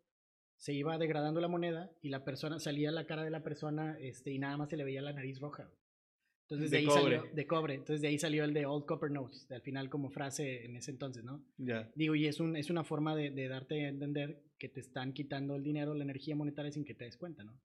se 0.59 0.75
iba 0.75 0.99
degradando 0.99 1.41
la 1.41 1.49
moneda 1.49 1.91
y 2.03 2.09
la 2.09 2.25
persona 2.25 2.59
salía 2.59 2.91
la 2.91 3.07
cara 3.07 3.23
de 3.23 3.31
la 3.31 3.43
persona 3.43 3.97
este, 4.01 4.33
y 4.33 4.39
nada 4.39 4.57
más 4.57 4.69
se 4.69 4.77
le 4.77 4.85
veía 4.85 5.01
la 5.01 5.13
nariz 5.13 5.41
roja. 5.41 5.71
Entonces 6.43 6.71
de, 6.71 6.79
ahí 6.79 6.87
cobre. 6.87 7.03
salió 7.03 7.35
de 7.35 7.47
cobre. 7.47 7.75
Entonces 7.75 8.01
de 8.01 8.09
ahí 8.09 8.19
salió 8.19 8.45
el 8.45 8.53
de 8.53 8.67
Old 8.67 8.85
Copper 8.87 9.11
Notes, 9.11 9.51
al 9.53 9.63
final 9.63 9.89
como 9.89 10.11
frase 10.11 10.65
en 10.65 10.77
ese 10.77 10.91
entonces, 10.91 11.23
¿no? 11.23 11.45
Ya. 11.59 11.91
Digo, 11.95 12.15
y 12.15 12.27
es, 12.27 12.41
un, 12.41 12.57
es 12.57 12.71
una 12.71 12.85
forma 12.85 13.15
de, 13.15 13.31
de, 13.31 13.49
darte 13.49 13.85
a 13.85 13.89
entender 13.89 14.43
que 14.59 14.69
te 14.69 14.81
están 14.81 15.13
quitando 15.13 15.55
el 15.55 15.63
dinero, 15.63 15.95
la 15.95 16.05
energía 16.05 16.35
monetaria 16.35 16.73
sin 16.73 16.85
que 16.85 16.95
te 16.95 17.05
des 17.05 17.17
cuenta, 17.17 17.45
¿no? 17.45 17.61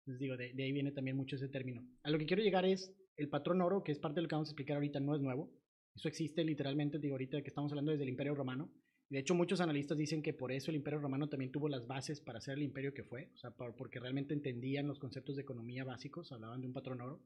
Entonces 0.00 0.20
digo, 0.20 0.36
de, 0.36 0.52
de, 0.52 0.62
ahí 0.62 0.72
viene 0.72 0.92
también 0.92 1.16
mucho 1.16 1.36
ese 1.36 1.48
término. 1.48 1.88
A 2.02 2.10
lo 2.10 2.18
que 2.18 2.26
quiero 2.26 2.42
llegar 2.42 2.66
es 2.66 2.92
el 3.16 3.28
patrón 3.28 3.62
oro, 3.62 3.82
que 3.82 3.92
es 3.92 3.98
parte 3.98 4.16
de 4.16 4.22
lo 4.22 4.28
que 4.28 4.34
vamos 4.34 4.48
a 4.48 4.52
explicar 4.52 4.76
ahorita, 4.76 5.00
no 5.00 5.14
es 5.14 5.22
nuevo. 5.22 5.50
Eso 5.94 6.08
existe 6.08 6.44
literalmente, 6.44 6.98
digo, 6.98 7.14
ahorita 7.14 7.40
que 7.40 7.48
estamos 7.48 7.72
hablando 7.72 7.92
desde 7.92 8.04
el 8.04 8.10
Imperio 8.10 8.34
Romano. 8.34 8.70
De 9.08 9.20
hecho, 9.20 9.34
muchos 9.34 9.60
analistas 9.60 9.96
dicen 9.96 10.20
que 10.20 10.32
por 10.32 10.50
eso 10.50 10.70
el 10.70 10.76
Imperio 10.76 10.98
Romano 10.98 11.28
también 11.28 11.52
tuvo 11.52 11.68
las 11.68 11.86
bases 11.86 12.20
para 12.20 12.40
ser 12.40 12.54
el 12.54 12.64
imperio 12.64 12.92
que 12.92 13.04
fue, 13.04 13.30
o 13.34 13.36
sea, 13.36 13.50
porque 13.52 14.00
realmente 14.00 14.34
entendían 14.34 14.88
los 14.88 14.98
conceptos 14.98 15.36
de 15.36 15.42
economía 15.42 15.84
básicos, 15.84 16.32
hablaban 16.32 16.60
de 16.60 16.66
un 16.66 16.72
patrón 16.72 17.00
oro. 17.00 17.22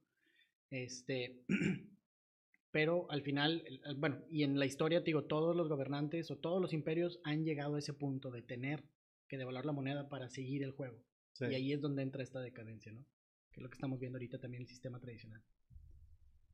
Este, 0.68 1.43
pero 2.70 3.11
al 3.11 3.22
final, 3.22 3.64
bueno, 3.97 4.22
y 4.31 4.43
en 4.43 4.59
la 4.59 4.66
historia, 4.66 5.01
digo, 5.01 5.24
todos 5.24 5.57
los 5.57 5.68
gobernantes 5.68 6.31
o 6.31 6.37
todos 6.37 6.61
los 6.61 6.74
imperios 6.74 7.18
han 7.24 7.45
llegado 7.45 7.76
a 7.76 7.78
ese 7.78 7.95
punto 7.95 8.31
de 8.31 8.43
tener 8.43 8.85
que 9.26 9.39
devaluar 9.39 9.64
la 9.64 9.72
moneda 9.72 10.09
para 10.09 10.28
seguir 10.28 10.62
el 10.62 10.72
juego. 10.72 11.03
Y 11.41 11.55
ahí 11.55 11.72
es 11.72 11.81
donde 11.81 12.03
entra 12.03 12.22
esta 12.22 12.41
decadencia, 12.41 12.93
¿no? 12.93 13.07
Que 13.53 13.61
es 13.61 13.62
lo 13.62 13.70
que 13.70 13.76
estamos 13.76 13.99
viendo 13.99 14.18
ahorita 14.18 14.39
también 14.39 14.62
el 14.62 14.68
sistema 14.68 15.01
tradicional. 15.01 15.43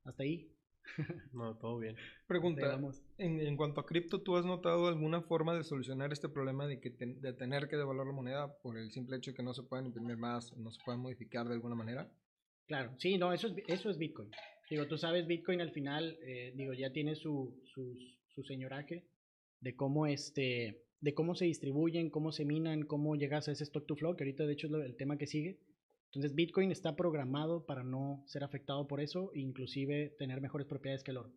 Hasta 0.05 0.23
ahí. 0.23 0.53
No, 1.33 1.57
todo 1.57 1.79
bien. 1.79 1.97
Pregunta, 2.27 2.79
en, 3.19 3.41
en 3.41 3.57
cuanto 3.57 3.81
a 3.81 3.87
cripto, 3.87 4.23
¿tú 4.23 4.37
has 4.37 4.45
notado 4.45 4.89
alguna 4.89 5.23
forma 5.23 5.55
de 5.55 5.65
solucionar 5.65 6.13
este 6.13 6.29
problema 6.29 6.67
de, 6.67 6.81
que 6.81 6.91
de 6.91 7.33
tener 7.33 7.69
que 7.69 7.77
devaluar 7.77 8.07
la 8.07 8.13
moneda 8.13 8.59
por 8.63 8.79
el 8.79 8.91
simple 8.91 9.17
hecho 9.17 9.31
de 9.33 9.37
que 9.37 9.43
no 9.43 9.55
se 9.55 9.63
puedan 9.63 9.87
imprimir 9.87 10.17
más, 10.17 10.57
no 10.57 10.71
se 10.71 10.81
puedan 10.85 11.01
modificar 11.01 11.47
de 11.47 11.55
alguna 11.55 11.75
manera? 11.75 12.11
Claro, 12.67 12.95
sí, 12.99 13.17
no, 13.17 13.33
eso 13.33 13.49
es, 13.49 13.55
eso 13.69 13.91
es 13.91 13.99
Bitcoin. 13.99 14.31
Digo, 14.71 14.87
tú 14.87 14.99
sabes, 14.99 15.27
Bitcoin 15.27 15.61
al 15.61 15.71
final, 15.71 16.19
eh, 16.27 16.53
digo, 16.57 16.73
ya 16.73 16.91
tiene 16.93 17.15
su, 17.15 17.63
sus- 17.75 18.19
su 18.35 18.43
señoraje 18.43 19.05
de 19.61 19.77
cómo 19.77 20.07
este, 20.07 20.83
de 21.01 21.15
cómo 21.15 21.35
se 21.35 21.45
distribuyen, 21.45 22.11
cómo 22.11 22.33
se 22.33 22.45
minan, 22.45 22.83
cómo 22.83 23.15
llegas 23.15 23.49
a 23.49 23.53
ese 23.53 23.65
stock 23.65 23.87
to 23.87 23.97
flow, 23.97 24.17
que 24.17 24.25
ahorita 24.25 24.45
de 24.45 24.53
hecho 24.53 24.67
es 24.67 24.85
el 24.85 24.97
tema 24.97 25.17
que 25.17 25.27
sigue. 25.27 25.61
Entonces 26.17 26.35
Bitcoin 26.35 26.73
está 26.73 26.97
programado 26.97 27.67
para 27.67 27.85
no 27.85 28.23
ser 28.27 28.43
afectado 28.43 28.87
por 28.89 29.03
eso, 29.03 29.31
e 29.35 29.41
inclusive 29.41 30.15
tener 30.19 30.41
mejores 30.41 30.67
propiedades 30.67 31.05
que 31.05 31.11
el 31.11 31.19
oro, 31.19 31.31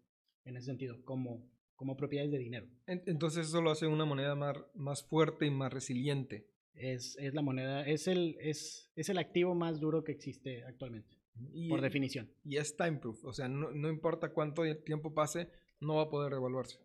en 0.46 0.56
ese 0.56 0.68
sentido, 0.68 1.04
como, 1.04 1.46
como 1.76 1.98
propiedades 1.98 2.32
de 2.32 2.38
dinero. 2.38 2.66
En- 2.88 3.04
Entonces 3.06 3.48
eso 3.50 3.62
lo 3.62 3.72
hace 3.72 3.88
una 3.88 4.06
moneda 4.06 4.36
más, 4.36 4.56
más 4.76 5.04
fuerte 5.04 5.46
y 5.46 5.52
más 5.52 5.74
resiliente. 5.74 6.48
Es, 6.74 7.18
es 7.20 7.34
la 7.34 7.42
moneda, 7.42 7.86
es 7.86 8.08
el, 8.08 8.38
es, 8.40 8.90
es 8.96 9.10
el 9.10 9.18
activo 9.18 9.54
más 9.54 9.82
duro 9.82 10.06
que 10.06 10.14
existe 10.14 10.64
actualmente, 10.64 11.18
Y, 11.52 11.68
por 11.68 11.82
definición. 11.82 12.32
y 12.46 12.56
es 12.56 12.78
time 12.78 13.00
proof, 13.00 13.26
o 13.26 13.34
sea, 13.34 13.50
no, 13.50 13.72
no 13.72 13.90
importa 13.90 14.32
cuánto 14.32 14.64
tiempo 14.86 15.14
pase, 15.14 15.50
no 15.82 15.96
va 15.96 16.04
a 16.04 16.10
poder 16.10 16.32
devaluarse. 16.32 16.78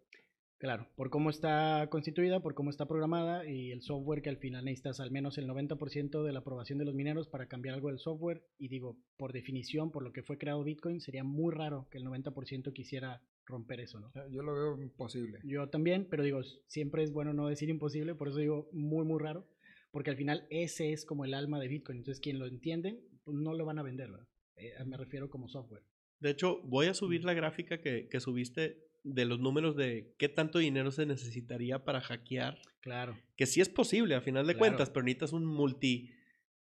Claro, 0.58 0.88
por 0.96 1.10
cómo 1.10 1.30
está 1.30 1.88
constituida, 1.90 2.40
por 2.40 2.54
cómo 2.54 2.70
está 2.70 2.86
programada 2.86 3.46
y 3.46 3.72
el 3.72 3.82
software 3.82 4.22
que 4.22 4.30
al 4.30 4.38
final 4.38 4.64
necesitas 4.64 5.00
al 5.00 5.10
menos 5.10 5.36
el 5.36 5.48
90% 5.48 6.22
de 6.22 6.32
la 6.32 6.38
aprobación 6.38 6.78
de 6.78 6.84
los 6.84 6.94
mineros 6.94 7.28
para 7.28 7.48
cambiar 7.48 7.74
algo 7.74 7.88
del 7.88 7.98
software. 7.98 8.42
Y 8.56 8.68
digo, 8.68 8.96
por 9.16 9.32
definición, 9.32 9.90
por 9.90 10.02
lo 10.02 10.12
que 10.12 10.22
fue 10.22 10.38
creado 10.38 10.62
Bitcoin, 10.62 11.00
sería 11.00 11.24
muy 11.24 11.52
raro 11.52 11.88
que 11.90 11.98
el 11.98 12.04
90% 12.04 12.72
quisiera 12.72 13.20
romper 13.46 13.80
eso, 13.80 14.00
¿no? 14.00 14.12
Yo 14.30 14.42
lo 14.42 14.54
veo 14.54 14.80
imposible. 14.80 15.40
Yo 15.44 15.68
también, 15.68 16.06
pero 16.08 16.22
digo, 16.22 16.42
siempre 16.66 17.02
es 17.02 17.12
bueno 17.12 17.34
no 17.34 17.48
decir 17.48 17.68
imposible, 17.68 18.14
por 18.14 18.28
eso 18.28 18.38
digo 18.38 18.68
muy, 18.72 19.04
muy 19.04 19.20
raro, 19.20 19.46
porque 19.90 20.10
al 20.10 20.16
final 20.16 20.46
ese 20.50 20.92
es 20.92 21.04
como 21.04 21.24
el 21.24 21.34
alma 21.34 21.60
de 21.60 21.68
Bitcoin. 21.68 21.98
Entonces, 21.98 22.20
quien 22.20 22.38
lo 22.38 22.46
entiende, 22.46 23.02
pues 23.24 23.36
no 23.36 23.54
lo 23.54 23.64
van 23.64 23.78
a 23.78 23.82
vender, 23.82 24.10
¿verdad? 24.10 24.28
Eh, 24.56 24.72
me 24.86 24.96
refiero 24.96 25.28
como 25.28 25.48
software. 25.48 25.82
De 26.20 26.30
hecho, 26.30 26.62
voy 26.62 26.86
a 26.86 26.94
subir 26.94 27.24
la 27.24 27.34
gráfica 27.34 27.80
que, 27.80 28.08
que 28.08 28.20
subiste 28.20 28.93
de 29.04 29.24
los 29.26 29.38
números 29.38 29.76
de 29.76 30.14
qué 30.18 30.28
tanto 30.28 30.58
dinero 30.58 30.90
se 30.90 31.06
necesitaría 31.06 31.84
para 31.84 32.00
hackear. 32.00 32.58
Claro. 32.80 33.16
Que 33.36 33.46
sí 33.46 33.60
es 33.60 33.68
posible, 33.68 34.14
a 34.14 34.20
final 34.22 34.46
de 34.46 34.54
Claro. 34.54 34.58
cuentas, 34.60 34.90
pero 34.90 35.04
necesitas 35.04 35.32
un 35.32 35.44
multi 35.46 36.10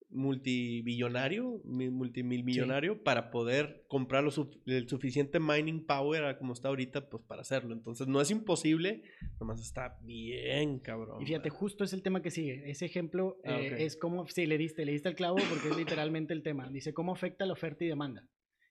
multibillonario, 0.10 1.62
mi- 1.66 1.90
multimillonario 1.90 3.04
para 3.04 3.30
poder 3.30 3.84
comprar 3.90 4.24
lo 4.24 4.32
suf- 4.32 4.58
el 4.66 4.88
suficiente 4.88 5.40
mining 5.40 5.86
power 5.86 6.24
a 6.24 6.38
como 6.38 6.54
está 6.54 6.70
ahorita, 6.70 7.10
pues 7.10 7.24
para 7.24 7.42
hacerlo. 7.42 7.74
Entonces 7.74 8.08
no 8.08 8.22
es 8.22 8.32
imposible, 8.32 9.04
nomás 9.40 9.60
está 9.62 9.98
bien, 10.04 10.80
cabrón. 10.80 11.22
Y 11.22 11.26
fíjate, 11.26 11.50
justo 11.50 11.84
es 11.84 11.92
el 11.94 12.04
tema 12.04 12.22
que 12.22 12.32
sigue. 12.32 12.70
Ese 12.70 12.86
ejemplo 12.86 13.38
Ah, 13.44 13.60
eh, 13.60 13.74
ok. 13.74 13.80
es 13.80 13.98
como, 13.98 14.28
sí, 14.28 14.46
le 14.46 14.58
diste, 14.58 14.86
le 14.86 14.94
diste 14.94 15.10
el 15.10 15.16
clavo 15.16 15.38
porque 15.50 15.70
es 15.70 15.78
literalmente 15.78 16.34
el 16.34 16.42
tema. 16.44 16.70
Dice, 16.70 16.94
¿cómo 16.94 17.12
afecta 17.12 17.46
la 17.46 17.54
oferta 17.54 17.84
y 17.84 17.88
demanda? 17.88 18.26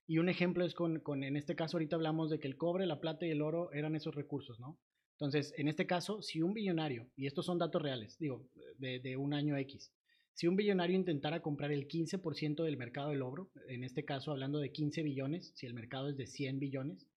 Y 0.07 0.19
un 0.19 0.29
ejemplo 0.29 0.65
es 0.65 0.75
con, 0.75 1.01
con, 1.01 1.25
en 1.25 1.37
este 1.37 1.57
caso 1.57 1.77
ahorita 1.77 1.97
hablamos 1.97 2.31
de 2.31 2.39
que 2.39 2.49
el 2.49 2.57
cobre, 2.57 2.87
la 2.87 3.01
plata 3.01 3.27
y 3.27 3.31
el 3.31 3.43
oro 3.43 3.73
eran 3.73 3.97
esos 3.97 4.15
recursos, 4.15 4.61
¿no? 4.61 4.79
Entonces, 5.13 5.55
en 5.57 5.69
este 5.69 5.87
caso, 5.87 6.21
si 6.23 6.43
un 6.43 6.53
billonario, 6.53 7.09
y 7.17 7.27
estos 7.27 7.47
son 7.47 7.59
datos 7.59 7.83
reales, 7.83 8.19
digo, 8.19 8.47
de, 8.79 9.01
de 9.01 9.17
un 9.17 9.33
año 9.33 9.57
X, 9.57 9.93
si 10.35 10.47
un 10.47 10.57
billonario 10.57 10.95
intentara 10.95 11.41
comprar 11.41 11.73
el 11.73 11.89
15% 11.89 12.63
del 12.63 12.77
mercado 12.77 13.09
del 13.09 13.23
oro, 13.23 13.51
en 13.69 13.83
este 13.83 14.05
caso 14.05 14.31
hablando 14.31 14.59
de 14.59 14.71
15 14.71 15.03
billones, 15.03 15.53
si 15.55 15.65
el 15.65 15.73
mercado 15.73 16.11
es 16.11 16.19
de 16.19 16.27
100 16.27 16.59
billones, 16.59 17.09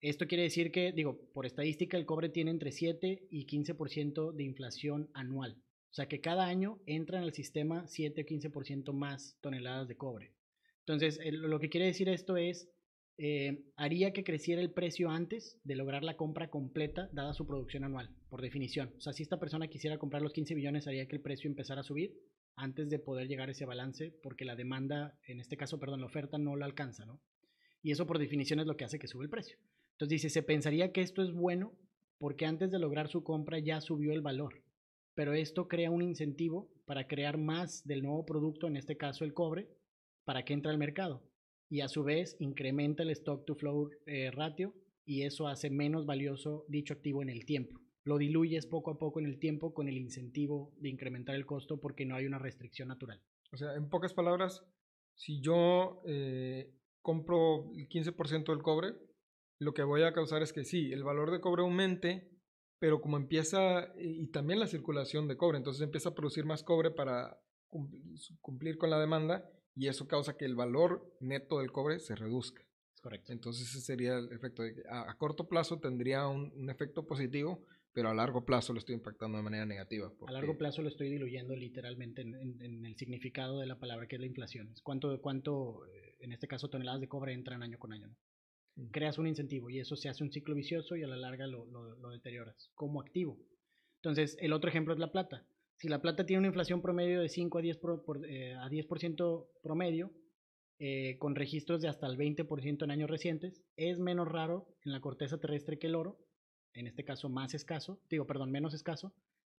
esto 0.00 0.26
quiere 0.26 0.44
decir 0.44 0.72
que, 0.72 0.92
digo, 0.92 1.20
por 1.32 1.46
estadística, 1.46 1.96
el 1.96 2.06
cobre 2.06 2.30
tiene 2.30 2.50
entre 2.50 2.72
7 2.72 3.28
y 3.30 3.46
15% 3.46 4.32
de 4.32 4.42
inflación 4.42 5.10
anual. 5.12 5.62
O 5.90 5.94
sea 5.94 6.08
que 6.08 6.20
cada 6.20 6.46
año 6.46 6.80
entran 6.86 7.22
al 7.22 7.34
sistema 7.34 7.86
7 7.86 8.22
o 8.22 8.24
15% 8.24 8.92
más 8.94 9.36
toneladas 9.40 9.88
de 9.88 9.96
cobre. 9.96 10.32
Entonces, 10.90 11.20
el- 11.24 11.42
lo 11.42 11.60
que 11.60 11.68
quiere 11.68 11.86
decir 11.86 12.08
esto 12.08 12.36
es, 12.36 12.68
eh, 13.16 13.64
haría 13.76 14.12
que 14.12 14.24
creciera 14.24 14.60
el 14.60 14.72
precio 14.72 15.10
antes 15.10 15.60
de 15.62 15.76
lograr 15.76 16.02
la 16.02 16.16
compra 16.16 16.50
completa, 16.50 17.08
dada 17.12 17.32
su 17.32 17.46
producción 17.46 17.84
anual, 17.84 18.10
por 18.28 18.40
definición. 18.42 18.92
O 18.96 19.00
sea, 19.00 19.12
si 19.12 19.22
esta 19.22 19.38
persona 19.38 19.68
quisiera 19.68 19.98
comprar 19.98 20.20
los 20.20 20.32
15 20.32 20.54
billones, 20.54 20.88
haría 20.88 21.06
que 21.06 21.16
el 21.16 21.22
precio 21.22 21.48
empezara 21.48 21.82
a 21.82 21.84
subir 21.84 22.18
antes 22.56 22.90
de 22.90 22.98
poder 22.98 23.28
llegar 23.28 23.48
a 23.48 23.52
ese 23.52 23.66
balance, 23.66 24.10
porque 24.22 24.44
la 24.44 24.56
demanda, 24.56 25.16
en 25.26 25.38
este 25.38 25.56
caso, 25.56 25.78
perdón, 25.78 26.00
la 26.00 26.06
oferta 26.06 26.38
no 26.38 26.56
lo 26.56 26.64
alcanza, 26.64 27.06
¿no? 27.06 27.20
Y 27.82 27.92
eso 27.92 28.06
por 28.06 28.18
definición 28.18 28.58
es 28.58 28.66
lo 28.66 28.76
que 28.76 28.84
hace 28.84 28.98
que 28.98 29.06
sube 29.06 29.24
el 29.24 29.30
precio. 29.30 29.56
Entonces 29.92 30.08
dice, 30.22 30.30
se 30.30 30.42
pensaría 30.42 30.92
que 30.92 31.02
esto 31.02 31.22
es 31.22 31.30
bueno 31.30 31.72
porque 32.18 32.46
antes 32.46 32.70
de 32.70 32.78
lograr 32.78 33.08
su 33.08 33.22
compra 33.22 33.58
ya 33.58 33.80
subió 33.80 34.12
el 34.12 34.22
valor. 34.22 34.62
Pero 35.14 35.34
esto 35.34 35.68
crea 35.68 35.90
un 35.90 36.02
incentivo 36.02 36.68
para 36.84 37.06
crear 37.06 37.38
más 37.38 37.86
del 37.86 38.02
nuevo 38.02 38.26
producto, 38.26 38.66
en 38.66 38.76
este 38.76 38.96
caso 38.96 39.24
el 39.24 39.34
cobre, 39.34 39.68
para 40.24 40.44
que 40.44 40.52
entre 40.52 40.70
al 40.70 40.78
mercado. 40.78 41.22
Y 41.68 41.82
a 41.82 41.88
su 41.88 42.02
vez 42.02 42.36
incrementa 42.40 43.02
el 43.02 43.10
stock 43.10 43.44
to 43.44 43.54
flow 43.54 43.90
eh, 44.06 44.30
ratio 44.30 44.74
y 45.04 45.22
eso 45.22 45.46
hace 45.46 45.70
menos 45.70 46.06
valioso 46.06 46.64
dicho 46.68 46.94
activo 46.94 47.22
en 47.22 47.30
el 47.30 47.44
tiempo. 47.44 47.80
Lo 48.04 48.18
diluyes 48.18 48.66
poco 48.66 48.90
a 48.90 48.98
poco 48.98 49.20
en 49.20 49.26
el 49.26 49.38
tiempo 49.38 49.74
con 49.74 49.88
el 49.88 49.98
incentivo 49.98 50.74
de 50.78 50.88
incrementar 50.88 51.34
el 51.34 51.46
costo 51.46 51.80
porque 51.80 52.06
no 52.06 52.16
hay 52.16 52.26
una 52.26 52.38
restricción 52.38 52.88
natural. 52.88 53.22
O 53.52 53.56
sea, 53.56 53.74
en 53.74 53.88
pocas 53.88 54.14
palabras, 54.14 54.64
si 55.14 55.40
yo 55.40 56.02
eh, 56.06 56.72
compro 57.02 57.72
el 57.74 57.88
15% 57.88 58.46
del 58.46 58.62
cobre, 58.62 58.94
lo 59.60 59.74
que 59.74 59.82
voy 59.82 60.02
a 60.02 60.12
causar 60.12 60.42
es 60.42 60.52
que 60.52 60.64
sí, 60.64 60.92
el 60.92 61.04
valor 61.04 61.30
de 61.30 61.40
cobre 61.40 61.62
aumente, 61.62 62.30
pero 62.78 63.00
como 63.00 63.18
empieza, 63.18 63.92
y 63.98 64.28
también 64.28 64.58
la 64.58 64.66
circulación 64.66 65.28
de 65.28 65.36
cobre, 65.36 65.58
entonces 65.58 65.82
empieza 65.82 66.10
a 66.10 66.14
producir 66.14 66.46
más 66.46 66.62
cobre 66.62 66.90
para 66.90 67.38
cumplir 68.40 68.78
con 68.78 68.90
la 68.90 68.98
demanda 68.98 69.48
y 69.74 69.88
eso 69.88 70.06
causa 70.08 70.36
que 70.36 70.44
el 70.44 70.54
valor 70.56 71.16
neto 71.20 71.58
del 71.60 71.72
cobre 71.72 71.98
se 72.00 72.14
reduzca. 72.16 72.62
Es 72.94 73.00
correcto. 73.00 73.32
Entonces 73.32 73.68
ese 73.68 73.80
sería 73.80 74.18
el 74.18 74.32
efecto 74.32 74.62
de 74.62 74.74
que 74.74 74.82
a, 74.88 75.10
a 75.10 75.16
corto 75.16 75.48
plazo 75.48 75.78
tendría 75.80 76.26
un, 76.28 76.52
un 76.56 76.70
efecto 76.70 77.06
positivo, 77.06 77.64
pero 77.92 78.08
a 78.10 78.14
largo 78.14 78.44
plazo 78.44 78.72
lo 78.72 78.78
estoy 78.78 78.94
impactando 78.94 79.38
de 79.38 79.42
manera 79.44 79.66
negativa. 79.66 80.12
A 80.26 80.32
largo 80.32 80.56
plazo 80.58 80.82
lo 80.82 80.88
estoy 80.88 81.10
diluyendo 81.10 81.56
literalmente 81.56 82.22
en, 82.22 82.34
en- 82.34 82.60
en 82.62 82.86
el 82.86 82.96
significado 82.96 83.58
de 83.58 83.66
la 83.66 83.78
palabra 83.78 84.06
que 84.06 84.16
es 84.16 84.20
la 84.20 84.26
inflación. 84.26 84.68
Es 84.72 84.80
cuánto, 84.82 85.20
cuánto 85.20 85.86
eh, 85.86 86.16
en 86.20 86.32
este 86.32 86.46
caso, 86.46 86.68
toneladas 86.68 87.00
de 87.00 87.08
cobre 87.08 87.32
entran 87.32 87.62
año 87.62 87.78
con 87.78 87.92
año. 87.92 88.08
¿no? 88.08 88.16
Mm. 88.76 88.90
Creas 88.90 89.18
un 89.18 89.26
incentivo 89.26 89.70
y 89.70 89.80
eso 89.80 89.96
se 89.96 90.08
hace 90.08 90.22
un 90.22 90.30
ciclo 90.30 90.54
vicioso 90.54 90.94
y 90.96 91.02
a 91.02 91.08
la 91.08 91.16
larga 91.16 91.46
lo, 91.46 91.64
lo- 91.66 91.96
lo 91.96 92.10
deterioras 92.10 92.70
como 92.74 93.00
activo. 93.00 93.38
Entonces, 93.96 94.36
el 94.40 94.52
otro 94.52 94.70
ejemplo 94.70 94.94
es 94.94 95.00
la 95.00 95.10
plata. 95.12 95.44
Si 95.80 95.88
la 95.88 96.02
plata 96.02 96.26
tiene 96.26 96.40
una 96.40 96.48
inflación 96.48 96.82
promedio 96.82 97.22
de 97.22 97.30
5 97.30 97.56
a 97.56 97.62
10%, 97.62 98.04
por, 98.04 98.26
eh, 98.26 98.54
a 98.54 98.68
10 98.68 98.86
promedio, 99.62 100.12
eh, 100.78 101.16
con 101.18 101.34
registros 101.34 101.80
de 101.80 101.88
hasta 101.88 102.06
el 102.06 102.18
20% 102.18 102.84
en 102.84 102.90
años 102.90 103.08
recientes, 103.08 103.64
es 103.76 103.98
menos 103.98 104.28
raro 104.28 104.76
en 104.84 104.92
la 104.92 105.00
corteza 105.00 105.40
terrestre 105.40 105.78
que 105.78 105.86
el 105.86 105.94
oro, 105.94 106.18
en 106.74 106.86
este 106.86 107.02
caso 107.02 107.30
más 107.30 107.54
escaso, 107.54 107.98
digo, 108.10 108.26
perdón, 108.26 108.50
menos 108.50 108.74
escaso, 108.74 109.14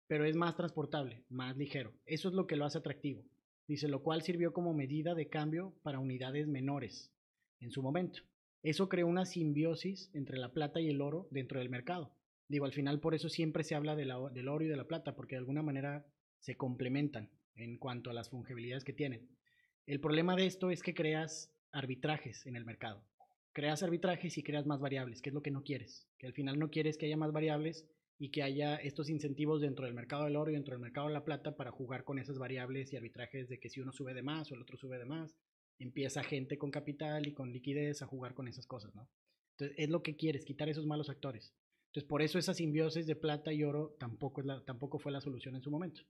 pero 0.09 0.27
es 0.27 0.37
más 0.37 0.57
transportable, 0.57 1.25
más 1.31 1.57
ligero. 1.57 1.95
Eso 2.05 2.29
es 2.29 2.35
lo 2.35 2.47
que 2.47 2.57
lo 2.57 2.66
hace 2.66 2.77
atractivo. 2.77 3.25
Dice, 3.66 3.89
lo 3.89 4.03
cual 4.03 4.21
sirvió 4.21 4.53
como 4.53 4.75
medida 4.75 5.14
de 5.14 5.31
cambio 5.31 5.75
para 5.83 6.01
unidades 6.01 6.47
menores 6.47 7.14
en 7.61 7.71
su 7.71 7.83
momento. 7.83 8.21
Eso 8.62 8.91
creó 8.91 9.07
una 9.07 9.25
simbiosis 9.25 10.11
entre 10.12 10.37
la 10.37 10.53
plata 10.53 10.83
y 10.83 10.91
el 10.91 11.01
oro 11.01 11.29
dentro 11.31 11.61
del 11.61 11.71
mercado. 11.71 12.14
Digo, 12.51 12.65
al 12.65 12.73
final 12.73 12.99
por 12.99 13.15
eso 13.15 13.29
siempre 13.29 13.63
se 13.63 13.77
habla 13.77 13.95
de 13.95 14.05
la- 14.05 14.29
del 14.33 14.49
oro 14.49 14.65
y 14.65 14.67
de 14.67 14.77
la 14.77 14.89
plata, 14.89 15.15
porque 15.15 15.37
de 15.37 15.39
alguna 15.39 15.63
manera 15.63 16.05
se 16.41 16.57
complementan 16.57 17.31
en 17.55 17.79
cuanto 17.79 18.11
a 18.11 18.13
las 18.13 18.29
fungibilidades 18.29 18.83
que 18.83 18.93
tienen. 18.93 19.29
El 19.87 20.01
problema 20.01 20.35
de 20.35 20.47
esto 20.47 20.73
es 20.73 20.83
que 20.83 20.93
creas 20.93 21.55
arbitrajes 21.71 22.45
en 22.47 22.57
el 22.57 22.65
mercado. 22.65 23.05
Creas 23.53 23.85
arbitrajes 23.85 24.37
y 24.37 24.43
creas 24.43 24.67
más 24.67 24.81
variables, 24.81 25.23
que 25.23 25.31
es 25.31 25.35
lo 25.35 25.43
que 25.43 25.53
no 25.53 25.63
quieres. 25.63 26.09
Que 26.19 26.27
al 26.27 26.33
final 26.33 26.59
no 26.59 26.71
quieres 26.71 26.99
que 26.99 27.07
haya 27.07 27.17
más 27.17 27.31
variables 27.31 27.87
y 28.19 28.33
que 28.33 28.43
haya 28.43 28.75
estos 28.75 29.11
incentivos 29.11 29.61
dentro 29.61 29.85
del 29.85 29.95
mercado 29.95 30.25
del 30.25 30.35
oro 30.35 30.51
y 30.51 30.55
dentro 30.55 30.73
del 30.73 30.83
mercado 30.83 31.07
de 31.07 31.15
la 31.15 31.25
plata 31.25 31.57
para 31.57 31.71
jugar 31.71 32.03
con 32.03 32.19
esas 32.19 32.37
variables 32.37 32.93
y 32.93 32.97
arbitrajes 32.97 33.49
de 33.49 33.61
que 33.61 33.69
si 33.71 33.79
uno 33.79 33.93
sube 33.93 34.13
de 34.13 34.23
más 34.23 34.51
o 34.51 34.57
el 34.57 34.63
otro 34.63 34.77
sube 34.77 34.99
de 34.99 35.05
más, 35.05 35.37
empieza 35.79 36.25
gente 36.25 36.59
con 36.59 36.73
capital 36.73 37.29
y 37.29 37.33
con 37.33 37.53
liquidez 37.53 38.03
a 38.03 38.07
jugar 38.07 38.35
con 38.35 38.49
esas 38.49 38.67
cosas, 38.67 38.93
¿no? 38.97 39.09
Entonces 39.53 39.77
es 39.79 39.89
lo 39.89 40.03
que 40.03 40.17
quieres, 40.17 40.45
quitar 40.45 40.69
esos 40.69 40.87
malos 40.87 41.11
actores. 41.11 41.55
Entonces 41.91 42.09
por 42.09 42.22
eso 42.22 42.38
esa 42.38 42.55
simbiosis 42.55 43.07
de 43.07 43.16
plata 43.16 43.53
y 43.53 43.64
oro 43.64 43.97
tampoco, 43.99 44.41
es 44.41 44.47
la, 44.47 44.64
tampoco 44.64 45.01
fue 45.01 45.11
la 45.11 45.20
solución 45.20 45.57
en 45.57 45.62
su 45.62 45.72
momento. 45.72 46.03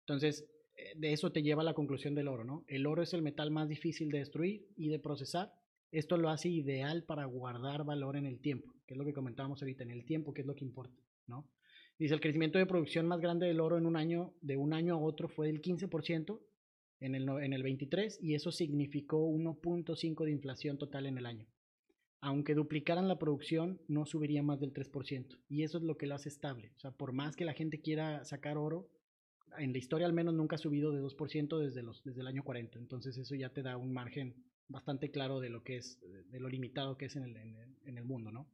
Entonces 0.00 0.46
eh, 0.76 0.92
de 0.94 1.12
eso 1.14 1.32
te 1.32 1.42
lleva 1.42 1.62
a 1.62 1.64
la 1.64 1.72
conclusión 1.72 2.14
del 2.14 2.28
oro, 2.28 2.44
¿no? 2.44 2.64
El 2.68 2.86
oro 2.86 3.02
es 3.02 3.14
el 3.14 3.22
metal 3.22 3.50
más 3.50 3.66
difícil 3.66 4.10
de 4.10 4.18
destruir 4.18 4.68
y 4.76 4.88
de 4.88 4.98
procesar. 4.98 5.50
Esto 5.90 6.18
lo 6.18 6.28
hace 6.28 6.50
ideal 6.50 7.04
para 7.04 7.24
guardar 7.24 7.84
valor 7.84 8.16
en 8.16 8.26
el 8.26 8.40
tiempo, 8.40 8.74
que 8.86 8.92
es 8.92 8.98
lo 8.98 9.06
que 9.06 9.14
comentábamos 9.14 9.62
ahorita, 9.62 9.84
en 9.84 9.90
el 9.90 10.04
tiempo, 10.04 10.34
que 10.34 10.42
es 10.42 10.46
lo 10.46 10.54
que 10.54 10.64
importa, 10.64 11.02
¿no? 11.26 11.48
Dice, 11.98 12.14
el 12.14 12.20
crecimiento 12.20 12.58
de 12.58 12.66
producción 12.66 13.06
más 13.06 13.20
grande 13.20 13.46
del 13.46 13.60
oro 13.60 13.78
en 13.78 13.86
un 13.86 13.96
año, 13.96 14.34
de 14.40 14.56
un 14.56 14.72
año 14.72 14.94
a 14.94 14.98
otro, 14.98 15.28
fue 15.28 15.46
del 15.46 15.62
15% 15.62 16.40
en 17.00 17.14
el, 17.14 17.28
en 17.28 17.52
el 17.52 17.62
23 17.62 18.18
y 18.22 18.34
eso 18.34 18.50
significó 18.52 19.28
1.5 19.28 20.24
de 20.24 20.30
inflación 20.30 20.78
total 20.78 21.06
en 21.06 21.18
el 21.18 21.26
año. 21.26 21.46
Aunque 22.22 22.54
duplicaran 22.54 23.08
la 23.08 23.18
producción, 23.18 23.80
no 23.88 24.06
subiría 24.06 24.44
más 24.44 24.60
del 24.60 24.72
3%. 24.72 25.40
Y 25.48 25.64
eso 25.64 25.78
es 25.78 25.84
lo 25.84 25.98
que 25.98 26.06
lo 26.06 26.14
hace 26.14 26.28
estable. 26.28 26.70
O 26.76 26.78
sea, 26.78 26.92
por 26.92 27.12
más 27.12 27.34
que 27.34 27.44
la 27.44 27.52
gente 27.52 27.80
quiera 27.80 28.24
sacar 28.24 28.56
oro, 28.56 28.88
en 29.58 29.72
la 29.72 29.78
historia 29.78 30.06
al 30.06 30.12
menos 30.12 30.32
nunca 30.32 30.54
ha 30.54 30.58
subido 30.58 30.92
de 30.92 31.02
2% 31.02 31.58
desde, 31.58 31.82
desde 32.04 32.20
el 32.20 32.26
año 32.28 32.44
40. 32.44 32.78
Entonces 32.78 33.18
eso 33.18 33.34
ya 33.34 33.48
te 33.52 33.62
da 33.62 33.76
un 33.76 33.92
margen 33.92 34.36
bastante 34.68 35.10
claro 35.10 35.40
de 35.40 35.50
lo 35.50 35.64
que 35.64 35.78
es, 35.78 35.98
de 36.30 36.38
lo 36.38 36.48
limitado 36.48 36.96
que 36.96 37.06
es 37.06 37.16
en 37.16 37.24
el, 37.24 37.36
en 37.36 37.98
el, 37.98 38.04
mundo, 38.04 38.30
¿no? 38.30 38.48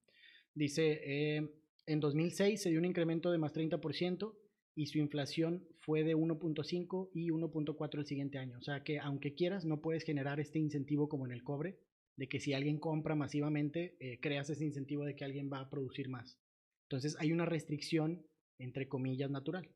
Dice, 0.55 1.03
eh, 1.05 1.51
en 1.85 2.01
2006 2.01 2.63
se 2.63 2.71
dio 2.71 2.79
un 2.79 2.87
incremento 2.87 3.31
de 3.31 3.37
más 3.37 3.53
30% 3.53 4.35
y 4.75 4.87
su 4.87 4.99
inflación 4.99 5.63
fue 5.81 6.05
de 6.05 6.17
1.5 6.17 7.11
y 7.13 7.29
1.4 7.29 7.99
el 7.99 8.07
siguiente 8.07 8.39
año. 8.39 8.57
O 8.59 8.63
sea 8.63 8.83
que 8.83 8.99
aunque 8.99 9.35
quieras, 9.35 9.67
no 9.67 9.83
puedes 9.83 10.05
generar 10.05 10.41
este 10.41 10.59
incentivo 10.59 11.11
como 11.11 11.27
en 11.27 11.33
el 11.33 11.43
cobre, 11.43 11.79
de 12.19 12.29
que 12.29 12.41
si 12.41 12.53
alguien 12.53 12.81
compra 12.81 13.15
masivamente, 13.15 13.97
eh, 14.01 14.19
creas 14.21 14.51
ese 14.51 14.65
incentivo 14.65 15.05
de 15.05 15.15
que 15.15 15.25
alguien 15.25 15.49
va 15.51 15.61
a 15.61 15.71
producir 15.71 16.09
más. 16.09 16.37
Entonces 16.83 17.17
hay 17.21 17.33
una 17.33 17.47
restricción, 17.47 18.27
entre 18.59 18.89
comillas, 18.89 19.31
natural. 19.31 19.71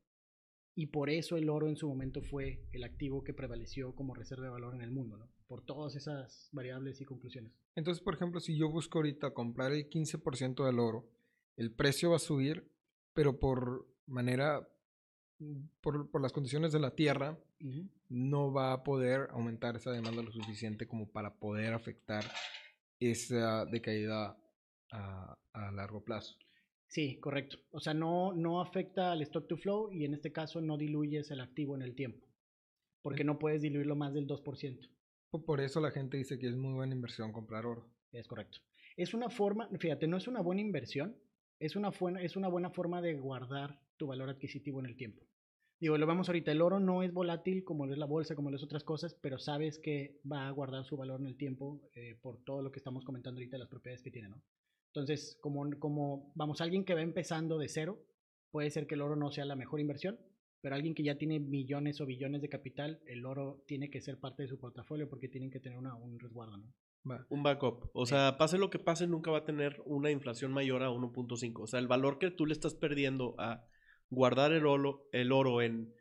Y 0.75 0.87
por 0.87 1.09
eso 1.09 1.37
el 1.37 1.49
oro 1.49 1.69
en 1.69 1.77
su 1.77 1.87
momento 1.87 2.21
fue 2.21 2.67
el 2.73 2.83
activo 2.83 3.23
que 3.23 3.33
prevaleció 3.33 3.95
como 3.95 4.13
reserva 4.13 4.43
de 4.43 4.49
valor 4.49 4.75
en 4.75 4.81
el 4.81 4.91
mundo, 4.91 5.17
¿no? 5.17 5.29
Por 5.47 5.63
todas 5.63 5.95
esas 5.95 6.49
variables 6.51 6.99
y 6.99 7.05
conclusiones. 7.05 7.53
Entonces, 7.75 8.03
por 8.03 8.15
ejemplo, 8.15 8.41
si 8.41 8.57
yo 8.57 8.69
busco 8.69 8.97
ahorita 8.97 9.33
comprar 9.33 9.71
el 9.71 9.89
15% 9.89 10.65
del 10.65 10.79
oro, 10.79 11.07
el 11.55 11.71
precio 11.71 12.09
va 12.09 12.17
a 12.17 12.19
subir, 12.19 12.69
pero 13.13 13.39
por 13.39 13.87
manera, 14.05 14.67
por, 15.81 16.09
por 16.09 16.21
las 16.21 16.31
condiciones 16.31 16.71
de 16.71 16.79
la 16.79 16.95
tierra, 16.95 17.37
no 18.09 18.51
va 18.51 18.73
a 18.73 18.83
poder 18.83 19.29
aumentar 19.31 19.75
esa 19.75 19.91
demanda 19.91 20.21
lo 20.21 20.31
suficiente 20.31 20.87
como 20.87 21.09
para 21.09 21.33
poder 21.35 21.73
afectar 21.73 22.23
esa 22.99 23.65
decaída 23.65 24.37
a, 24.91 25.37
a 25.53 25.71
largo 25.71 26.03
plazo. 26.03 26.35
Sí, 26.87 27.17
correcto. 27.19 27.57
O 27.71 27.79
sea, 27.79 27.93
no, 27.93 28.33
no 28.33 28.61
afecta 28.61 29.11
al 29.11 29.21
stock 29.23 29.47
to 29.47 29.57
flow 29.57 29.91
y 29.91 30.05
en 30.05 30.13
este 30.13 30.31
caso 30.31 30.61
no 30.61 30.77
diluyes 30.77 31.31
el 31.31 31.41
activo 31.41 31.75
en 31.75 31.81
el 31.81 31.95
tiempo. 31.95 32.27
Porque 33.01 33.23
no 33.23 33.39
puedes 33.39 33.61
diluirlo 33.61 33.95
más 33.95 34.13
del 34.13 34.27
2%. 34.27 34.89
Por 35.45 35.61
eso 35.61 35.81
la 35.81 35.89
gente 35.89 36.17
dice 36.17 36.37
que 36.37 36.47
es 36.47 36.55
muy 36.55 36.73
buena 36.73 36.93
inversión 36.93 37.31
comprar 37.31 37.65
oro. 37.65 37.89
Es 38.11 38.27
correcto. 38.27 38.59
Es 38.95 39.15
una 39.15 39.29
forma, 39.29 39.67
fíjate, 39.79 40.07
no 40.07 40.17
es 40.17 40.27
una 40.27 40.41
buena 40.41 40.61
inversión, 40.61 41.17
es 41.59 41.75
una, 41.75 41.91
es 42.21 42.35
una 42.35 42.47
buena 42.47 42.69
forma 42.69 43.01
de 43.01 43.15
guardar 43.15 43.81
tu 43.97 44.05
valor 44.05 44.29
adquisitivo 44.29 44.79
en 44.79 44.85
el 44.85 44.95
tiempo. 44.95 45.25
Digo, 45.83 45.97
lo 45.97 46.07
vemos 46.07 46.29
ahorita, 46.29 46.49
el 46.49 46.61
oro 46.61 46.79
no 46.79 47.03
es 47.03 47.11
volátil 47.11 47.65
como 47.65 47.85
es 47.91 47.97
la 47.97 48.05
bolsa, 48.05 48.35
como 48.35 48.49
las 48.49 48.63
otras 48.63 48.85
cosas, 48.85 49.17
pero 49.21 49.37
sabes 49.37 49.79
que 49.79 50.21
va 50.31 50.47
a 50.47 50.51
guardar 50.51 50.85
su 50.85 50.95
valor 50.95 51.19
en 51.19 51.27
el 51.27 51.35
tiempo 51.35 51.81
eh, 51.93 52.17
por 52.21 52.41
todo 52.45 52.61
lo 52.61 52.71
que 52.71 52.79
estamos 52.79 53.03
comentando 53.03 53.39
ahorita, 53.39 53.57
las 53.57 53.67
propiedades 53.67 54.01
que 54.01 54.09
tiene, 54.09 54.29
¿no? 54.29 54.41
Entonces, 54.93 55.37
como, 55.41 55.69
como, 55.79 56.31
vamos, 56.35 56.61
alguien 56.61 56.85
que 56.85 56.93
va 56.93 57.01
empezando 57.01 57.57
de 57.57 57.67
cero, 57.67 57.99
puede 58.49 58.69
ser 58.69 58.87
que 58.87 58.95
el 58.95 59.01
oro 59.01 59.17
no 59.17 59.29
sea 59.29 59.43
la 59.43 59.57
mejor 59.57 59.81
inversión, 59.81 60.17
pero 60.61 60.73
alguien 60.73 60.95
que 60.95 61.03
ya 61.03 61.17
tiene 61.17 61.41
millones 61.41 61.99
o 61.99 62.05
billones 62.05 62.41
de 62.41 62.47
capital, 62.47 63.01
el 63.05 63.25
oro 63.25 63.61
tiene 63.67 63.89
que 63.89 63.99
ser 63.99 64.21
parte 64.21 64.43
de 64.43 64.47
su 64.47 64.61
portafolio 64.61 65.09
porque 65.09 65.27
tienen 65.27 65.51
que 65.51 65.59
tener 65.59 65.77
una, 65.77 65.95
un 65.95 66.17
resguardo, 66.17 66.55
¿no? 66.55 66.73
Un 67.27 67.43
backup. 67.43 67.89
O 67.91 68.05
sea, 68.05 68.37
pase 68.37 68.57
lo 68.57 68.69
que 68.69 68.79
pase, 68.79 69.05
nunca 69.05 69.31
va 69.31 69.39
a 69.39 69.45
tener 69.45 69.81
una 69.85 70.11
inflación 70.11 70.53
mayor 70.53 70.81
a 70.81 70.91
1.5. 70.91 71.63
O 71.63 71.67
sea, 71.67 71.81
el 71.81 71.89
valor 71.89 72.19
que 72.19 72.31
tú 72.31 72.45
le 72.45 72.53
estás 72.53 72.73
perdiendo 72.73 73.35
a 73.37 73.67
guardar 74.13 74.51
el 74.53 74.65
oro, 74.65 75.07
el 75.11 75.31
oro 75.31 75.61
en 75.61 75.93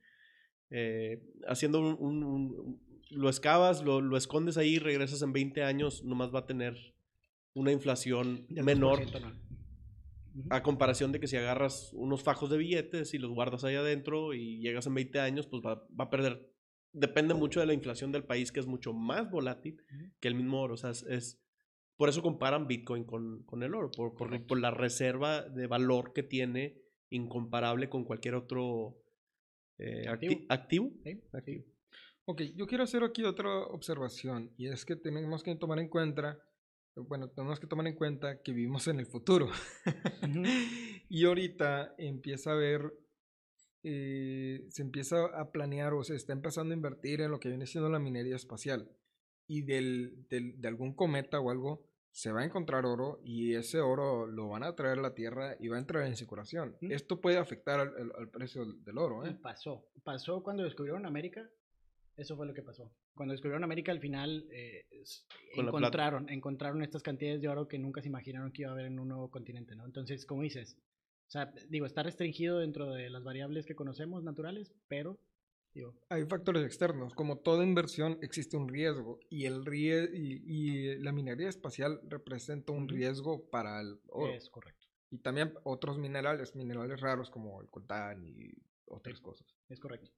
eh, 0.71 1.23
haciendo 1.47 1.81
un, 1.81 2.81
lo 3.11 3.29
excavas, 3.29 3.83
lo, 3.85 4.01
lo, 4.01 4.17
escondes 4.17 4.57
ahí, 4.57 4.79
regresas 4.79 5.21
en 5.23 5.33
20 5.33 5.63
años, 5.63 6.03
nomás 6.03 6.35
va 6.35 6.41
a 6.41 6.47
tener 6.47 6.95
una 7.55 7.73
inflación 7.73 8.47
menor 8.49 9.03
a 10.51 10.63
comparación 10.63 11.13
de 11.13 11.21
que 11.21 11.27
si 11.27 11.37
agarras 11.37 11.93
unos 11.93 12.23
fajos 12.23 12.51
de 12.51 12.57
billetes 12.57 13.13
y 13.15 13.19
los 13.19 13.31
guardas 13.31 13.65
ahí 13.65 13.75
adentro 13.75 14.33
y 14.33 14.61
llegas 14.61 14.87
en 14.87 14.95
20 14.95 15.21
años, 15.21 15.47
pues 15.47 15.63
va, 15.63 15.87
a 15.99 16.11
perder. 16.11 16.51
Depende 16.93 17.35
mucho 17.35 17.61
de 17.61 17.67
la 17.67 17.75
inflación 17.75 18.13
del 18.13 18.25
país, 18.25 18.53
que 18.53 18.61
es 18.61 18.67
mucho 18.67 18.93
más 18.93 19.31
volátil 19.31 19.83
que 20.21 20.29
el 20.29 20.35
mismo 20.35 20.63
oro. 20.63 20.75
O 20.75 20.77
sea, 20.77 20.91
es, 20.91 21.39
por 21.97 22.09
eso 22.09 22.23
comparan 22.23 22.67
Bitcoin 22.67 23.05
con, 23.05 23.43
con 23.45 23.63
el 23.63 23.75
oro, 23.75 23.91
por, 23.91 24.15
por, 24.15 24.59
la 24.59 24.71
reserva 24.71 25.43
de 25.43 25.67
valor 25.67 26.13
que 26.13 26.23
tiene 26.23 26.81
incomparable 27.13 27.89
con 27.89 28.05
cualquier 28.05 28.35
otro 28.35 28.97
eh, 29.79 30.09
activo. 30.09 30.41
activo. 30.49 31.65
Ok, 32.25 32.43
yo 32.57 32.67
quiero 32.67 32.85
hacer 32.85 33.03
aquí 33.03 33.25
otra 33.25 33.51
observación 33.67 34.53
y 34.57 34.69
es 34.69 34.85
que 34.85 34.97
tenemos 34.97 35.43
que 35.43 35.55
tomar 35.57 35.79
en 35.79 35.89
cuenta 35.89 36.39
bueno, 36.95 37.29
tenemos 37.31 37.59
que 37.59 37.67
tomar 37.67 37.87
en 37.87 37.95
cuenta 37.95 38.43
que 38.43 38.53
vivimos 38.53 38.87
en 38.89 38.99
el 38.99 39.07
futuro. 39.07 39.49
y 41.09 41.25
ahorita 41.25 41.95
empieza 41.97 42.53
a 42.53 42.57
ver, 42.57 42.93
eh, 43.83 44.67
se 44.69 44.83
empieza 44.83 45.25
a 45.27 45.51
planear 45.51 45.95
o 45.95 46.05
se 46.05 46.15
está 46.15 46.33
empezando 46.33 46.73
a 46.73 46.77
invertir 46.77 47.23
en 47.23 47.31
lo 47.31 47.41
que 47.41 47.49
viene 47.49 47.67
siendo 47.67 47.89
la 47.89 47.99
minería 47.99 48.37
espacial. 48.37 48.91
Y 49.47 49.63
del, 49.63 50.27
del, 50.29 50.61
de 50.61 50.69
algún 50.69 50.95
cometa 50.95 51.41
o 51.41 51.51
algo 51.51 51.92
se 52.13 52.31
va 52.31 52.43
a 52.43 52.45
encontrar 52.45 52.85
oro 52.85 53.21
y 53.25 53.55
ese 53.55 53.81
oro 53.81 54.27
lo 54.27 54.49
van 54.49 54.63
a 54.63 54.77
traer 54.77 54.99
a 54.99 55.03
la 55.03 55.15
Tierra 55.15 55.57
y 55.59 55.69
va 55.69 55.77
a 55.77 55.81
entrar 55.81 56.07
en 56.07 56.15
circulación. 56.15 56.77
Esto 56.83 57.21
puede 57.21 57.39
afectar 57.39 57.81
al, 57.81 58.13
al, 58.17 58.29
precio 58.29 58.67
del 58.67 58.99
oro. 58.99 59.27
¿eh? 59.27 59.35
pasó. 59.43 59.89
Pasó 60.05 60.43
cuando 60.43 60.63
descubrieron 60.63 61.07
América. 61.07 61.49
Eso 62.15 62.37
fue 62.37 62.47
lo 62.47 62.53
que 62.53 62.63
pasó. 62.63 62.93
Cuando 63.15 63.33
descubrieron 63.33 63.65
América, 63.65 63.93
al 63.93 64.01
final 64.01 64.47
eh, 64.53 64.85
encontraron, 65.57 66.29
encontraron 66.29 66.83
estas 66.83 67.03
cantidades 67.03 67.41
de 67.41 67.49
oro 67.49 67.67
que 67.67 67.79
nunca 67.79 68.03
se 68.03 68.09
imaginaron 68.09 68.53
que 68.53 68.63
iba 68.63 68.71
a 68.71 68.75
haber 68.75 68.87
en 68.87 68.99
un 68.99 69.09
nuevo 69.09 69.31
continente, 69.31 69.75
¿no? 69.75 69.87
Entonces, 69.87 70.27
como 70.27 70.43
dices, 70.43 70.77
o 71.29 71.31
sea, 71.31 71.51
digo, 71.71 71.87
está 71.87 72.03
restringido 72.03 72.59
dentro 72.59 72.91
de 72.91 73.09
las 73.09 73.25
variables 73.25 73.65
que 73.65 73.75
conocemos 73.75 74.23
naturales, 74.23 74.75
pero 74.89 75.19
digo, 75.75 75.95
hay 76.09 76.25
factores 76.27 76.65
externos. 76.65 77.15
Como 77.15 77.39
toda 77.39 77.65
inversión 77.65 78.19
existe 78.23 78.57
un 78.57 78.69
riesgo 78.69 79.19
y 79.29 79.47
el 79.47 79.65
rie 79.65 80.09
y, 80.13 80.43
y, 80.47 80.99
la 80.99 81.13
minería 81.13 81.49
espacial 81.49 82.01
representa 82.09 82.73
un 82.73 82.89
riesgo 82.89 83.49
para 83.51 83.81
el 83.81 84.01
oro. 84.09 84.33
Es 84.33 84.49
correcto. 84.51 84.87
Y 85.11 85.19
también 85.19 85.53
otros 85.65 85.99
minerales, 85.99 86.55
minerales 86.57 87.01
raros 87.01 87.31
como 87.31 87.61
el 87.61 87.69
coltán 87.69 88.25
y 88.27 88.53
otras 88.87 89.21
cosas. 89.21 89.47
Es 89.69 89.81
correcto. 89.81 90.11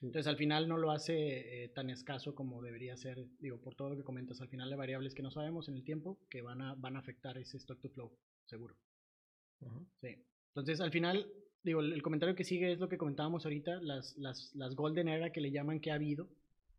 Entonces 0.00 0.28
al 0.28 0.36
final 0.36 0.68
no 0.68 0.76
lo 0.76 0.92
hace 0.92 1.64
eh, 1.64 1.68
tan 1.70 1.90
escaso 1.90 2.34
como 2.34 2.62
debería 2.62 2.96
ser, 2.96 3.26
digo, 3.40 3.60
por 3.60 3.74
todo 3.74 3.90
lo 3.90 3.96
que 3.96 4.04
comentas, 4.04 4.40
al 4.40 4.48
final 4.48 4.70
hay 4.70 4.78
variables 4.78 5.14
que 5.14 5.22
no 5.22 5.30
sabemos 5.30 5.68
en 5.68 5.74
el 5.74 5.84
tiempo 5.84 6.20
que 6.30 6.40
van 6.40 6.62
a, 6.62 6.74
van 6.76 6.96
a 6.96 7.00
afectar 7.00 7.36
ese 7.36 7.56
stock 7.56 7.80
to 7.80 7.88
flow, 7.90 8.16
seguro. 8.46 8.76
Sí. 10.00 10.24
Entonces 10.48 10.80
al 10.80 10.90
final, 10.90 11.26
digo, 11.62 11.80
el, 11.80 12.02
comentario 12.02 12.34
que 12.34 12.44
sigue 12.44 12.72
es 12.72 12.78
lo 12.78 12.88
que 12.88 12.98
comentábamos 12.98 13.44
ahorita, 13.44 13.80
las, 13.80 14.16
las, 14.16 14.54
las 14.54 14.74
golden 14.74 15.08
era 15.08 15.30
que 15.30 15.40
le 15.40 15.50
llaman 15.50 15.80
que 15.80 15.90
ha 15.90 15.94
habido, 15.94 16.28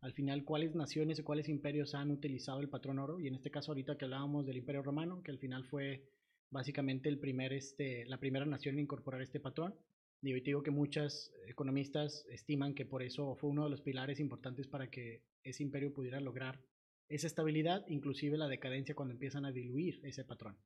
al 0.00 0.12
final 0.12 0.44
cuáles 0.44 0.74
naciones 0.74 1.20
o 1.20 1.24
cuáles 1.24 1.48
imperios 1.48 1.94
han 1.94 2.10
utilizado 2.10 2.60
el 2.60 2.68
patrón 2.68 2.98
oro, 2.98 3.20
y 3.20 3.28
en 3.28 3.34
este 3.34 3.50
caso 3.50 3.72
ahorita 3.72 3.96
que 3.96 4.06
hablábamos 4.06 4.46
del 4.46 4.56
imperio 4.56 4.82
romano, 4.82 5.22
que 5.22 5.30
al 5.30 5.38
final 5.38 5.64
fue 5.64 6.04
básicamente 6.50 7.08
el 7.08 7.18
primer, 7.18 7.52
este, 7.52 8.04
la 8.06 8.18
primera 8.18 8.44
nación 8.44 8.74
en 8.74 8.82
incorporar 8.82 9.22
este 9.22 9.40
patrón. 9.40 9.74
Y 10.22 10.38
digo 10.40 10.62
que 10.62 10.70
muchos 10.70 11.32
economistas 11.48 12.26
estiman 12.28 12.74
que 12.74 12.84
por 12.84 13.02
eso 13.02 13.34
fue 13.36 13.48
uno 13.48 13.64
de 13.64 13.70
los 13.70 13.80
pilares 13.80 14.20
importantes 14.20 14.66
para 14.66 14.90
que 14.90 15.22
ese 15.42 15.62
imperio 15.62 15.94
pudiera 15.94 16.20
lograr 16.20 16.60
esa 17.08 17.26
estabilidad, 17.26 17.84
inclusive 17.88 18.36
la 18.36 18.46
decadencia 18.46 18.94
cuando 18.94 19.14
empiezan 19.14 19.46
a 19.46 19.52
diluir 19.52 20.00
ese 20.04 20.24
patrón. 20.24 20.56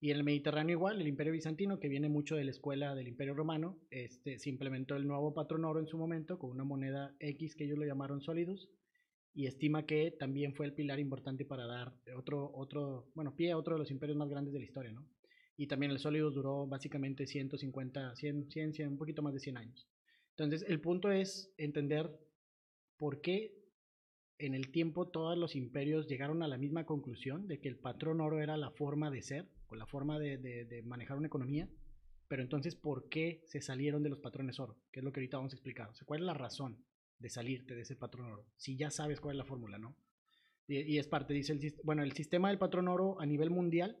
Y 0.00 0.10
en 0.10 0.18
el 0.18 0.24
Mediterráneo 0.24 0.76
igual, 0.76 1.00
el 1.00 1.08
imperio 1.08 1.32
bizantino, 1.32 1.80
que 1.80 1.88
viene 1.88 2.08
mucho 2.08 2.36
de 2.36 2.44
la 2.44 2.52
escuela 2.52 2.94
del 2.94 3.08
imperio 3.08 3.34
romano, 3.34 3.78
este, 3.90 4.38
se 4.38 4.48
implementó 4.48 4.94
el 4.94 5.06
nuevo 5.06 5.34
patrón 5.34 5.64
oro 5.64 5.80
en 5.80 5.88
su 5.88 5.98
momento 5.98 6.38
con 6.38 6.50
una 6.50 6.64
moneda 6.64 7.16
X 7.18 7.56
que 7.56 7.64
ellos 7.64 7.78
lo 7.78 7.84
llamaron 7.84 8.20
sólidos 8.20 8.68
y 9.34 9.46
estima 9.46 9.86
que 9.86 10.12
también 10.12 10.54
fue 10.54 10.66
el 10.66 10.74
pilar 10.74 11.00
importante 11.00 11.44
para 11.44 11.66
dar 11.66 11.94
otro, 12.16 12.50
otro, 12.54 13.10
bueno, 13.14 13.34
pie 13.34 13.50
a 13.50 13.56
otro 13.56 13.74
de 13.74 13.80
los 13.80 13.90
imperios 13.90 14.16
más 14.16 14.28
grandes 14.28 14.52
de 14.52 14.60
la 14.60 14.64
historia, 14.64 14.92
¿no? 14.92 15.04
y 15.58 15.66
también 15.66 15.90
el 15.90 15.98
sólido 15.98 16.30
duró 16.30 16.66
básicamente 16.68 17.26
150, 17.26 18.14
100, 18.14 18.48
100, 18.48 18.74
100, 18.74 18.88
un 18.90 18.96
poquito 18.96 19.22
más 19.22 19.34
de 19.34 19.40
100 19.40 19.56
años. 19.56 19.88
Entonces, 20.30 20.64
el 20.68 20.80
punto 20.80 21.10
es 21.10 21.52
entender 21.58 22.16
por 22.96 23.20
qué 23.20 23.58
en 24.38 24.54
el 24.54 24.70
tiempo 24.70 25.08
todos 25.08 25.36
los 25.36 25.56
imperios 25.56 26.06
llegaron 26.06 26.44
a 26.44 26.48
la 26.48 26.58
misma 26.58 26.86
conclusión 26.86 27.48
de 27.48 27.58
que 27.58 27.68
el 27.68 27.76
patrón 27.76 28.20
oro 28.20 28.40
era 28.40 28.56
la 28.56 28.70
forma 28.70 29.10
de 29.10 29.22
ser 29.22 29.48
o 29.68 29.74
la 29.74 29.86
forma 29.86 30.18
de, 30.18 30.38
de, 30.38 30.82
manejar 30.82 31.16
una 31.16 31.26
economía, 31.26 31.68
pero 32.26 32.42
entonces, 32.42 32.74
¿por 32.74 33.08
qué 33.08 33.42
se 33.46 33.60
salieron 33.60 34.02
de 34.02 34.10
los 34.10 34.20
patrones 34.20 34.60
oro? 34.60 34.76
Que 34.92 35.00
es 35.00 35.04
lo 35.04 35.12
que 35.12 35.20
ahorita 35.20 35.38
vamos 35.38 35.52
a 35.52 35.56
explicar. 35.56 35.88
O 35.88 36.04
¿cuál 36.04 36.20
es 36.20 36.26
la 36.26 36.34
razón 36.34 36.84
de 37.18 37.30
salirte 37.30 37.74
de 37.74 37.82
ese 37.82 37.96
patrón 37.96 38.32
oro? 38.32 38.46
Si 38.56 38.76
ya 38.76 38.90
sabes 38.90 39.20
cuál 39.20 39.36
es 39.36 39.38
la 39.38 39.44
fórmula, 39.44 39.78
¿no? 39.78 39.96
Y, 40.66 40.80
y 40.80 40.98
es 40.98 41.08
parte, 41.08 41.32
dice 41.34 41.52
el 41.52 41.74
bueno, 41.82 42.02
el 42.02 42.12
sistema 42.12 42.48
del 42.48 42.58
patrón 42.58 42.88
oro 42.88 43.20
a 43.20 43.26
nivel 43.26 43.50
mundial 43.50 43.98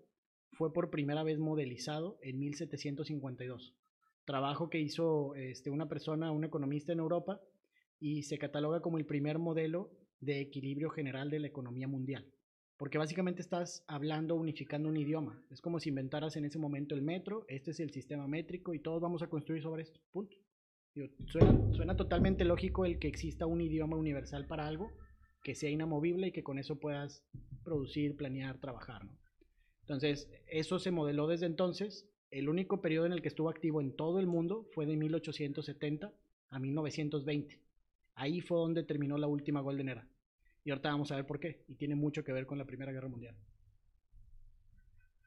fue 0.52 0.72
por 0.72 0.90
primera 0.90 1.22
vez 1.22 1.38
modelizado 1.38 2.18
en 2.22 2.38
1752. 2.38 3.74
Trabajo 4.24 4.68
que 4.68 4.80
hizo 4.80 5.34
este, 5.34 5.70
una 5.70 5.88
persona, 5.88 6.30
un 6.30 6.44
economista 6.44 6.92
en 6.92 6.98
Europa, 6.98 7.40
y 8.00 8.22
se 8.24 8.38
cataloga 8.38 8.80
como 8.80 8.98
el 8.98 9.06
primer 9.06 9.38
modelo 9.38 9.90
de 10.20 10.40
equilibrio 10.40 10.90
general 10.90 11.30
de 11.30 11.40
la 11.40 11.46
economía 11.46 11.88
mundial. 11.88 12.26
Porque 12.78 12.96
básicamente 12.96 13.42
estás 13.42 13.84
hablando, 13.88 14.36
unificando 14.36 14.88
un 14.88 14.96
idioma. 14.96 15.42
Es 15.50 15.60
como 15.60 15.80
si 15.80 15.88
inventaras 15.88 16.36
en 16.36 16.44
ese 16.44 16.60
momento 16.60 16.94
el 16.94 17.02
metro, 17.02 17.44
este 17.48 17.72
es 17.72 17.80
el 17.80 17.90
sistema 17.90 18.28
métrico 18.28 18.72
y 18.72 18.78
todos 18.78 19.02
vamos 19.02 19.20
a 19.22 19.26
construir 19.26 19.62
sobre 19.62 19.82
esto. 19.82 20.00
Punto. 20.12 20.36
suena, 21.72 21.96
totalmente 21.96 22.44
lógico 22.44 22.86
el 22.86 23.00
que 23.00 23.08
exista 23.08 23.46
un 23.46 23.60
idioma 23.60 23.96
universal 23.96 24.46
para 24.46 24.66
algo 24.66 24.92
que 25.42 25.56
sea 25.56 25.70
inamovible 25.70 26.28
y 26.28 26.32
que 26.32 26.44
con 26.44 26.58
eso 26.58 26.78
puedas 26.78 27.24
producir, 27.64 28.16
planear, 28.16 28.58
trabajar. 28.58 29.04
¿no? 29.04 29.12
Entonces, 29.80 30.30
eso 30.46 30.78
se 30.78 30.92
modeló 30.92 31.26
desde 31.26 31.46
entonces. 31.46 32.08
El 32.30 32.48
único 32.48 32.80
periodo 32.80 33.06
en 33.06 33.12
el 33.12 33.22
que 33.22 33.28
estuvo 33.28 33.48
activo 33.48 33.80
en 33.80 33.96
todo 33.96 34.20
el 34.20 34.26
mundo 34.26 34.68
fue 34.72 34.86
de 34.86 34.96
1870 34.96 36.12
a 36.50 36.58
1920. 36.60 37.58
Ahí 38.14 38.40
fue 38.40 38.58
donde 38.58 38.84
terminó 38.84 39.18
la 39.18 39.26
última 39.26 39.62
Golden 39.62 39.88
Era. 39.88 40.08
Y 40.68 40.70
ahorita 40.70 40.90
vamos 40.90 41.10
a 41.10 41.16
ver 41.16 41.24
por 41.24 41.40
qué. 41.40 41.64
Y 41.66 41.76
tiene 41.76 41.94
mucho 41.94 42.22
que 42.22 42.30
ver 42.30 42.44
con 42.44 42.58
la 42.58 42.66
Primera 42.66 42.92
Guerra 42.92 43.08
Mundial. 43.08 43.34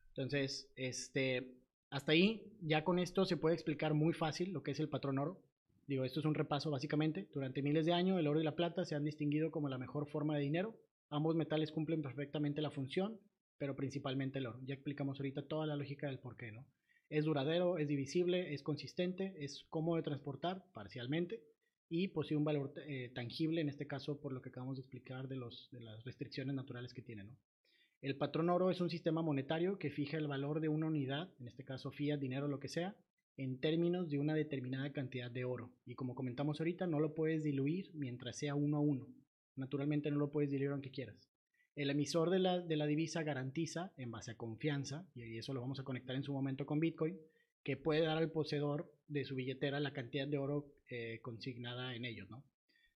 Entonces, 0.09 0.71
este, 0.75 1.55
hasta 1.89 2.11
ahí, 2.11 2.53
ya 2.61 2.83
con 2.83 2.99
esto 2.99 3.25
se 3.25 3.37
puede 3.37 3.55
explicar 3.55 3.95
muy 3.95 4.13
fácil 4.13 4.53
lo 4.53 4.61
que 4.61 4.69
es 4.69 4.79
el 4.79 4.87
patrón 4.87 5.17
oro. 5.17 5.41
Digo, 5.87 6.05
esto 6.05 6.19
es 6.19 6.27
un 6.27 6.35
repaso 6.35 6.69
básicamente. 6.69 7.27
Durante 7.33 7.63
miles 7.63 7.87
de 7.87 7.93
años, 7.93 8.19
el 8.19 8.27
oro 8.27 8.39
y 8.39 8.43
la 8.43 8.55
plata 8.55 8.85
se 8.85 8.93
han 8.93 9.03
distinguido 9.03 9.49
como 9.49 9.67
la 9.67 9.79
mejor 9.79 10.05
forma 10.05 10.35
de 10.35 10.43
dinero. 10.43 10.77
Ambos 11.09 11.35
metales 11.35 11.71
cumplen 11.71 12.03
perfectamente 12.03 12.61
la 12.61 12.69
función, 12.69 13.19
pero 13.57 13.75
principalmente 13.75 14.37
el 14.37 14.45
oro. 14.45 14.59
Ya 14.63 14.75
explicamos 14.75 15.19
ahorita 15.19 15.47
toda 15.47 15.65
la 15.65 15.75
lógica 15.75 16.05
del 16.05 16.19
por 16.19 16.37
qué, 16.37 16.51
¿no? 16.51 16.67
Es 17.09 17.25
duradero, 17.25 17.79
es 17.79 17.87
divisible, 17.87 18.53
es 18.53 18.61
consistente, 18.61 19.33
es 19.43 19.65
cómodo 19.71 19.95
de 19.95 20.03
transportar 20.03 20.63
parcialmente 20.71 21.41
y 21.93 22.07
posee 22.07 22.37
un 22.37 22.45
valor 22.45 22.73
eh, 22.87 23.11
tangible, 23.13 23.59
en 23.59 23.67
este 23.67 23.85
caso 23.85 24.21
por 24.21 24.31
lo 24.31 24.41
que 24.41 24.47
acabamos 24.47 24.77
de 24.77 24.81
explicar 24.81 25.27
de, 25.27 25.35
los, 25.35 25.69
de 25.73 25.81
las 25.81 26.05
restricciones 26.05 26.55
naturales 26.55 26.93
que 26.93 27.01
tiene. 27.01 27.25
¿no? 27.25 27.37
El 28.01 28.15
patrón 28.15 28.49
oro 28.49 28.71
es 28.71 28.79
un 28.79 28.89
sistema 28.89 29.21
monetario 29.21 29.77
que 29.77 29.91
fija 29.91 30.15
el 30.15 30.29
valor 30.29 30.61
de 30.61 30.69
una 30.69 30.87
unidad, 30.87 31.29
en 31.37 31.49
este 31.49 31.65
caso 31.65 31.91
fiat, 31.91 32.17
dinero, 32.17 32.47
lo 32.47 32.61
que 32.61 32.69
sea, 32.69 32.95
en 33.35 33.59
términos 33.59 34.09
de 34.09 34.19
una 34.19 34.33
determinada 34.33 34.93
cantidad 34.93 35.29
de 35.29 35.43
oro. 35.43 35.73
Y 35.85 35.95
como 35.95 36.15
comentamos 36.15 36.61
ahorita, 36.61 36.87
no 36.87 37.01
lo 37.01 37.13
puedes 37.13 37.43
diluir 37.43 37.91
mientras 37.93 38.37
sea 38.37 38.55
uno 38.55 38.77
a 38.77 38.79
uno. 38.79 39.09
Naturalmente 39.57 40.09
no 40.11 40.17
lo 40.17 40.31
puedes 40.31 40.49
diluir 40.49 40.71
aunque 40.71 40.91
quieras. 40.91 41.29
El 41.75 41.89
emisor 41.89 42.29
de 42.29 42.39
la, 42.39 42.59
de 42.61 42.77
la 42.77 42.85
divisa 42.85 43.23
garantiza, 43.23 43.91
en 43.97 44.11
base 44.11 44.31
a 44.31 44.37
confianza, 44.37 45.05
y 45.13 45.37
eso 45.37 45.53
lo 45.53 45.59
vamos 45.59 45.81
a 45.81 45.83
conectar 45.83 46.15
en 46.15 46.23
su 46.23 46.31
momento 46.31 46.65
con 46.65 46.79
Bitcoin, 46.79 47.19
que 47.63 47.75
puede 47.75 48.01
dar 48.01 48.17
al 48.17 48.31
poseedor 48.31 48.91
de 49.09 49.25
su 49.25 49.35
billetera 49.35 49.81
la 49.81 49.91
cantidad 49.91 50.27
de 50.27 50.37
oro 50.37 50.71
eh, 50.91 51.19
consignada 51.21 51.95
en 51.95 52.05
ellos, 52.05 52.29
¿no? 52.29 52.43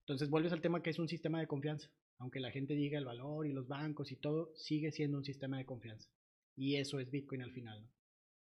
Entonces 0.02 0.30
vuelves 0.30 0.54
al 0.54 0.62
tema 0.62 0.84
que 0.84 0.90
es 0.92 1.00
un 1.00 1.08
sistema 1.08 1.40
de 1.40 1.48
confianza. 1.48 1.90
Aunque 2.18 2.40
la 2.40 2.52
gente 2.52 2.76
diga 2.76 2.98
el 2.98 3.06
valor 3.06 3.48
y 3.48 3.54
los 3.54 3.68
bancos 3.68 4.12
y 4.12 4.16
todo, 4.16 4.54
sigue 4.56 4.92
siendo 4.92 5.18
un 5.18 5.26
sistema 5.26 5.58
de 5.58 5.66
confianza. 5.66 6.10
Y 6.56 6.76
eso 6.76 7.00
es 7.00 7.12
Bitcoin 7.12 7.42
al 7.42 7.52
final, 7.52 7.82
¿no? 7.82 7.90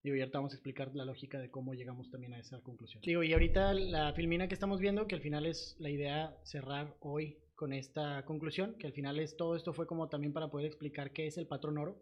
Digo, 0.02 0.16
y 0.16 0.22
ahorita 0.22 0.38
vamos 0.38 0.54
a 0.54 0.56
explicar 0.56 0.96
la 0.96 1.04
lógica 1.04 1.40
de 1.40 1.52
cómo 1.52 1.74
llegamos 1.74 2.10
también 2.10 2.34
a 2.34 2.40
esa 2.40 2.62
conclusión. 2.62 3.02
Digo, 3.06 3.22
y 3.22 3.34
ahorita 3.34 3.74
la 3.74 4.14
filmina 4.14 4.48
que 4.48 4.54
estamos 4.54 4.80
viendo, 4.80 5.08
que 5.08 5.16
al 5.16 5.22
final 5.22 5.46
es 5.46 5.76
la 5.78 5.90
idea 5.90 6.38
cerrar 6.44 6.96
hoy 7.02 7.38
con 7.56 7.74
esta 7.74 8.24
conclusión, 8.24 8.76
que 8.80 8.88
al 8.88 8.94
final 8.94 9.20
es 9.20 9.36
todo 9.36 9.58
esto 9.58 9.74
fue 9.74 9.88
como 9.88 10.08
también 10.08 10.32
para 10.32 10.50
poder 10.50 10.68
explicar 10.68 11.12
qué 11.12 11.28
es 11.28 11.38
el 11.38 11.48
patrón 11.48 11.78
oro, 11.78 12.02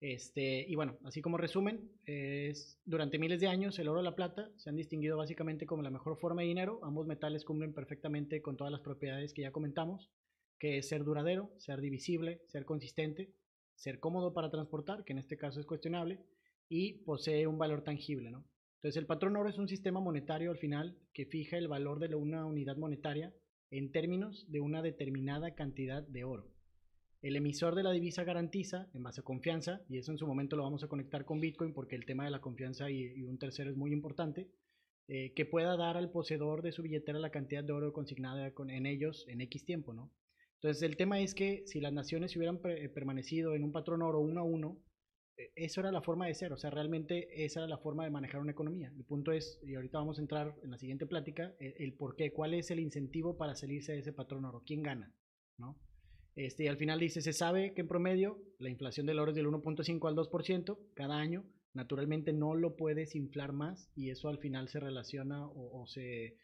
este, 0.00 0.66
y 0.68 0.74
bueno, 0.74 0.98
así 1.04 1.22
como 1.22 1.38
resumen, 1.38 1.90
es, 2.04 2.78
durante 2.84 3.18
miles 3.18 3.40
de 3.40 3.48
años 3.48 3.78
el 3.78 3.88
oro 3.88 4.00
y 4.00 4.04
la 4.04 4.14
plata 4.14 4.50
se 4.56 4.68
han 4.68 4.76
distinguido 4.76 5.16
básicamente 5.16 5.66
como 5.66 5.82
la 5.82 5.90
mejor 5.90 6.18
forma 6.18 6.42
de 6.42 6.48
dinero. 6.48 6.80
Ambos 6.82 7.06
metales 7.06 7.44
cumplen 7.44 7.72
perfectamente 7.72 8.42
con 8.42 8.56
todas 8.56 8.72
las 8.72 8.82
propiedades 8.82 9.32
que 9.32 9.42
ya 9.42 9.52
comentamos, 9.52 10.10
que 10.58 10.78
es 10.78 10.88
ser 10.88 11.04
duradero, 11.04 11.52
ser 11.58 11.80
divisible, 11.80 12.42
ser 12.46 12.64
consistente, 12.64 13.32
ser 13.74 13.98
cómodo 13.98 14.32
para 14.32 14.50
transportar, 14.50 15.04
que 15.04 15.12
en 15.12 15.18
este 15.18 15.36
caso 15.36 15.60
es 15.60 15.66
cuestionable, 15.66 16.20
y 16.68 17.04
posee 17.04 17.46
un 17.46 17.58
valor 17.58 17.82
tangible. 17.82 18.30
¿no? 18.30 18.44
Entonces 18.76 19.00
el 19.00 19.06
patrón 19.06 19.36
oro 19.36 19.48
es 19.48 19.58
un 19.58 19.68
sistema 19.68 20.00
monetario 20.00 20.50
al 20.50 20.58
final 20.58 20.98
que 21.12 21.26
fija 21.26 21.56
el 21.56 21.68
valor 21.68 21.98
de 21.98 22.14
una 22.14 22.44
unidad 22.44 22.76
monetaria 22.76 23.34
en 23.70 23.90
términos 23.90 24.44
de 24.50 24.60
una 24.60 24.82
determinada 24.82 25.54
cantidad 25.54 26.02
de 26.02 26.24
oro. 26.24 26.53
El 27.24 27.36
emisor 27.36 27.74
de 27.74 27.82
la 27.82 27.90
divisa 27.90 28.22
garantiza 28.22 28.90
en 28.92 29.02
base 29.02 29.22
a 29.22 29.24
confianza, 29.24 29.80
y 29.88 29.96
eso 29.96 30.12
en 30.12 30.18
su 30.18 30.26
momento 30.26 30.56
lo 30.56 30.62
vamos 30.62 30.84
a 30.84 30.88
conectar 30.88 31.24
con 31.24 31.40
Bitcoin 31.40 31.72
porque 31.72 31.96
el 31.96 32.04
tema 32.04 32.26
de 32.26 32.30
la 32.30 32.42
confianza 32.42 32.90
y, 32.90 33.22
un 33.22 33.38
tercero 33.38 33.70
es 33.70 33.78
muy 33.78 33.94
importante, 33.94 34.50
eh, 35.08 35.32
que 35.32 35.46
pueda 35.46 35.74
dar 35.78 35.96
al 35.96 36.10
poseedor 36.10 36.60
de 36.60 36.72
su 36.72 36.82
billetera 36.82 37.18
la 37.18 37.30
cantidad 37.30 37.64
de 37.64 37.72
oro 37.72 37.94
consignada 37.94 38.52
en 38.68 38.84
ellos 38.84 39.24
en 39.26 39.40
X 39.40 39.64
tiempo, 39.64 39.94
¿no? 39.94 40.12
Entonces 40.56 40.82
el 40.82 40.98
tema 40.98 41.18
es 41.18 41.34
que 41.34 41.62
si 41.64 41.80
las 41.80 41.94
naciones 41.94 42.36
hubieran 42.36 42.60
eh, 42.62 42.90
permanecido 42.90 43.54
en 43.54 43.64
un 43.64 43.72
patrón 43.72 44.02
oro 44.02 44.20
uno 44.20 44.42
a 44.42 44.44
uno, 44.44 44.82
eh, 45.38 45.50
eso 45.56 45.80
era 45.80 45.90
la 45.92 46.02
forma 46.02 46.26
de 46.26 46.34
ser, 46.34 46.52
o 46.52 46.58
sea, 46.58 46.68
realmente 46.68 47.42
esa 47.42 47.60
era 47.60 47.68
la 47.68 47.78
forma 47.78 48.04
de 48.04 48.10
manejar 48.10 48.42
una 48.42 48.52
economía. 48.52 48.92
El 48.94 49.04
punto 49.04 49.32
es, 49.32 49.58
y 49.62 49.76
ahorita 49.76 49.96
vamos 49.96 50.18
a 50.18 50.20
entrar 50.20 50.54
en 50.62 50.70
la 50.70 50.76
siguiente 50.76 51.06
plática, 51.06 51.54
el, 51.58 51.72
el 51.78 51.94
por 51.94 52.16
qué, 52.16 52.34
cuál 52.34 52.52
es 52.52 52.70
el 52.70 52.80
incentivo 52.80 53.38
para 53.38 53.54
salirse 53.54 53.92
de 53.92 54.00
ese 54.00 54.12
patrón 54.12 54.44
oro, 54.44 54.62
quién 54.66 54.82
gana, 54.82 55.10
¿no? 55.56 55.78
Este, 56.36 56.64
y 56.64 56.68
al 56.68 56.76
final 56.76 56.98
dice, 56.98 57.20
se 57.20 57.32
sabe 57.32 57.74
que 57.74 57.82
en 57.82 57.88
promedio 57.88 58.42
la 58.58 58.68
inflación 58.68 59.06
del 59.06 59.18
oro 59.18 59.30
es 59.30 59.36
del 59.36 59.46
1.5 59.46 60.08
al 60.08 60.16
2% 60.16 60.78
cada 60.94 61.18
año. 61.18 61.44
Naturalmente 61.72 62.32
no 62.32 62.54
lo 62.54 62.76
puedes 62.76 63.14
inflar 63.14 63.52
más 63.52 63.90
y 63.94 64.10
eso 64.10 64.28
al 64.28 64.38
final 64.38 64.68
se 64.68 64.80
relaciona 64.80 65.46
o, 65.46 65.86
se, 65.86 66.36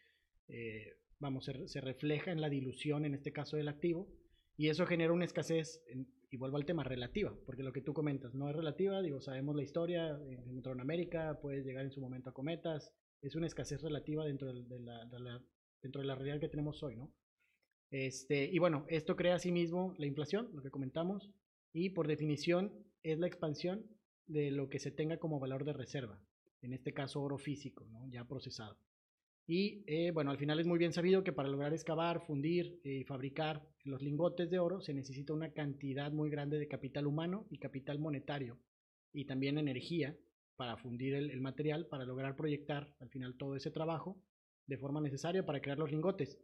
eh, 0.47 0.97
vamos, 1.19 1.45
se, 1.45 1.81
refleja 1.81 2.31
en 2.31 2.41
la 2.41 2.49
dilución, 2.49 3.05
en 3.05 3.15
este 3.15 3.31
caso 3.31 3.55
del 3.57 3.69
activo, 3.69 4.09
y 4.57 4.67
eso 4.67 4.85
genera 4.85 5.13
una 5.13 5.25
escasez, 5.25 5.81
y 6.29 6.37
vuelvo 6.37 6.57
al 6.57 6.65
tema, 6.65 6.83
relativa, 6.83 7.33
porque 7.45 7.63
lo 7.63 7.71
que 7.71 7.81
tú 7.81 7.93
comentas 7.93 8.33
no 8.33 8.49
es 8.49 8.55
relativa, 8.55 9.01
digo, 9.01 9.21
sabemos 9.21 9.55
la 9.55 9.63
historia, 9.63 10.19
en 10.29 10.79
América 10.81 11.39
puedes 11.41 11.65
llegar 11.65 11.85
en 11.85 11.91
su 11.91 12.01
momento 12.01 12.29
a 12.29 12.33
cometas, 12.33 12.93
es 13.21 13.35
una 13.35 13.47
escasez 13.47 13.81
relativa 13.81 14.25
dentro 14.25 14.51
de 14.51 14.79
la, 14.79 15.41
dentro 15.81 16.01
de 16.01 16.07
la 16.07 16.15
realidad 16.15 16.41
que 16.41 16.49
tenemos 16.49 16.83
hoy, 16.83 16.97
¿no? 16.97 17.13
Este, 17.91 18.45
y 18.45 18.57
bueno, 18.57 18.85
esto 18.87 19.17
crea 19.17 19.35
asimismo 19.35 19.93
la 19.97 20.05
inflación, 20.05 20.49
lo 20.53 20.61
que 20.61 20.71
comentamos, 20.71 21.29
y 21.73 21.89
por 21.89 22.07
definición 22.07 22.71
es 23.03 23.19
la 23.19 23.27
expansión 23.27 23.85
de 24.27 24.49
lo 24.49 24.69
que 24.69 24.79
se 24.79 24.91
tenga 24.91 25.17
como 25.17 25.39
valor 25.39 25.65
de 25.65 25.73
reserva, 25.73 26.23
en 26.61 26.73
este 26.73 26.93
caso 26.93 27.21
oro 27.21 27.37
físico, 27.37 27.85
¿no? 27.91 28.07
ya 28.07 28.25
procesado. 28.25 28.77
Y 29.45 29.83
eh, 29.87 30.11
bueno, 30.11 30.31
al 30.31 30.37
final 30.37 30.59
es 30.59 30.67
muy 30.67 30.79
bien 30.79 30.93
sabido 30.93 31.23
que 31.23 31.33
para 31.33 31.49
lograr 31.49 31.73
excavar, 31.73 32.25
fundir 32.25 32.79
y 32.85 33.03
fabricar 33.03 33.67
los 33.83 34.01
lingotes 34.01 34.49
de 34.49 34.59
oro 34.59 34.79
se 34.79 34.93
necesita 34.93 35.33
una 35.33 35.51
cantidad 35.51 36.11
muy 36.13 36.29
grande 36.29 36.59
de 36.59 36.69
capital 36.69 37.07
humano 37.07 37.45
y 37.49 37.57
capital 37.57 37.99
monetario 37.99 38.59
y 39.11 39.25
también 39.25 39.57
energía 39.57 40.15
para 40.55 40.77
fundir 40.77 41.15
el 41.15 41.41
material, 41.41 41.87
para 41.87 42.05
lograr 42.05 42.35
proyectar 42.35 42.95
al 42.99 43.09
final 43.09 43.35
todo 43.35 43.55
ese 43.55 43.71
trabajo 43.71 44.21
de 44.67 44.77
forma 44.77 45.01
necesaria 45.01 45.45
para 45.45 45.59
crear 45.59 45.79
los 45.79 45.91
lingotes. 45.91 46.39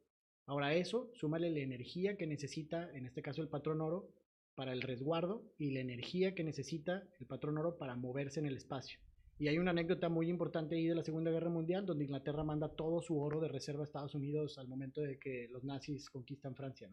Ahora 0.47 0.73
eso, 0.73 1.11
súmale 1.13 1.51
la 1.51 1.59
energía 1.59 2.15
que 2.15 2.25
necesita, 2.25 2.89
en 2.95 3.05
este 3.05 3.21
caso 3.21 3.41
el 3.41 3.49
patrón 3.49 3.81
oro, 3.81 4.09
para 4.55 4.73
el 4.73 4.81
resguardo 4.81 5.43
y 5.59 5.71
la 5.71 5.81
energía 5.81 6.33
que 6.33 6.43
necesita 6.43 7.03
el 7.19 7.27
patrón 7.27 7.57
oro 7.57 7.77
para 7.77 7.95
moverse 7.95 8.39
en 8.39 8.47
el 8.47 8.55
espacio. 8.57 8.99
Y 9.37 9.49
hay 9.49 9.59
una 9.59 9.71
anécdota 9.71 10.09
muy 10.09 10.29
importante 10.29 10.75
ahí 10.75 10.87
de 10.87 10.95
la 10.95 11.03
Segunda 11.03 11.29
Guerra 11.29 11.49
Mundial, 11.49 11.85
donde 11.85 12.05
Inglaterra 12.05 12.43
manda 12.43 12.69
todo 12.69 13.01
su 13.01 13.19
oro 13.19 13.39
de 13.39 13.49
reserva 13.49 13.81
a 13.81 13.85
Estados 13.85 14.15
Unidos 14.15 14.57
al 14.57 14.67
momento 14.67 15.01
de 15.01 15.19
que 15.19 15.47
los 15.51 15.63
nazis 15.63 16.09
conquistan 16.09 16.55
Francia. 16.55 16.89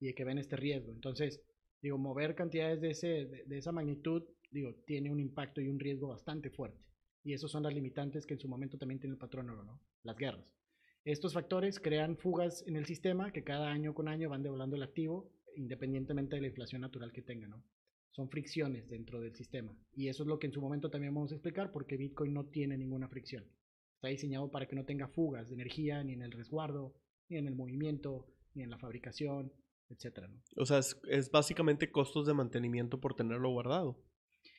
Y 0.00 0.06
de 0.06 0.14
que 0.14 0.24
ven 0.24 0.38
este 0.38 0.56
riesgo. 0.56 0.90
Entonces, 0.90 1.40
digo, 1.80 1.98
mover 1.98 2.34
cantidades 2.34 2.80
de, 2.80 2.90
ese, 2.90 3.44
de, 3.46 3.58
esa 3.58 3.70
magnitud, 3.70 4.24
digo, 4.50 4.74
tiene 4.86 5.10
un 5.10 5.20
impacto 5.20 5.60
y 5.60 5.68
un 5.68 5.78
riesgo 5.78 6.08
bastante 6.08 6.50
fuerte. 6.50 6.82
Y 7.22 7.32
esos 7.32 7.52
son 7.52 7.62
las 7.62 7.74
limitantes 7.74 8.26
que 8.26 8.34
en 8.34 8.40
su 8.40 8.48
momento 8.48 8.76
también 8.76 8.98
tiene 8.98 9.12
el 9.12 9.20
patrón 9.20 9.50
oro, 9.50 9.62
¿no? 9.62 9.80
Las 10.02 10.16
guerras. 10.16 10.44
Estos 11.04 11.34
factores 11.34 11.80
crean 11.80 12.16
fugas 12.16 12.64
en 12.66 12.76
el 12.76 12.86
sistema 12.86 13.30
que 13.30 13.44
cada 13.44 13.70
año 13.70 13.92
con 13.92 14.08
año 14.08 14.30
van 14.30 14.42
devolviendo 14.42 14.76
el 14.76 14.82
activo 14.82 15.30
independientemente 15.56 16.34
de 16.34 16.40
la 16.40 16.48
inflación 16.48 16.80
natural 16.80 17.12
que 17.12 17.22
tenga, 17.22 17.46
¿no? 17.46 17.62
Son 18.10 18.30
fricciones 18.30 18.88
dentro 18.88 19.20
del 19.20 19.34
sistema. 19.34 19.76
Y 19.92 20.08
eso 20.08 20.22
es 20.22 20.28
lo 20.28 20.38
que 20.38 20.46
en 20.46 20.52
su 20.52 20.60
momento 20.60 20.88
también 20.88 21.14
vamos 21.14 21.30
a 21.32 21.34
explicar 21.34 21.72
porque 21.72 21.96
Bitcoin 21.96 22.32
no 22.32 22.46
tiene 22.46 22.78
ninguna 22.78 23.08
fricción. 23.08 23.44
Está 23.96 24.08
diseñado 24.08 24.50
para 24.50 24.66
que 24.66 24.76
no 24.76 24.84
tenga 24.84 25.08
fugas 25.08 25.48
de 25.48 25.54
energía 25.54 26.02
ni 26.02 26.14
en 26.14 26.22
el 26.22 26.32
resguardo, 26.32 26.94
ni 27.28 27.36
en 27.36 27.48
el 27.48 27.54
movimiento, 27.54 28.26
ni 28.54 28.62
en 28.62 28.70
la 28.70 28.78
fabricación, 28.78 29.52
etcétera, 29.90 30.28
¿no? 30.28 30.40
O 30.56 30.64
sea, 30.64 30.78
es, 30.78 31.30
básicamente 31.30 31.90
costos 31.90 32.26
de 32.26 32.34
mantenimiento 32.34 32.98
por 32.98 33.14
tenerlo 33.14 33.50
guardado. 33.50 34.02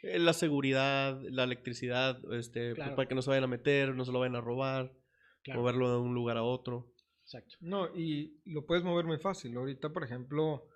Eh, 0.03 0.19
la 0.19 0.33
seguridad, 0.33 1.19
la 1.23 1.43
electricidad, 1.43 2.19
este, 2.33 2.75
pues, 2.75 2.89
para 2.91 3.07
que 3.07 3.15
no 3.15 3.21
se 3.21 3.31
vayan 3.31 3.45
a 3.45 3.47
meter, 3.47 3.95
no 3.95 4.05
se 4.05 4.11
lo 4.11 4.19
vayan 4.19 4.35
a 4.35 4.41
robar 4.41 4.93
moverlo 5.53 5.91
de 5.91 5.97
un 5.99 6.13
lugar 6.13 6.37
a 6.37 6.43
otro. 6.43 6.91
Exacto. 7.23 7.55
No, 7.59 7.95
y 7.95 8.39
lo 8.45 8.65
puedes 8.65 8.83
mover 8.83 9.05
muy 9.05 9.17
fácil. 9.17 9.55
Ahorita, 9.57 9.91
por 9.91 10.03
ejemplo, 10.03 10.67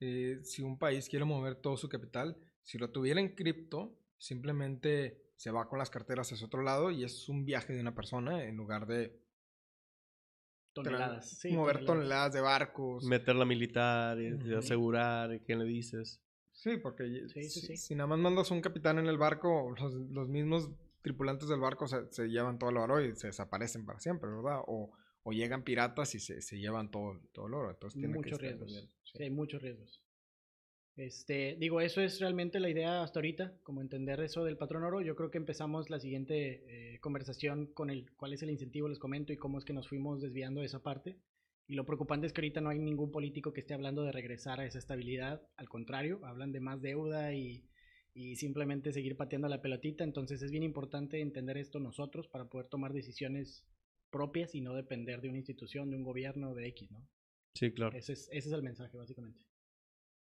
eh, 0.00 0.40
si 0.42 0.62
un 0.62 0.78
país 0.78 1.08
quiere 1.08 1.24
mover 1.24 1.56
todo 1.56 1.76
su 1.76 1.88
capital, 1.88 2.36
si 2.62 2.78
lo 2.78 2.90
tuviera 2.90 3.20
en 3.20 3.34
cripto, 3.34 3.96
simplemente 4.18 5.30
se 5.36 5.50
va 5.50 5.68
con 5.68 5.78
las 5.78 5.90
carteras 5.90 6.32
hacia 6.32 6.46
otro 6.46 6.62
lado 6.62 6.90
y 6.90 7.04
es 7.04 7.28
un 7.28 7.44
viaje 7.44 7.72
de 7.72 7.80
una 7.80 7.94
persona 7.94 8.44
en 8.44 8.56
lugar 8.56 8.86
de 8.86 9.18
toneladas. 10.72 11.40
mover 11.50 11.84
toneladas. 11.84 12.32
de 12.32 12.40
barcos. 12.40 13.04
Meterla 13.04 13.44
militar, 13.44 14.18
y 14.20 14.54
asegurar, 14.54 15.40
¿qué 15.42 15.56
le 15.56 15.64
dices? 15.64 16.20
Sí, 16.52 16.76
porque 16.76 17.04
Sí, 17.28 17.44
sí, 17.44 17.60
si, 17.60 17.66
sí. 17.68 17.76
si 17.76 17.94
nada 17.94 18.08
más 18.08 18.18
mandas 18.18 18.50
un 18.50 18.60
capitán 18.60 18.98
en 18.98 19.06
el 19.06 19.16
barco, 19.18 19.74
los, 19.78 19.94
los 19.94 20.28
mismos 20.28 20.70
tripulantes 21.02 21.48
del 21.48 21.60
barco 21.60 21.86
se, 21.86 22.10
se 22.12 22.28
llevan 22.28 22.58
todo 22.58 22.70
el 22.70 22.76
oro 22.76 23.00
y 23.00 23.14
se 23.16 23.28
desaparecen 23.28 23.84
para 23.86 24.00
siempre, 24.00 24.30
¿verdad? 24.30 24.60
O, 24.66 24.92
o 25.22 25.32
llegan 25.32 25.62
piratas 25.62 26.14
y 26.14 26.20
se, 26.20 26.40
se 26.40 26.58
llevan 26.58 26.90
todo, 26.90 27.20
todo 27.32 27.46
el 27.46 27.54
oro. 27.54 27.70
Entonces 27.70 27.98
tiene 27.98 28.14
muchos 28.14 28.40
riesgos. 28.40 28.68
bien, 28.68 28.88
sí. 29.04 29.12
Sí, 29.16 29.22
hay 29.22 29.30
muchos 29.30 29.62
riesgos. 29.62 30.02
Este, 30.96 31.56
digo, 31.58 31.80
eso 31.80 32.00
es 32.02 32.20
realmente 32.20 32.60
la 32.60 32.68
idea 32.68 33.02
hasta 33.02 33.20
ahorita, 33.20 33.54
como 33.62 33.80
entender 33.80 34.20
eso 34.20 34.44
del 34.44 34.56
patrón 34.56 34.82
oro. 34.82 35.00
Yo 35.00 35.16
creo 35.16 35.30
que 35.30 35.38
empezamos 35.38 35.88
la 35.88 35.98
siguiente 35.98 36.94
eh, 36.94 37.00
conversación 37.00 37.66
con 37.72 37.90
el 37.90 38.10
cuál 38.16 38.34
es 38.34 38.42
el 38.42 38.50
incentivo, 38.50 38.88
les 38.88 38.98
comento, 38.98 39.32
y 39.32 39.38
cómo 39.38 39.58
es 39.58 39.64
que 39.64 39.72
nos 39.72 39.88
fuimos 39.88 40.20
desviando 40.20 40.60
de 40.60 40.66
esa 40.66 40.82
parte. 40.82 41.16
Y 41.66 41.74
lo 41.74 41.86
preocupante 41.86 42.26
es 42.26 42.32
que 42.32 42.40
ahorita 42.40 42.60
no 42.60 42.68
hay 42.68 42.80
ningún 42.80 43.12
político 43.12 43.52
que 43.52 43.60
esté 43.60 43.74
hablando 43.74 44.02
de 44.02 44.12
regresar 44.12 44.60
a 44.60 44.66
esa 44.66 44.78
estabilidad. 44.78 45.40
Al 45.56 45.68
contrario, 45.68 46.20
hablan 46.24 46.52
de 46.52 46.60
más 46.60 46.82
deuda 46.82 47.32
y, 47.32 47.64
y 48.14 48.36
simplemente 48.36 48.92
seguir 48.92 49.16
pateando 49.16 49.48
la 49.48 49.62
pelotita. 49.62 50.04
Entonces 50.04 50.42
es 50.42 50.50
bien 50.50 50.62
importante 50.62 51.20
entender 51.20 51.56
esto 51.56 51.80
nosotros 51.80 52.28
para 52.28 52.48
poder 52.48 52.68
tomar 52.68 52.92
decisiones 52.92 53.66
propias 54.10 54.54
y 54.54 54.60
no 54.60 54.74
depender 54.74 55.20
de 55.20 55.28
una 55.28 55.38
institución, 55.38 55.90
de 55.90 55.96
un 55.96 56.04
gobierno, 56.04 56.54
de 56.54 56.68
X, 56.68 56.90
¿no? 56.90 57.08
Sí, 57.54 57.72
claro. 57.72 57.96
Ese 57.96 58.12
es, 58.12 58.28
ese 58.32 58.48
es 58.48 58.54
el 58.54 58.62
mensaje, 58.62 58.96
básicamente. 58.96 59.44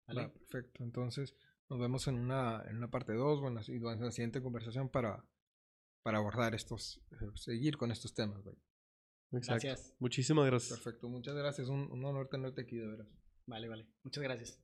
¿Vale? 0.07 0.23
Va, 0.23 0.33
perfecto. 0.33 0.85
Entonces 0.85 1.37
nos 1.69 1.81
vemos 1.81 2.07
en 2.09 2.17
una, 2.17 2.63
en 2.69 2.77
una 2.77 2.91
parte 2.91 3.13
2 3.15 3.41
o 3.41 3.49
en 3.49 3.55
la, 3.55 3.63
en 3.67 4.01
la 4.01 4.11
siguiente 4.11 4.43
conversación 4.43 4.89
para, 4.89 5.25
para 6.03 6.19
abordar 6.19 6.55
estos, 6.55 7.03
eh, 7.13 7.31
seguir 7.35 7.77
con 7.77 7.91
estos 7.91 8.15
temas. 8.15 8.43
güey. 8.43 8.57
Exacto. 9.33 9.67
Gracias. 9.67 9.95
Muchísimas 9.99 10.47
gracias. 10.47 10.79
Perfecto, 10.79 11.09
muchas 11.09 11.35
gracias. 11.35 11.69
Un, 11.69 11.91
un 11.91 12.05
honor 12.05 12.29
tenerte 12.29 12.63
aquí, 12.63 12.77
de 12.77 12.87
veras. 12.87 13.09
Vale, 13.47 13.69
vale. 13.69 13.87
Muchas 14.03 14.23
gracias. 14.23 14.64